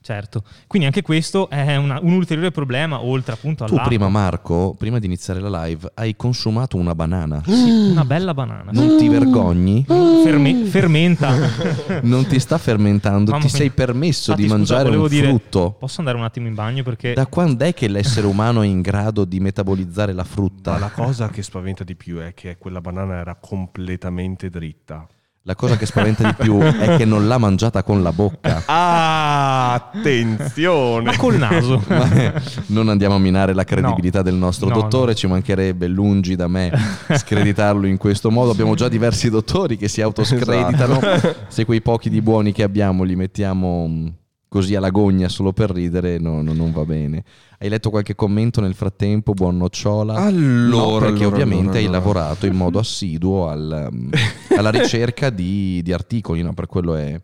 Certo, 0.02 0.42
quindi 0.66 0.88
anche 0.88 1.00
questo 1.00 1.48
è 1.48 1.76
una, 1.76 2.00
un 2.02 2.12
ulteriore 2.14 2.50
problema 2.50 3.00
oltre 3.04 3.34
appunto 3.34 3.62
all'acqua. 3.62 3.84
Tu 3.84 3.88
prima 3.88 4.08
Marco, 4.08 4.74
prima 4.76 4.98
di 4.98 5.06
iniziare 5.06 5.38
la 5.38 5.64
live, 5.64 5.92
hai 5.94 6.16
consumato 6.16 6.76
una 6.76 6.92
banana. 6.92 7.40
Sì, 7.46 7.90
una 7.92 8.04
bella 8.04 8.34
banana. 8.34 8.72
Non 8.72 8.98
ti 8.98 9.08
vergogni? 9.08 9.84
Ferme- 9.86 10.64
fermenta. 10.64 11.32
non 12.02 12.26
ti 12.26 12.40
sta 12.40 12.58
fermentando, 12.58 13.30
Mamma 13.30 13.44
ti 13.44 13.48
sei 13.48 13.70
permesso 13.70 14.34
di 14.34 14.46
mangiare 14.46 14.88
scusa, 14.88 15.00
un 15.00 15.08
dire, 15.08 15.28
frutto. 15.28 15.76
Posso 15.78 16.00
andare 16.00 16.18
un 16.18 16.24
attimo 16.24 16.48
in 16.48 16.54
bagno 16.54 16.82
perché... 16.82 17.12
Da 17.12 17.26
quando 17.26 17.64
è 17.64 17.72
che 17.72 17.86
l'essere 17.86 18.26
umano 18.26 18.62
è 18.62 18.66
in 18.66 18.80
grado 18.80 19.24
di 19.24 19.38
metabolizzare 19.38 20.12
la 20.12 20.24
frutta? 20.24 20.72
Ma 20.72 20.78
la 20.78 20.90
cosa 20.90 21.28
che 21.28 21.44
spaventa 21.44 21.84
di 21.84 21.94
più 21.94 22.18
è 22.18 22.34
che 22.34 22.56
quella 22.58 22.80
banana 22.80 23.14
era 23.14 23.36
completamente 23.36 24.50
dritta. 24.50 25.06
La 25.44 25.56
cosa 25.56 25.76
che 25.76 25.86
spaventa 25.86 26.22
di 26.22 26.34
più 26.38 26.60
è 26.60 26.96
che 26.96 27.04
non 27.04 27.26
l'ha 27.26 27.36
mangiata 27.36 27.82
con 27.82 28.00
la 28.00 28.12
bocca. 28.12 28.62
Ah, 28.66 29.72
attenzione! 29.72 31.02
Ma 31.02 31.16
col 31.16 31.36
naso. 31.36 31.82
Ma 31.88 32.32
non 32.66 32.88
andiamo 32.88 33.16
a 33.16 33.18
minare 33.18 33.52
la 33.52 33.64
credibilità 33.64 34.18
no. 34.18 34.24
del 34.24 34.34
nostro 34.34 34.68
no, 34.68 34.74
dottore, 34.74 35.10
no. 35.10 35.16
ci 35.16 35.26
mancherebbe 35.26 35.88
lungi 35.88 36.36
da 36.36 36.46
me 36.46 36.70
screditarlo 37.12 37.88
in 37.88 37.96
questo 37.96 38.30
modo. 38.30 38.52
Abbiamo 38.52 38.76
già 38.76 38.88
diversi 38.88 39.30
dottori 39.30 39.76
che 39.76 39.88
si 39.88 40.00
autoscreditano. 40.00 41.00
Esatto. 41.00 41.34
Se 41.48 41.64
quei 41.64 41.82
pochi 41.82 42.08
di 42.08 42.22
buoni 42.22 42.52
che 42.52 42.62
abbiamo 42.62 43.02
li 43.02 43.16
mettiamo 43.16 43.88
mm, 43.88 44.06
così 44.46 44.76
alla 44.76 44.90
gogna 44.90 45.28
solo 45.28 45.52
per 45.52 45.72
ridere, 45.72 46.18
no, 46.18 46.40
non 46.40 46.70
va 46.70 46.84
bene. 46.84 47.24
Hai 47.62 47.68
letto 47.68 47.90
qualche 47.90 48.16
commento 48.16 48.60
nel 48.60 48.74
frattempo, 48.74 49.34
buon 49.34 49.56
nocciola? 49.56 50.14
Allora, 50.14 50.96
no, 50.96 50.98
perché 50.98 51.22
allora, 51.22 51.26
ovviamente 51.28 51.78
allora, 51.78 51.78
hai 51.78 51.86
lavorato 51.86 52.46
in 52.46 52.56
modo 52.56 52.80
assiduo 52.80 53.46
al, 53.48 53.88
um, 53.88 54.10
alla 54.56 54.70
ricerca 54.76 55.30
di, 55.30 55.80
di 55.80 55.92
articoli, 55.92 56.42
no? 56.42 56.54
per 56.54 56.66
quello 56.66 56.96
è 56.96 57.20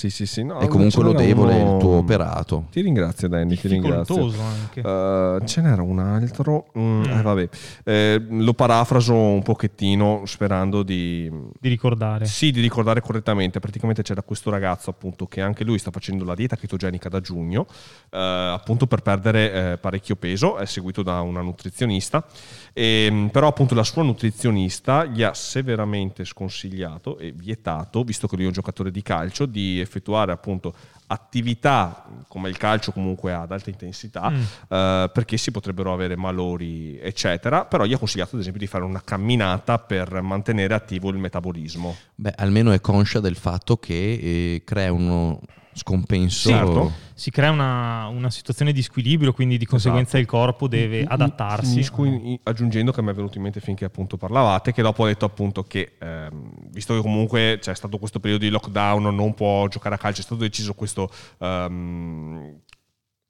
sì, 0.00 0.08
sì, 0.08 0.24
sì. 0.24 0.42
No, 0.44 0.60
è 0.60 0.66
comunque 0.66 1.02
lodevole 1.02 1.60
uno... 1.60 1.74
il 1.74 1.78
tuo 1.78 1.98
operato. 1.98 2.68
Ti 2.70 2.80
ringrazio, 2.80 3.28
Danny. 3.28 3.54
Ti 3.54 3.68
ringrazio. 3.68 4.32
Anche. 4.40 4.80
Uh, 4.80 5.44
ce 5.44 5.60
n'era 5.60 5.82
un 5.82 5.98
altro. 5.98 6.68
Mm, 6.78 7.00
mm. 7.00 7.04
Eh, 7.04 7.22
vabbè. 7.22 7.48
Eh, 7.84 8.26
lo 8.30 8.54
parafraso 8.54 9.14
un 9.14 9.42
pochettino 9.42 10.22
sperando 10.24 10.82
di... 10.82 11.30
di 11.60 11.68
ricordare. 11.68 12.24
Sì, 12.24 12.50
di 12.50 12.62
ricordare 12.62 13.02
correttamente. 13.02 13.60
Praticamente 13.60 14.00
c'era 14.00 14.22
questo 14.22 14.48
ragazzo, 14.48 14.88
appunto, 14.88 15.26
che 15.26 15.42
anche 15.42 15.64
lui 15.64 15.76
sta 15.76 15.90
facendo 15.90 16.24
la 16.24 16.34
dieta 16.34 16.56
chetogenica 16.56 17.10
da 17.10 17.20
giugno, 17.20 17.66
eh, 18.08 18.18
appunto 18.54 18.86
per 18.86 19.02
perdere 19.02 19.72
eh, 19.72 19.76
parecchio 19.76 20.16
peso. 20.16 20.56
È 20.56 20.64
seguito 20.64 21.02
da 21.02 21.20
una 21.20 21.42
nutrizionista. 21.42 22.24
E, 22.72 23.04
ehm, 23.04 23.28
però, 23.28 23.48
appunto, 23.48 23.74
la 23.74 23.84
sua 23.84 24.02
nutrizionista 24.02 25.04
gli 25.04 25.22
ha 25.22 25.34
severamente 25.34 26.24
sconsigliato 26.24 27.18
e 27.18 27.32
vietato, 27.32 28.02
visto 28.02 28.26
che 28.26 28.36
lui 28.36 28.44
è 28.44 28.48
un 28.48 28.54
giocatore 28.54 28.90
di 28.90 29.02
calcio, 29.02 29.44
di 29.44 29.88
effettuare 29.90 30.32
appunto 30.32 30.74
attività 31.08 32.06
come 32.28 32.48
il 32.48 32.56
calcio 32.56 32.92
comunque 32.92 33.32
ad 33.32 33.50
alta 33.50 33.68
intensità 33.68 34.30
mm. 34.30 34.40
eh, 34.68 35.10
perché 35.12 35.36
si 35.36 35.50
potrebbero 35.50 35.92
avere 35.92 36.16
malori 36.16 36.98
eccetera 37.00 37.64
però 37.64 37.84
gli 37.84 37.92
ha 37.92 37.98
consigliato 37.98 38.36
ad 38.36 38.40
esempio 38.40 38.60
di 38.60 38.68
fare 38.68 38.84
una 38.84 39.02
camminata 39.02 39.78
per 39.78 40.20
mantenere 40.22 40.72
attivo 40.72 41.10
il 41.10 41.18
metabolismo 41.18 41.96
beh 42.14 42.34
almeno 42.36 42.70
è 42.70 42.80
conscia 42.80 43.18
del 43.18 43.36
fatto 43.36 43.76
che 43.76 43.94
eh, 43.94 44.62
crea 44.64 44.92
uno 44.92 45.40
scompenso. 45.72 46.48
Certo. 46.48 46.92
Si 47.20 47.30
crea 47.30 47.50
una, 47.50 48.06
una, 48.06 48.30
situazione 48.30 48.72
di 48.72 48.80
squilibrio, 48.80 49.34
quindi 49.34 49.58
di 49.58 49.66
conseguenza 49.66 50.16
esatto. 50.16 50.22
il 50.22 50.26
corpo 50.26 50.68
deve 50.68 51.04
adattarsi. 51.04 51.72
Finisco 51.72 52.04
in, 52.06 52.38
aggiungendo 52.44 52.92
che 52.92 53.02
mi 53.02 53.10
è 53.10 53.12
venuto 53.12 53.36
in 53.36 53.42
mente 53.42 53.60
finché 53.60 53.84
appunto 53.84 54.16
parlavate, 54.16 54.72
che 54.72 54.80
dopo 54.80 55.02
ho 55.02 55.06
detto 55.06 55.26
appunto 55.26 55.62
che 55.62 55.96
ehm, 55.98 56.50
visto 56.70 56.94
che 56.94 57.02
comunque 57.02 57.58
c'è 57.60 57.74
stato 57.74 57.98
questo 57.98 58.20
periodo 58.20 58.44
di 58.44 58.50
lockdown, 58.50 59.14
non 59.14 59.34
può 59.34 59.68
giocare 59.68 59.96
a 59.96 59.98
calcio, 59.98 60.22
è 60.22 60.24
stato 60.24 60.40
deciso 60.40 60.72
questo 60.72 61.10
ehm, 61.40 62.54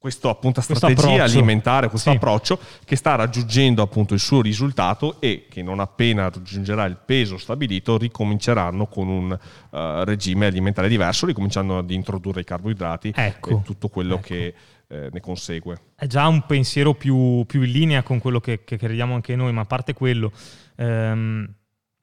questa 0.01 0.31
appunto 0.31 0.63
strategia 0.63 0.95
questo 0.95 1.39
alimentare, 1.39 1.91
questo 1.91 2.09
sì. 2.09 2.17
approccio 2.17 2.59
che 2.87 2.97
sta 2.97 3.17
raggiungendo 3.17 3.83
appunto 3.83 4.15
il 4.15 4.21
suo 4.21 4.41
risultato 4.41 5.21
e 5.21 5.45
che 5.51 5.63
non 5.63 5.79
appena 5.79 6.31
raggiungerà 6.31 6.87
il 6.87 6.97
peso 7.05 7.37
stabilito 7.37 7.99
ricominceranno 7.99 8.87
con 8.87 9.09
un 9.09 9.31
uh, 9.31 10.03
regime 10.05 10.47
alimentare 10.47 10.89
diverso, 10.89 11.27
ricominciando 11.27 11.77
ad 11.77 11.91
introdurre 11.91 12.41
i 12.41 12.45
carboidrati 12.45 13.13
ecco. 13.15 13.51
e 13.51 13.63
tutto 13.63 13.89
quello 13.89 14.15
ecco. 14.15 14.27
che 14.27 14.55
eh, 14.89 15.09
ne 15.13 15.21
consegue. 15.21 15.79
È 15.95 16.07
già 16.07 16.27
un 16.29 16.47
pensiero 16.47 16.95
più, 16.95 17.45
più 17.45 17.61
in 17.61 17.71
linea 17.71 18.03
con 18.03 18.21
quello 18.21 18.41
che, 18.41 18.65
che, 18.65 18.79
crediamo 18.79 19.15
anche 19.15 19.37
noi, 19.37 19.53
ma 19.53 19.61
a 19.61 19.67
parte 19.67 19.93
quello... 19.93 20.33
Ehm, 20.77 21.57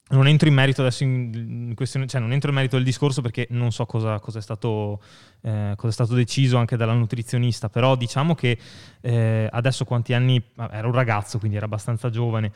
non 0.09 0.27
entro 0.27 0.47
in 0.47 0.53
merito 0.53 0.81
adesso 0.81 1.03
in, 1.03 1.73
questione, 1.75 2.07
cioè 2.07 2.21
non 2.21 2.31
entro 2.31 2.49
in 2.49 2.55
merito 2.55 2.75
del 2.75 2.85
discorso 2.85 3.21
perché 3.21 3.47
non 3.49 3.71
so 3.71 3.85
cosa, 3.85 4.19
cosa, 4.19 4.39
è 4.39 4.41
stato, 4.41 5.01
eh, 5.41 5.73
cosa, 5.75 5.87
è 5.89 5.91
stato, 5.91 6.13
deciso 6.13 6.57
anche 6.57 6.77
dalla 6.77 6.93
nutrizionista, 6.93 7.69
però 7.69 7.95
diciamo 7.95 8.33
che 8.33 8.57
eh, 9.01 9.49
adesso 9.51 9.83
quanti 9.83 10.13
anni, 10.13 10.41
era 10.71 10.87
un 10.87 10.93
ragazzo 10.93 11.39
quindi 11.39 11.57
era 11.57 11.65
abbastanza 11.65 12.09
giovane, 12.09 12.51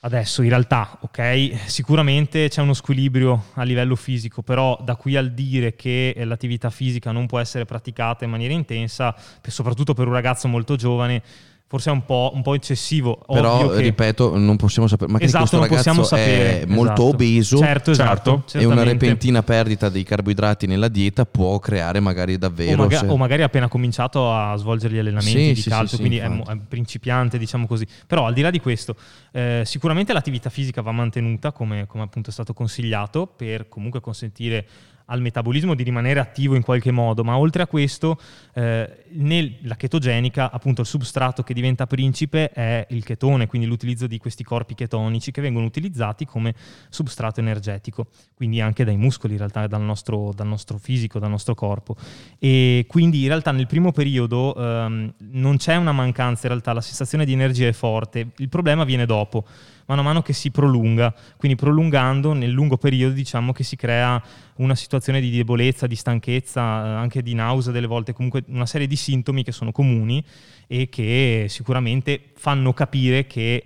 adesso 0.00 0.42
in 0.42 0.50
realtà 0.50 0.98
ok, 1.00 1.58
sicuramente 1.64 2.48
c'è 2.48 2.60
uno 2.60 2.74
squilibrio 2.74 3.46
a 3.54 3.62
livello 3.62 3.96
fisico, 3.96 4.42
però 4.42 4.78
da 4.82 4.96
qui 4.96 5.16
al 5.16 5.32
dire 5.32 5.74
che 5.74 6.14
l'attività 6.24 6.68
fisica 6.68 7.12
non 7.12 7.26
può 7.26 7.38
essere 7.38 7.64
praticata 7.64 8.24
in 8.26 8.30
maniera 8.30 8.52
intensa, 8.52 9.16
soprattutto 9.40 9.94
per 9.94 10.06
un 10.06 10.12
ragazzo 10.12 10.48
molto 10.48 10.76
giovane, 10.76 11.22
forse 11.68 11.90
è 11.90 11.92
un 11.92 12.04
po', 12.04 12.30
un 12.32 12.42
po 12.42 12.54
eccessivo. 12.54 13.20
Però, 13.26 13.70
che... 13.70 13.80
ripeto, 13.80 14.36
non 14.38 14.56
possiamo 14.56 14.86
sapere. 14.86 15.10
Ma 15.10 15.20
esatto, 15.20 15.58
questo 15.58 15.60
ragazzo 15.60 16.16
è 16.16 16.64
molto 16.66 16.92
esatto. 16.92 17.04
obeso. 17.04 17.58
Certo, 17.58 17.90
esatto. 17.90 18.44
E 18.52 18.64
una 18.64 18.84
repentina 18.84 19.42
perdita 19.42 19.88
dei 19.88 20.04
carboidrati 20.04 20.66
nella 20.66 20.88
dieta 20.88 21.24
può 21.26 21.58
creare 21.58 21.98
magari 21.98 22.38
davvero... 22.38 22.82
O, 22.82 22.84
maga- 22.84 22.98
se... 23.00 23.06
o 23.06 23.16
magari 23.16 23.42
ha 23.42 23.46
appena 23.46 23.68
cominciato 23.68 24.32
a 24.32 24.54
svolgere 24.56 24.94
gli 24.94 24.98
allenamenti 24.98 25.38
sì, 25.38 25.52
di 25.54 25.60
sì, 25.60 25.68
calcio, 25.68 25.96
sì, 25.96 26.02
quindi 26.02 26.18
è, 26.18 26.30
è, 26.30 26.56
principiante, 26.68 27.36
diciamo 27.36 27.66
così. 27.66 27.86
Però 28.06 28.26
al 28.26 28.34
di 28.34 28.42
là 28.42 28.50
di 28.50 28.60
questo, 28.60 28.94
eh, 29.32 29.62
sicuramente 29.64 30.12
l'attività 30.12 30.50
fisica 30.50 30.82
va 30.82 30.92
mantenuta, 30.92 31.50
come, 31.50 31.86
come 31.86 32.04
appunto 32.04 32.30
è 32.30 32.32
stato 32.32 32.52
consigliato, 32.52 33.26
per 33.26 33.68
comunque 33.68 34.00
consentire 34.00 34.66
al 35.06 35.20
metabolismo 35.20 35.74
di 35.74 35.82
rimanere 35.82 36.20
attivo 36.20 36.54
in 36.54 36.62
qualche 36.62 36.90
modo, 36.90 37.22
ma 37.22 37.36
oltre 37.38 37.62
a 37.62 37.66
questo 37.66 38.18
eh, 38.54 39.04
nella 39.10 39.76
chetogenica 39.76 40.50
appunto 40.50 40.80
il 40.80 40.86
substrato 40.86 41.42
che 41.42 41.54
diventa 41.54 41.86
principe 41.86 42.50
è 42.50 42.86
il 42.90 43.04
chetone, 43.04 43.46
quindi 43.46 43.68
l'utilizzo 43.68 44.06
di 44.06 44.18
questi 44.18 44.42
corpi 44.42 44.74
chetonici 44.74 45.30
che 45.30 45.40
vengono 45.40 45.66
utilizzati 45.66 46.24
come 46.24 46.54
substrato 46.88 47.40
energetico, 47.40 48.06
quindi 48.34 48.60
anche 48.60 48.84
dai 48.84 48.96
muscoli 48.96 49.34
in 49.34 49.38
realtà, 49.38 49.66
dal 49.66 49.82
nostro, 49.82 50.32
dal 50.34 50.46
nostro 50.46 50.78
fisico, 50.78 51.18
dal 51.18 51.30
nostro 51.30 51.54
corpo. 51.54 51.96
E 52.38 52.84
quindi 52.88 53.22
in 53.22 53.28
realtà 53.28 53.52
nel 53.52 53.66
primo 53.66 53.92
periodo 53.92 54.54
ehm, 54.56 55.14
non 55.30 55.56
c'è 55.56 55.76
una 55.76 55.92
mancanza, 55.92 56.46
in 56.46 56.52
realtà 56.52 56.72
la 56.72 56.80
sensazione 56.80 57.24
di 57.24 57.32
energia 57.32 57.68
è 57.68 57.72
forte, 57.72 58.30
il 58.36 58.48
problema 58.48 58.84
viene 58.84 59.06
dopo 59.06 59.44
mano 59.86 60.00
a 60.00 60.04
mano 60.04 60.22
che 60.22 60.32
si 60.32 60.50
prolunga, 60.50 61.14
quindi 61.36 61.56
prolungando 61.56 62.32
nel 62.32 62.50
lungo 62.50 62.76
periodo 62.76 63.14
diciamo 63.14 63.52
che 63.52 63.64
si 63.64 63.76
crea 63.76 64.22
una 64.56 64.74
situazione 64.74 65.20
di 65.20 65.30
debolezza, 65.30 65.86
di 65.86 65.96
stanchezza, 65.96 66.60
eh, 66.60 66.88
anche 66.90 67.22
di 67.22 67.34
nausea 67.34 67.72
delle 67.72 67.86
volte, 67.86 68.12
comunque 68.12 68.42
una 68.48 68.66
serie 68.66 68.86
di 68.86 68.96
sintomi 68.96 69.42
che 69.42 69.52
sono 69.52 69.72
comuni 69.72 70.22
e 70.66 70.88
che 70.88 71.46
sicuramente 71.48 72.32
fanno 72.34 72.72
capire 72.72 73.26
che 73.26 73.64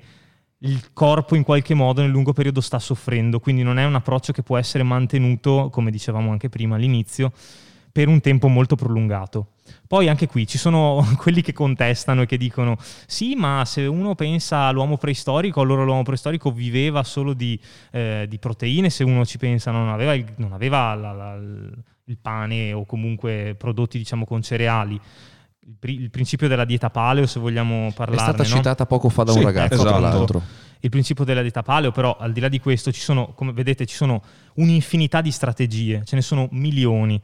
il 0.62 0.92
corpo 0.92 1.36
in 1.36 1.42
qualche 1.42 1.72
modo 1.72 2.02
nel 2.02 2.10
lungo 2.10 2.34
periodo 2.34 2.60
sta 2.60 2.78
soffrendo, 2.78 3.40
quindi 3.40 3.62
non 3.62 3.78
è 3.78 3.84
un 3.84 3.94
approccio 3.94 4.32
che 4.32 4.42
può 4.42 4.58
essere 4.58 4.82
mantenuto, 4.82 5.70
come 5.70 5.90
dicevamo 5.90 6.30
anche 6.32 6.50
prima 6.50 6.76
all'inizio, 6.76 7.32
per 7.92 8.08
un 8.08 8.20
tempo 8.20 8.48
molto 8.48 8.76
prolungato. 8.76 9.52
Poi 9.86 10.08
anche 10.08 10.26
qui 10.26 10.46
ci 10.46 10.58
sono 10.58 11.04
quelli 11.18 11.42
che 11.42 11.52
contestano 11.52 12.22
e 12.22 12.26
che 12.26 12.36
dicono 12.36 12.76
sì, 13.06 13.34
ma 13.34 13.64
se 13.64 13.86
uno 13.86 14.14
pensa 14.14 14.62
all'uomo 14.62 14.96
preistorico, 14.96 15.60
allora 15.60 15.84
l'uomo 15.84 16.02
preistorico 16.02 16.50
viveva 16.50 17.02
solo 17.02 17.32
di, 17.32 17.58
eh, 17.92 18.26
di 18.28 18.38
proteine, 18.38 18.90
se 18.90 19.04
uno 19.04 19.24
ci 19.24 19.38
pensa 19.38 19.70
non 19.70 19.88
aveva 19.88 20.14
il, 20.14 20.24
non 20.36 20.52
aveva 20.52 20.94
la, 20.94 21.12
la, 21.12 21.34
il 21.36 22.18
pane 22.20 22.72
o 22.72 22.84
comunque 22.84 23.54
prodotti 23.56 23.98
diciamo 23.98 24.24
con 24.24 24.42
cereali. 24.42 25.00
Il, 25.66 25.76
pri- 25.78 26.00
il 26.00 26.10
principio 26.10 26.48
della 26.48 26.64
dieta 26.64 26.90
paleo, 26.90 27.26
se 27.26 27.38
vogliamo 27.38 27.92
parlarne. 27.94 28.30
È 28.30 28.34
stata 28.34 28.48
no? 28.48 28.56
citata 28.56 28.86
poco 28.86 29.08
fa 29.08 29.22
da 29.22 29.32
un 29.32 29.38
Sì, 29.38 29.44
ragazzo, 29.44 29.74
esatto. 29.74 29.88
tra 29.88 29.98
l'altro. 29.98 30.42
il 30.80 30.90
principio 30.90 31.24
della 31.24 31.42
dieta 31.42 31.62
paleo, 31.62 31.92
però 31.92 32.16
al 32.18 32.32
di 32.32 32.40
là 32.40 32.48
di 32.48 32.58
questo 32.58 32.90
ci 32.90 33.00
sono, 33.00 33.32
come 33.34 33.52
vedete, 33.52 33.86
ci 33.86 33.94
sono 33.94 34.22
un'infinità 34.54 35.20
di 35.20 35.30
strategie, 35.30 36.02
ce 36.04 36.16
ne 36.16 36.22
sono 36.22 36.48
milioni, 36.50 37.20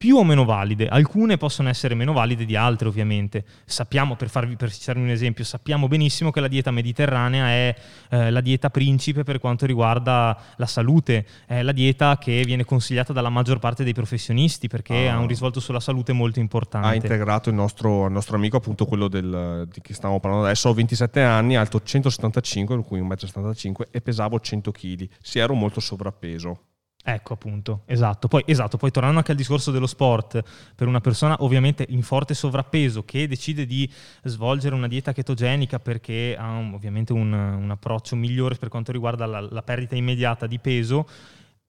più 0.00 0.16
o 0.16 0.24
meno 0.24 0.46
valide. 0.46 0.88
Alcune 0.88 1.36
possono 1.36 1.68
essere 1.68 1.94
meno 1.94 2.14
valide 2.14 2.46
di 2.46 2.56
altre, 2.56 2.88
ovviamente. 2.88 3.44
Sappiamo, 3.66 4.16
per 4.16 4.30
farvi 4.30 4.56
per 4.56 4.72
citarvi 4.72 5.02
un 5.02 5.10
esempio, 5.10 5.44
sappiamo 5.44 5.88
benissimo 5.88 6.30
che 6.30 6.40
la 6.40 6.48
dieta 6.48 6.70
mediterranea 6.70 7.48
è 7.48 7.74
eh, 8.08 8.30
la 8.30 8.40
dieta 8.40 8.70
principe 8.70 9.24
per 9.24 9.38
quanto 9.38 9.66
riguarda 9.66 10.34
la 10.56 10.64
salute, 10.64 11.26
è 11.44 11.60
la 11.60 11.72
dieta 11.72 12.16
che 12.16 12.44
viene 12.46 12.64
consigliata 12.64 13.12
dalla 13.12 13.28
maggior 13.28 13.58
parte 13.58 13.84
dei 13.84 13.92
professionisti 13.92 14.68
perché 14.68 15.06
Ah. 15.06 15.16
ha 15.16 15.18
un 15.18 15.26
risvolto 15.26 15.60
sulla 15.60 15.80
salute 15.80 16.14
molto 16.14 16.38
importante. 16.40 16.88
Ha 16.88 16.94
integrato 16.94 17.50
il 17.50 17.56
nostro, 17.56 18.06
il 18.06 18.12
nostro 18.12 18.36
amico, 18.36 18.56
appunto 18.56 18.86
quello 18.86 19.06
del, 19.06 19.68
di 19.70 19.82
cui 19.82 19.92
stiamo 19.92 20.18
parlando 20.18 20.46
adesso. 20.46 20.70
Ho 20.70 20.72
27 20.72 21.20
anni, 21.20 21.56
alto 21.56 21.78
175, 21.82 22.74
per 22.74 22.84
cui 22.86 23.02
1,75 23.02 23.70
m 23.70 23.82
e 23.90 24.00
pesavo 24.00 24.40
100 24.40 24.72
kg. 24.72 25.08
Sì, 25.20 25.40
ero 25.40 25.52
molto 25.52 25.80
sovrappeso. 25.80 26.69
Ecco 27.02 27.32
appunto, 27.32 27.82
esatto. 27.86 28.28
Poi, 28.28 28.42
esatto. 28.46 28.76
Poi 28.76 28.90
tornando 28.90 29.18
anche 29.18 29.30
al 29.30 29.36
discorso 29.36 29.70
dello 29.70 29.86
sport, 29.86 30.42
per 30.74 30.86
una 30.86 31.00
persona 31.00 31.36
ovviamente 31.40 31.86
in 31.88 32.02
forte 32.02 32.34
sovrappeso 32.34 33.04
che 33.04 33.26
decide 33.26 33.64
di 33.64 33.90
svolgere 34.24 34.74
una 34.74 34.86
dieta 34.86 35.12
chetogenica 35.12 35.78
perché 35.78 36.36
ha 36.38 36.50
un- 36.50 36.74
ovviamente 36.74 37.12
un, 37.14 37.32
un 37.32 37.70
approccio 37.70 38.16
migliore 38.16 38.56
per 38.56 38.68
quanto 38.68 38.92
riguarda 38.92 39.24
la, 39.24 39.40
la 39.40 39.62
perdita 39.62 39.96
immediata 39.96 40.46
di 40.46 40.58
peso, 40.58 41.08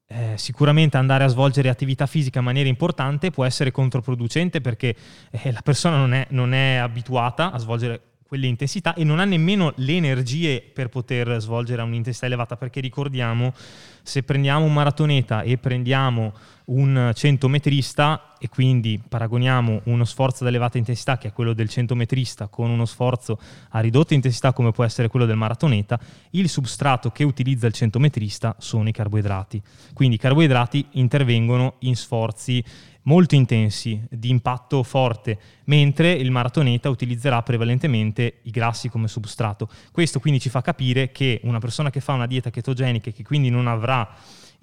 eh, 0.08 0.34
sicuramente 0.38 0.98
andare 0.98 1.24
a 1.24 1.28
svolgere 1.28 1.70
attività 1.70 2.06
fisica 2.06 2.40
in 2.40 2.46
maniera 2.46 2.68
importante 2.68 3.32
può 3.32 3.46
essere 3.46 3.72
controproducente 3.72 4.60
perché 4.60 4.94
eh, 5.32 5.52
la 5.54 5.62
persona 5.62 5.96
non 5.96 6.14
è, 6.14 6.28
non 6.32 6.54
è 6.54 6.76
abituata 6.76 7.54
a 7.54 7.58
svolgere 7.58 8.02
quelle 8.32 8.48
intensità 8.48 8.94
e 8.94 9.04
non 9.04 9.20
ha 9.20 9.26
nemmeno 9.26 9.74
le 9.76 9.98
energie 9.98 10.62
per 10.62 10.88
poter 10.88 11.42
svolgere 11.42 11.82
a 11.82 11.84
un'intensità 11.84 12.28
elevata 12.28 12.56
perché 12.56 12.80
ricordiamo 12.80 13.54
se 14.04 14.24
prendiamo 14.24 14.64
un 14.64 14.72
maratoneta 14.72 15.42
e 15.42 15.58
prendiamo 15.58 16.32
un 16.66 17.12
centometrista 17.14 18.36
e 18.40 18.48
quindi 18.48 19.02
paragoniamo 19.06 19.82
uno 19.84 20.06
sforzo 20.06 20.44
ad 20.44 20.50
elevata 20.50 20.78
intensità 20.78 21.18
che 21.18 21.28
è 21.28 21.34
quello 21.34 21.52
del 21.52 21.68
centometrista 21.68 22.48
con 22.48 22.70
uno 22.70 22.86
sforzo 22.86 23.38
a 23.72 23.82
ridotta 23.82 24.14
intensità 24.14 24.54
come 24.54 24.72
può 24.72 24.86
essere 24.86 25.10
quello 25.10 25.26
del 25.26 25.36
maratoneta, 25.36 26.00
il 26.32 26.48
substrato 26.48 27.12
che 27.12 27.26
utilizza 27.26 27.68
il 27.68 27.74
centometrista 27.74 28.56
sono 28.60 28.88
i 28.88 28.94
carboidrati. 28.94 29.62
Quindi 29.94 30.16
i 30.16 30.20
carboidrati 30.20 30.86
intervengono 30.92 31.76
in 31.80 31.98
sforzi 31.98 32.64
molto 33.04 33.36
intensi, 33.36 34.02
di 34.10 34.30
impatto 34.30 34.84
forte, 34.84 35.40
mentre 35.66 36.12
il 36.12 36.32
maratoneta 36.32 36.90
utilizzerà 36.90 37.42
prevalentemente 37.42 38.40
i 38.44 38.52
grassi 38.52 38.90
come 38.90 39.08
substrato. 39.08 39.70
Questo 39.92 40.20
quindi 40.20 40.40
ci 40.40 40.50
fa 40.50 40.62
capire 40.62 41.12
che 41.12 41.40
una 41.44 41.60
persona 41.60 41.90
che 41.90 42.02
fa 42.02 42.14
una 42.14 42.28
dieta 42.28 42.50
chetogenica 42.50 43.10
e 43.10 43.14
che 43.14 43.24
quindi 43.24 43.50
non 43.50 43.68
avrà 43.68 44.08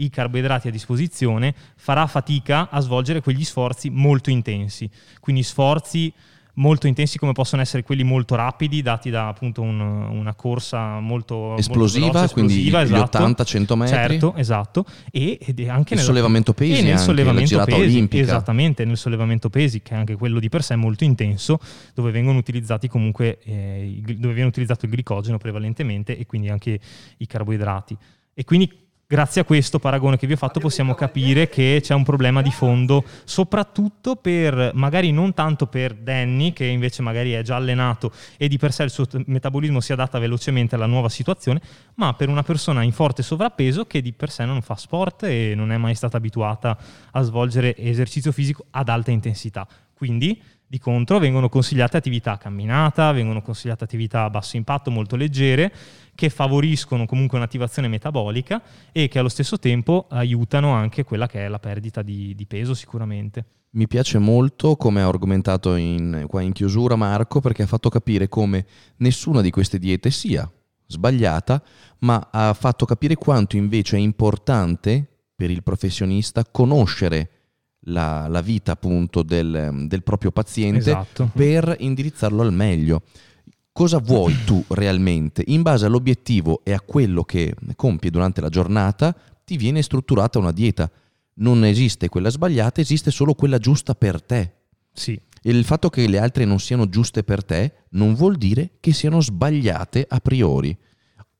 i 0.00 0.10
carboidrati 0.10 0.68
a 0.68 0.70
disposizione 0.70 1.54
farà 1.76 2.06
fatica 2.06 2.70
a 2.70 2.80
svolgere 2.80 3.20
quegli 3.20 3.44
sforzi 3.44 3.90
molto 3.90 4.30
intensi. 4.30 4.88
Quindi 5.20 5.42
sforzi 5.42 6.12
molto 6.58 6.86
intensi 6.86 7.18
come 7.18 7.32
possono 7.32 7.62
essere 7.62 7.82
quelli 7.82 8.02
molto 8.02 8.34
rapidi 8.34 8.82
dati 8.82 9.10
da 9.10 9.28
appunto 9.28 9.62
un- 9.62 9.80
una 9.80 10.34
corsa 10.34 10.98
molto 10.98 11.56
Esplosiva, 11.56 12.04
molto 12.06 12.18
veloce, 12.18 12.32
quindi 12.34 12.52
esplosiva, 12.66 12.82
gli 12.84 12.94
esatto. 13.00 13.18
80-100 13.18 13.76
metri. 13.76 13.94
Certo, 13.94 14.34
esatto. 14.34 14.84
E, 15.10 15.38
ed 15.40 15.60
anche 15.68 15.94
nella- 15.94 16.06
sollevamento 16.06 16.52
pesi 16.52 16.80
e 16.80 16.82
nel 16.82 16.90
anche, 16.92 17.02
sollevamento 17.04 17.64
pesi, 17.64 17.80
olimpica. 17.80 18.22
Esattamente, 18.22 18.84
nel 18.84 18.96
sollevamento 18.96 19.50
pesi, 19.50 19.80
che 19.82 19.94
è 19.94 19.96
anche 19.96 20.16
quello 20.16 20.40
di 20.40 20.48
per 20.48 20.62
sé 20.62 20.74
molto 20.76 21.04
intenso, 21.04 21.58
dove 21.94 22.10
vengono 22.10 22.38
utilizzati 22.38 22.88
comunque, 22.88 23.38
eh, 23.44 24.02
dove 24.18 24.34
viene 24.34 24.48
utilizzato 24.48 24.84
il 24.86 24.90
glicogeno 24.90 25.38
prevalentemente 25.38 26.18
e 26.18 26.26
quindi 26.26 26.48
anche 26.48 26.78
i 27.18 27.26
carboidrati. 27.26 27.96
E 28.34 28.44
quindi 28.44 28.86
grazie 29.10 29.40
a 29.40 29.44
questo 29.44 29.78
paragone 29.78 30.18
che 30.18 30.26
vi 30.26 30.34
ho 30.34 30.36
fatto 30.36 30.60
possiamo 30.60 30.92
capire 30.94 31.48
che 31.48 31.80
c'è 31.82 31.94
un 31.94 32.04
problema 32.04 32.42
di 32.42 32.50
fondo, 32.50 33.02
soprattutto 33.24 34.16
per, 34.16 34.72
magari 34.74 35.12
non 35.12 35.32
tanto 35.32 35.66
per 35.66 35.94
Danny, 35.94 36.52
che 36.52 36.66
invece 36.66 37.00
magari 37.00 37.32
è 37.32 37.40
già 37.40 37.56
allenato 37.56 38.12
e 38.36 38.48
di 38.48 38.58
per 38.58 38.70
sé 38.70 38.82
il 38.82 38.90
suo 38.90 39.06
metabolismo 39.24 39.80
si 39.80 39.92
adatta 39.92 40.18
velocemente 40.18 40.74
alla 40.74 40.84
nuova 40.84 41.08
situazione, 41.08 41.62
ma 41.94 42.12
per 42.12 42.28
una 42.28 42.42
persona 42.42 42.82
in 42.82 42.92
forte 42.92 43.22
sovrappeso 43.22 43.86
che 43.86 44.02
di 44.02 44.12
per 44.12 44.28
sé 44.30 44.44
non 44.44 44.60
fa 44.60 44.76
sport 44.76 45.22
e 45.22 45.54
non 45.56 45.72
è 45.72 45.78
mai 45.78 45.94
stata 45.94 46.18
abituata 46.18 46.76
a 47.12 47.22
svolgere 47.22 47.74
esercizio 47.78 48.30
fisico 48.30 48.66
ad 48.72 48.90
alta 48.90 49.10
intensità. 49.10 49.66
Quindi, 49.94 50.40
di 50.68 50.78
contro, 50.78 51.18
vengono 51.18 51.48
consigliate 51.48 51.96
attività 51.96 52.32
a 52.32 52.36
camminata, 52.36 53.10
vengono 53.12 53.40
consigliate 53.40 53.84
attività 53.84 54.24
a 54.24 54.30
basso 54.30 54.58
impatto, 54.58 54.90
molto 54.90 55.16
leggere, 55.16 55.72
che 56.14 56.28
favoriscono 56.28 57.06
comunque 57.06 57.38
un'attivazione 57.38 57.88
metabolica 57.88 58.62
e 58.92 59.08
che 59.08 59.18
allo 59.18 59.30
stesso 59.30 59.58
tempo 59.58 60.06
aiutano 60.10 60.72
anche 60.72 61.04
quella 61.04 61.26
che 61.26 61.46
è 61.46 61.48
la 61.48 61.58
perdita 61.58 62.02
di, 62.02 62.34
di 62.34 62.46
peso 62.46 62.74
sicuramente. 62.74 63.44
Mi 63.70 63.86
piace 63.86 64.18
molto 64.18 64.76
come 64.76 65.00
ha 65.00 65.06
argomentato 65.06 65.74
in, 65.76 66.26
qua 66.28 66.42
in 66.42 66.52
chiusura 66.52 66.96
Marco 66.96 67.40
perché 67.40 67.62
ha 67.62 67.66
fatto 67.66 67.88
capire 67.88 68.28
come 68.28 68.66
nessuna 68.96 69.40
di 69.40 69.50
queste 69.50 69.78
diete 69.78 70.10
sia 70.10 70.50
sbagliata, 70.86 71.62
ma 72.00 72.28
ha 72.30 72.52
fatto 72.54 72.84
capire 72.84 73.14
quanto 73.16 73.56
invece 73.56 73.96
è 73.96 74.00
importante 74.00 75.06
per 75.34 75.50
il 75.50 75.62
professionista 75.62 76.44
conoscere 76.44 77.30
la, 77.88 78.26
la 78.28 78.40
vita 78.40 78.72
appunto 78.72 79.22
del, 79.22 79.84
del 79.86 80.02
proprio 80.02 80.30
paziente 80.30 80.78
Esatto. 80.78 81.30
per 81.34 81.76
indirizzarlo 81.78 82.42
al 82.42 82.52
meglio. 82.52 83.02
Cosa 83.72 83.98
vuoi 83.98 84.34
tu 84.44 84.64
realmente? 84.68 85.42
In 85.46 85.62
base 85.62 85.86
all'obiettivo 85.86 86.62
e 86.64 86.72
a 86.72 86.80
quello 86.80 87.22
che 87.22 87.54
compie 87.76 88.10
durante 88.10 88.40
la 88.40 88.48
giornata, 88.48 89.14
ti 89.44 89.56
viene 89.56 89.82
strutturata 89.82 90.38
una 90.38 90.52
dieta. 90.52 90.90
Non 91.34 91.64
esiste 91.64 92.08
quella 92.08 92.30
sbagliata, 92.30 92.80
esiste 92.80 93.12
solo 93.12 93.34
quella 93.34 93.58
giusta 93.58 93.94
per 93.94 94.20
te. 94.20 94.52
Sì, 94.92 95.12
E 95.12 95.50
il 95.50 95.64
fatto 95.64 95.90
che 95.90 96.08
le 96.08 96.18
altre 96.18 96.44
non 96.44 96.58
siano 96.58 96.88
giuste 96.88 97.22
per 97.22 97.44
te 97.44 97.72
non 97.90 98.14
vuol 98.14 98.36
dire 98.36 98.72
che 98.80 98.92
siano 98.92 99.20
sbagliate 99.20 100.04
a 100.08 100.18
priori 100.18 100.76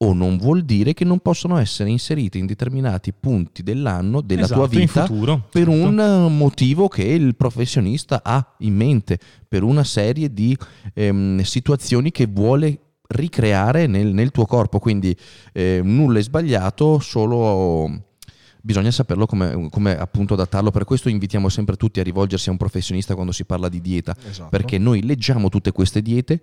o 0.01 0.13
non 0.13 0.37
vuol 0.37 0.63
dire 0.63 0.95
che 0.95 1.05
non 1.05 1.19
possono 1.19 1.57
essere 1.57 1.91
inserite 1.91 2.39
in 2.39 2.47
determinati 2.47 3.13
punti 3.13 3.63
dell'anno 3.65 4.21
della 4.21 4.43
esatto, 4.43 4.67
tua 4.67 4.79
vita 4.79 5.07
futuro. 5.07 5.47
per 5.51 5.67
certo. 5.67 5.87
un 5.87 6.01
eh, 6.01 6.29
motivo 6.29 6.87
che 6.89 7.03
il 7.03 7.35
professionista 7.35 8.21
ha 8.23 8.55
in 8.59 8.75
mente, 8.77 9.19
per 9.49 9.65
una 9.65 9.83
serie 9.83 10.33
di 10.33 10.57
ehm, 10.95 11.41
situazioni 11.41 12.13
che 12.13 12.27
vuole 12.27 12.79
ricreare 13.09 13.87
nel, 13.87 14.09
nel 14.09 14.31
tuo 14.31 14.47
corpo. 14.47 14.79
Quindi 14.79 15.17
eh, 15.53 15.81
nulla 15.83 16.21
è 16.21 16.23
sbagliato, 16.23 17.01
solo 17.01 18.05
bisogna 18.61 18.91
saperlo 18.91 19.27
come, 19.27 19.69
come 19.71 19.99
appunto 19.99 20.35
adattarlo. 20.35 20.71
Per 20.71 20.85
questo 20.85 21.09
invitiamo 21.09 21.49
sempre 21.49 21.77
tutti 21.77 21.99
a 21.99 22.05
rivolgersi 22.05 22.49
a 22.49 22.53
un 22.53 22.59
professionista 22.59 23.15
quando 23.15 23.33
si 23.33 23.45
parla 23.45 23.69
di 23.69 23.81
dieta, 23.81 24.15
Esatto. 24.29 24.49
perché 24.49 24.79
noi 24.79 25.03
leggiamo 25.05 25.49
tutte 25.49 25.73
queste 25.73 26.03
diete. 26.03 26.41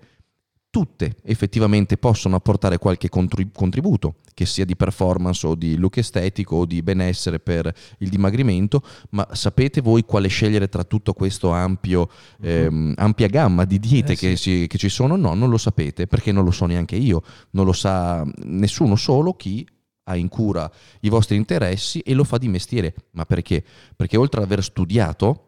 Tutte 0.75 1.15
effettivamente 1.23 1.95
possono 1.95 2.35
apportare 2.35 2.77
qualche 2.79 3.07
contri- 3.07 3.49
contributo, 3.53 4.15
che 4.33 4.45
sia 4.45 4.65
di 4.65 4.75
performance 4.75 5.47
o 5.47 5.55
di 5.55 5.77
look 5.77 5.95
estetico 5.95 6.57
o 6.57 6.65
di 6.65 6.81
benessere 6.81 7.39
per 7.39 7.73
il 7.99 8.09
dimagrimento, 8.09 8.81
ma 9.11 9.25
sapete 9.31 9.79
voi 9.79 10.03
quale 10.03 10.27
scegliere 10.27 10.67
tra 10.67 10.83
tutto 10.83 11.13
questo 11.13 11.51
ampio, 11.51 12.09
ehm, 12.41 12.93
ampia 12.97 13.27
gamma 13.27 13.63
di 13.63 13.79
diete 13.79 14.11
Eh, 14.11 14.15
che, 14.17 14.35
si- 14.35 14.67
che 14.67 14.77
ci 14.77 14.89
sono? 14.89 15.15
No, 15.15 15.33
non 15.33 15.49
lo 15.49 15.57
sapete, 15.57 16.07
perché 16.07 16.33
non 16.33 16.43
lo 16.43 16.51
so 16.51 16.65
neanche 16.65 16.97
io, 16.97 17.23
non 17.51 17.63
lo 17.63 17.71
sa 17.71 18.25
nessuno, 18.43 18.97
solo 18.97 19.33
chi 19.33 19.65
ha 20.07 20.17
in 20.17 20.27
cura 20.27 20.69
i 20.99 21.09
vostri 21.09 21.37
interessi 21.37 21.99
e 22.01 22.13
lo 22.13 22.25
fa 22.25 22.37
di 22.37 22.49
mestiere. 22.49 22.93
Ma 23.11 23.23
perché? 23.23 23.63
Perché 23.95 24.17
oltre 24.17 24.41
ad 24.41 24.45
aver 24.47 24.61
studiato, 24.61 25.44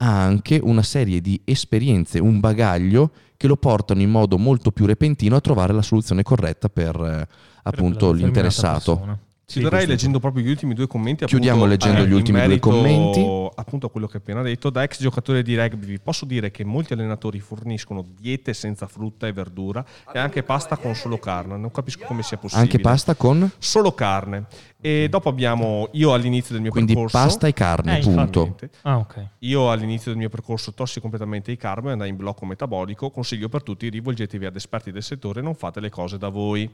ha 0.00 0.22
anche 0.22 0.60
una 0.62 0.82
serie 0.82 1.20
di 1.20 1.40
esperienze, 1.44 2.18
un 2.18 2.40
bagaglio 2.40 3.10
che 3.36 3.46
lo 3.46 3.56
portano 3.56 4.00
in 4.00 4.10
modo 4.10 4.38
molto 4.38 4.70
più 4.70 4.86
repentino 4.86 5.36
a 5.36 5.40
trovare 5.40 5.72
la 5.72 5.82
soluzione 5.82 6.22
corretta 6.22 6.68
per 6.68 6.94
eh, 6.96 7.26
Per 7.26 7.28
appunto 7.62 8.12
l'interessato. 8.12 8.96
persona. 8.96 9.18
Sì, 9.50 9.60
Chiuderei 9.60 9.86
questo- 9.86 9.90
leggendo 9.92 10.20
proprio 10.20 10.44
gli 10.44 10.50
ultimi 10.50 10.74
due 10.74 10.86
commenti. 10.86 11.24
Chiudiamo 11.24 11.64
appunto, 11.64 11.70
leggendo 11.86 12.02
eh, 12.02 12.06
gli 12.06 12.12
ultimi 12.12 12.44
due 12.44 12.58
commenti. 12.58 13.50
Appunto 13.54 13.86
a 13.86 13.90
quello 13.90 14.06
che 14.06 14.16
hai 14.18 14.22
appena 14.22 14.42
detto. 14.42 14.68
Da 14.68 14.82
ex 14.82 15.00
giocatore 15.00 15.42
di 15.42 15.56
rugby 15.56 15.86
vi 15.86 15.98
posso 15.98 16.26
dire 16.26 16.50
che 16.50 16.64
molti 16.64 16.92
allenatori 16.92 17.40
forniscono 17.40 18.04
diete 18.20 18.52
senza 18.52 18.86
frutta 18.86 19.26
e 19.26 19.32
verdura 19.32 19.82
e 20.12 20.18
anche 20.18 20.42
pasta 20.42 20.76
con 20.76 20.94
solo 20.94 21.16
carne. 21.16 21.56
Non 21.56 21.70
capisco 21.70 22.04
come 22.04 22.22
sia 22.22 22.36
possibile. 22.36 22.66
Anche 22.68 22.78
pasta 22.78 23.14
con? 23.14 23.50
Solo 23.56 23.92
carne. 23.92 24.44
E 24.82 25.08
dopo 25.08 25.30
abbiamo, 25.30 25.88
io 25.92 26.12
all'inizio 26.12 26.52
del 26.52 26.60
mio 26.60 26.70
Quindi 26.70 26.92
percorso... 26.92 27.16
pasta 27.16 27.46
e 27.46 27.54
carne, 27.54 27.98
Eh, 28.00 28.02
punto. 28.02 28.54
Ah, 28.82 28.98
ok. 28.98 29.28
Io 29.38 29.70
all'inizio 29.70 30.10
del 30.10 30.20
mio 30.20 30.28
percorso 30.28 30.74
tossi 30.74 31.00
completamente 31.00 31.50
i 31.52 31.56
carbo 31.56 31.88
e 31.88 31.92
andai 31.92 32.10
in 32.10 32.16
blocco 32.16 32.44
metabolico. 32.44 33.10
Consiglio 33.10 33.48
per 33.48 33.62
tutti, 33.62 33.88
rivolgetevi 33.88 34.44
ad 34.44 34.56
esperti 34.56 34.92
del 34.92 35.02
settore, 35.02 35.40
non 35.40 35.54
fate 35.54 35.80
le 35.80 35.88
cose 35.88 36.18
da 36.18 36.28
voi. 36.28 36.70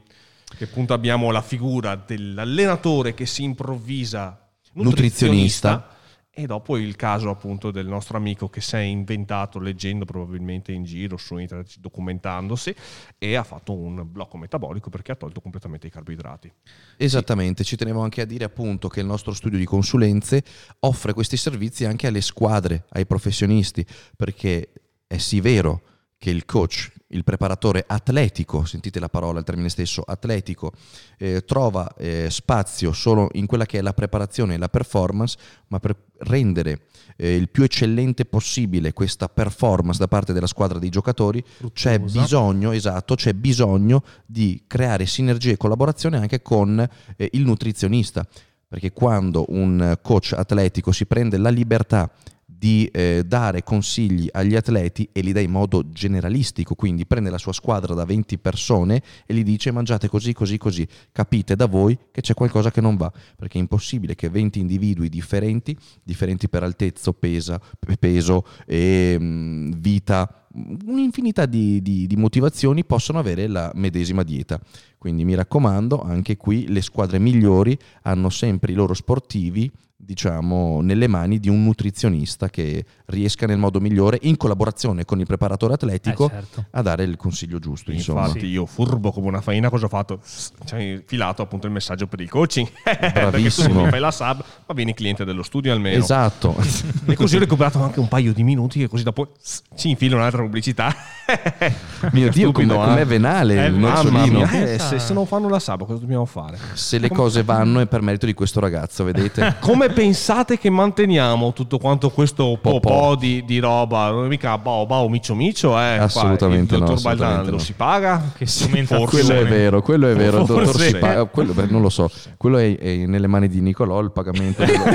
Che 0.47 0.63
appunto 0.63 0.93
abbiamo 0.93 1.31
la 1.31 1.41
figura 1.41 1.95
dell'allenatore 1.95 3.13
che 3.13 3.25
si 3.25 3.43
improvvisa 3.43 4.39
Nutrizionista. 4.75 5.89
E 6.37 6.47
dopo 6.47 6.75
il 6.75 6.97
caso 6.97 7.29
appunto 7.29 7.71
del 7.71 7.87
nostro 7.87 8.17
amico 8.17 8.49
che 8.49 8.59
si 8.59 8.75
è 8.75 8.79
inventato 8.79 9.57
leggendo 9.57 10.03
probabilmente 10.03 10.73
in 10.73 10.83
giro 10.83 11.15
su 11.15 11.37
internet, 11.37 11.77
documentandosi, 11.79 12.75
e 13.17 13.35
ha 13.35 13.43
fatto 13.43 13.73
un 13.73 14.05
blocco 14.05 14.35
metabolico 14.35 14.89
perché 14.89 15.13
ha 15.13 15.15
tolto 15.15 15.39
completamente 15.39 15.87
i 15.87 15.89
carboidrati. 15.89 16.51
Esattamente, 16.97 17.63
ci 17.63 17.77
tenevo 17.77 18.01
anche 18.01 18.19
a 18.19 18.25
dire 18.25 18.43
appunto 18.43 18.89
che 18.89 18.99
il 18.99 19.05
nostro 19.05 19.31
studio 19.31 19.57
di 19.57 19.63
consulenze 19.63 20.43
offre 20.79 21.13
questi 21.13 21.37
servizi 21.37 21.85
anche 21.85 22.07
alle 22.07 22.19
squadre, 22.19 22.83
ai 22.89 23.05
professionisti, 23.05 23.85
perché 24.17 24.73
è 25.07 25.17
sì 25.17 25.39
vero 25.39 25.81
che 26.17 26.29
il 26.29 26.45
coach, 26.45 26.91
il 27.09 27.23
preparatore 27.23 27.83
atletico, 27.85 28.65
sentite 28.65 28.99
la 28.99 29.09
parola, 29.09 29.39
il 29.39 29.45
termine 29.45 29.69
stesso, 29.69 30.01
atletico, 30.01 30.71
eh, 31.17 31.43
trova 31.45 31.93
eh, 31.97 32.27
spazio 32.29 32.93
solo 32.93 33.29
in 33.33 33.45
quella 33.45 33.65
che 33.65 33.79
è 33.79 33.81
la 33.81 33.93
preparazione 33.93 34.55
e 34.55 34.57
la 34.57 34.69
performance, 34.69 35.37
ma 35.67 35.79
per 35.79 35.95
rendere 36.19 36.81
eh, 37.17 37.35
il 37.35 37.49
più 37.49 37.63
eccellente 37.63 38.25
possibile 38.25 38.93
questa 38.93 39.27
performance 39.27 39.99
da 39.99 40.07
parte 40.07 40.33
della 40.33 40.47
squadra 40.47 40.79
dei 40.79 40.89
giocatori, 40.89 41.43
Fruttuosa. 41.45 41.73
c'è 41.73 41.99
bisogno, 41.99 42.71
esatto, 42.71 43.15
c'è 43.15 43.33
bisogno 43.33 44.03
di 44.25 44.63
creare 44.67 45.05
sinergie 45.05 45.51
e 45.51 45.57
collaborazione 45.57 46.17
anche 46.17 46.41
con 46.41 46.87
eh, 47.17 47.29
il 47.33 47.43
nutrizionista, 47.43 48.25
perché 48.67 48.91
quando 48.91 49.45
un 49.49 49.97
coach 50.01 50.33
atletico 50.35 50.91
si 50.91 51.05
prende 51.05 51.37
la 51.37 51.49
libertà 51.49 52.11
di 52.57 52.85
eh, 52.91 53.23
dare 53.25 53.63
consigli 53.63 54.27
agli 54.31 54.55
atleti 54.55 55.09
e 55.11 55.21
li 55.21 55.31
dà 55.31 55.39
in 55.39 55.51
modo 55.51 55.89
generalistico, 55.89 56.75
quindi 56.75 57.05
prende 57.05 57.29
la 57.29 57.37
sua 57.37 57.53
squadra 57.53 57.93
da 57.93 58.05
20 58.05 58.37
persone 58.39 59.01
e 59.25 59.33
gli 59.33 59.43
dice 59.43 59.71
mangiate 59.71 60.07
così, 60.07 60.33
così, 60.33 60.57
così, 60.57 60.87
capite 61.11 61.55
da 61.55 61.65
voi 61.65 61.97
che 62.11 62.21
c'è 62.21 62.33
qualcosa 62.33 62.71
che 62.71 62.81
non 62.81 62.95
va, 62.95 63.11
perché 63.35 63.57
è 63.57 63.61
impossibile 63.61 64.15
che 64.15 64.29
20 64.29 64.59
individui 64.59 65.09
differenti, 65.09 65.77
differenti 66.03 66.49
per 66.49 66.63
altezza, 66.63 67.11
pesa, 67.11 67.59
peso 67.99 68.45
e 68.65 69.17
mh, 69.19 69.77
vita, 69.77 70.47
un'infinità 70.85 71.45
di, 71.45 71.81
di, 71.81 72.07
di 72.07 72.15
motivazioni 72.15 72.85
possono 72.85 73.19
avere 73.19 73.47
la 73.47 73.71
medesima 73.75 74.23
dieta. 74.23 74.59
Quindi 74.97 75.25
mi 75.25 75.35
raccomando, 75.35 76.01
anche 76.01 76.37
qui 76.37 76.67
le 76.67 76.81
squadre 76.81 77.19
migliori 77.19 77.77
hanno 78.03 78.29
sempre 78.29 78.71
i 78.71 78.75
loro 78.75 78.93
sportivi 78.93 79.71
diciamo, 80.05 80.81
nelle 80.81 81.07
mani 81.07 81.39
di 81.39 81.49
un 81.49 81.63
nutrizionista 81.63 82.49
che 82.49 82.85
riesca 83.07 83.45
nel 83.45 83.57
modo 83.57 83.79
migliore, 83.79 84.19
in 84.23 84.37
collaborazione 84.37 85.03
con 85.05 85.19
il 85.19 85.25
preparatore 85.25 85.73
atletico, 85.73 86.25
Eh, 86.27 86.29
certo. 86.29 86.65
a 86.71 86.81
dare 86.81 87.03
il 87.03 87.17
consiglio 87.17 87.59
giusto. 87.59 87.91
Insomma. 87.91 88.27
Infatti, 88.27 88.45
io 88.45 88.65
furbo 88.65 89.11
come 89.11 89.27
una 89.27 89.41
faina, 89.41 89.69
cosa 89.69 89.85
ho 89.85 89.89
fatto? 89.89 90.19
Ci 90.65 90.75
hai 90.75 91.03
filato 91.05 91.41
appunto 91.41 91.65
il 91.67 91.73
messaggio 91.73 92.07
per 92.07 92.21
il 92.21 92.29
coaching. 92.29 92.67
Perché 92.83 93.11
tu 93.13 93.29
Bravissimo. 93.29 93.83
mi 93.83 93.89
fai 93.89 93.99
la 93.99 94.11
sub, 94.11 94.43
ma 94.67 94.73
vieni 94.73 94.93
cliente 94.93 95.25
dello 95.25 95.43
studio 95.43 95.71
almeno. 95.73 96.01
Esatto. 96.03 96.55
E 97.07 97.13
così 97.15 97.35
ho 97.35 97.39
recuperato 97.39 97.81
anche 97.83 97.99
un 97.99 98.07
paio 98.07 98.33
di 98.33 98.41
minuti 98.43 98.81
e 98.81 98.87
così 98.87 99.03
dopo 99.03 99.33
ci 99.75 99.89
infilo 99.89 100.15
un'altra 100.17 100.41
pubblicità. 100.41 100.93
Mio 102.11 102.29
Dio, 102.29 102.51
come, 102.51 102.73
eh. 102.73 102.75
com'è 102.77 103.05
venale 103.05 103.63
Eh, 103.63 103.67
il 103.67 103.73
Mamma 103.73 104.01
nocciolino. 104.03 104.49
eh, 104.51 104.79
se, 104.79 104.99
se 104.99 105.13
non 105.13 105.25
fanno 105.25 105.47
la 105.49 105.59
sub 105.59 105.85
cosa 105.85 105.99
dobbiamo 105.99 106.25
fare? 106.25 106.57
Se 106.73 106.97
le 106.97 107.09
cose 107.09 107.43
vanno 107.43 107.79
è 107.79 107.85
per 107.87 108.01
merito 108.01 108.25
di 108.25 108.33
questo 108.33 108.59
ragazzo, 108.59 109.03
vedete? 109.03 109.55
Come 109.59 109.89
pensate 109.95 110.57
che 110.59 110.69
manteniamo 110.69 111.53
tutto 111.53 111.77
quanto 111.77 112.09
questo 112.09 112.57
po', 112.61 112.79
Po' 112.79 113.15
di, 113.17 113.43
di 113.45 113.59
roba? 113.59 114.11
Non 114.11 114.25
è 114.25 114.27
mica 114.27 114.57
bao 114.57 114.85
bao 114.85 115.07
micio 115.09 115.33
micio, 115.33 115.69
eh? 115.79 115.95
Qua 115.95 116.03
Assolutamente 116.03 116.75
il 116.75 116.81
no, 116.81 116.87
dottor 116.87 117.01
Baldan 117.03 117.27
assolutamente 117.27 117.51
lo 117.51 117.57
no. 117.57 117.63
si 117.63 117.73
paga? 117.73 118.31
Che 118.37 118.45
strumentazione. 118.45 119.05
Quello 119.09 119.33
è 119.39 119.45
vero, 119.45 119.81
quello 119.81 120.07
è 120.09 120.15
vero. 120.15 120.39
Il 120.41 120.45
dottor 120.45 120.65
Forse. 120.65 120.87
si 120.87 120.95
paga- 120.97 121.25
quello- 121.25 121.53
beh, 121.53 121.65
non 121.69 121.81
lo 121.81 121.89
so, 121.89 122.09
quello 122.37 122.57
è, 122.57 122.77
è 122.77 123.05
nelle 123.05 123.27
mani 123.27 123.47
di 123.47 123.61
Nicolò 123.61 123.99
il 124.01 124.11
pagamento 124.11 124.63
dello- 124.65 124.85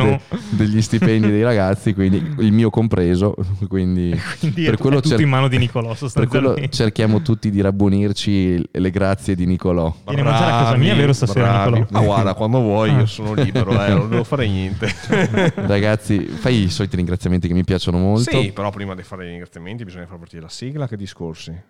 de- 0.00 0.20
degli 0.50 0.80
stipendi 0.80 1.28
dei 1.28 1.42
ragazzi, 1.42 1.92
quindi 1.92 2.34
il 2.38 2.52
mio 2.52 2.70
compreso. 2.70 3.34
Quindi, 3.68 4.18
Quindi 4.38 4.64
per 4.64 4.74
è, 4.74 4.76
quello 4.78 4.98
è 4.98 5.00
tutto 5.02 5.14
cer- 5.16 5.20
in 5.24 5.28
mano 5.28 5.48
di 5.48 5.58
Nicolò 5.58 5.94
per 6.14 6.28
quello 6.28 6.56
cerchiamo 6.70 7.20
tutti 7.22 7.50
di 7.50 7.60
rabbonirci 7.60 8.68
le 8.70 8.90
grazie 8.90 9.34
di 9.34 9.44
Nicolò. 9.46 9.92
Vieni 10.06 10.20
a 10.20 10.24
mangiare 10.24 10.52
a 10.52 10.56
casa 10.64 10.76
mia, 10.76 10.94
vero, 10.94 11.12
stasera, 11.12 11.46
bravi. 11.64 11.78
Nicolò? 11.80 11.98
Ma 12.00 12.04
guarda, 12.06 12.34
quando 12.34 12.60
vuoi 12.60 12.90
Ah. 12.90 12.98
io 13.00 13.06
sono 13.06 13.34
libero, 13.34 13.72
eh, 13.84 14.18
non 14.20 14.20
devo 14.20 14.24
fare 14.24 14.46
niente. 14.46 14.94
Ragazzi, 15.66 16.26
fai 16.26 16.64
i 16.64 16.70
soliti 16.70 16.96
ringraziamenti 16.96 17.48
che 17.48 17.54
mi 17.54 17.64
piacciono 17.64 17.96
molto. 17.98 18.30
Sì, 18.30 18.52
però 18.52 18.70
prima 18.70 18.94
di 18.94 19.02
fare 19.02 19.24
i 19.26 19.28
ringraziamenti 19.28 19.84
bisogna 19.84 20.06
far 20.06 20.18
partire 20.18 20.42
la 20.42 20.48
sigla, 20.48 20.86
che 20.86 20.96
discorsi. 20.96 21.50
Una 21.50 21.62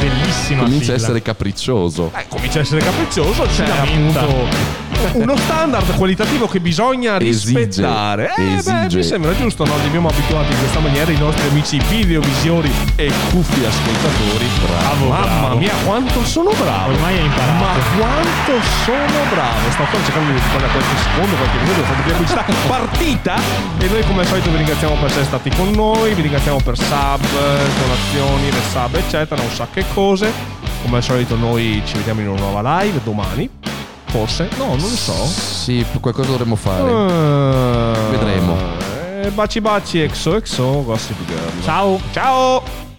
bellissima 0.00 0.62
Comincia 0.62 0.78
a 0.78 0.90
sigla. 0.94 0.94
essere 0.96 1.22
capriccioso. 1.22 2.10
Eh, 2.16 2.24
comincia 2.28 2.58
a 2.58 2.62
essere 2.62 2.80
capriccioso, 2.82 3.42
c'è 3.44 3.66
lamenta. 3.66 4.20
appunto 4.20 4.89
uno 5.12 5.36
standard 5.36 5.96
qualitativo 5.96 6.46
che 6.46 6.60
bisogna 6.60 7.18
Esige, 7.20 7.58
rispettare. 7.58 8.32
Eh, 8.36 8.42
beh, 8.42 8.54
esige. 8.56 8.96
mi 8.96 9.02
sembra 9.02 9.34
giusto, 9.36 9.64
no? 9.64 9.76
Li 9.78 9.86
abbiamo 9.86 10.08
abituati 10.08 10.52
in 10.52 10.58
questa 10.58 10.78
maniera 10.80 11.10
i 11.10 11.16
nostri 11.18 11.48
amici 11.48 11.80
videovisori 11.88 12.70
e 12.96 13.10
cuffi 13.30 13.64
ascoltatori. 13.64 14.46
Bravo, 14.66 15.06
Mamma 15.08 15.40
bravo. 15.40 15.56
mia, 15.58 15.72
quanto 15.84 16.24
sono 16.24 16.50
bravo! 16.50 16.92
Ormai 16.92 17.16
hai 17.18 17.24
imparato. 17.24 17.64
Ma 17.64 17.72
quanto 17.96 18.66
sono 18.84 19.18
bravo! 19.30 19.70
Sto 19.70 19.82
ancora 19.82 20.04
cercando 20.04 20.32
di 20.32 20.38
fare 20.38 20.66
qualche 20.68 20.96
secondo, 21.02 21.36
qualche 21.36 21.58
minuto, 21.58 21.80
qualche 21.82 22.10
pubblicità 22.12 22.44
partita. 22.68 23.34
E 23.78 23.88
noi 23.88 24.02
come 24.04 24.20
al 24.20 24.26
solito 24.26 24.50
vi 24.50 24.56
ringraziamo 24.56 24.94
per 24.94 25.04
essere 25.06 25.24
stati 25.24 25.50
con 25.50 25.70
noi, 25.70 26.14
vi 26.14 26.22
ringraziamo 26.22 26.60
per 26.62 26.76
sub, 26.76 27.20
donazioni, 27.22 28.50
le 28.50 28.60
sub, 28.70 28.94
eccetera, 28.94 29.40
un 29.42 29.50
sacco 29.50 29.80
di 29.80 29.84
cose. 29.94 30.32
Come 30.82 30.96
al 30.98 31.02
solito 31.02 31.36
noi 31.36 31.82
ci 31.84 31.96
vediamo 31.96 32.20
in 32.20 32.28
una 32.28 32.40
nuova 32.40 32.80
live 32.82 33.00
domani. 33.04 33.48
Forse? 34.10 34.48
No, 34.58 34.66
non 34.66 34.78
lo 34.78 34.86
so. 34.96 35.12
Sì, 35.24 35.84
qualcosa 36.00 36.30
dovremmo 36.30 36.56
fare. 36.56 36.90
Eh, 36.90 38.10
Vedremo. 38.10 38.56
eh, 39.22 39.30
baci 39.30 39.60
baci, 39.60 40.00
exo 40.00 40.34
exo, 40.36 40.82
gossip 40.84 41.16
girl. 41.26 41.62
Ciao. 41.62 42.00
Ciao! 42.12 42.89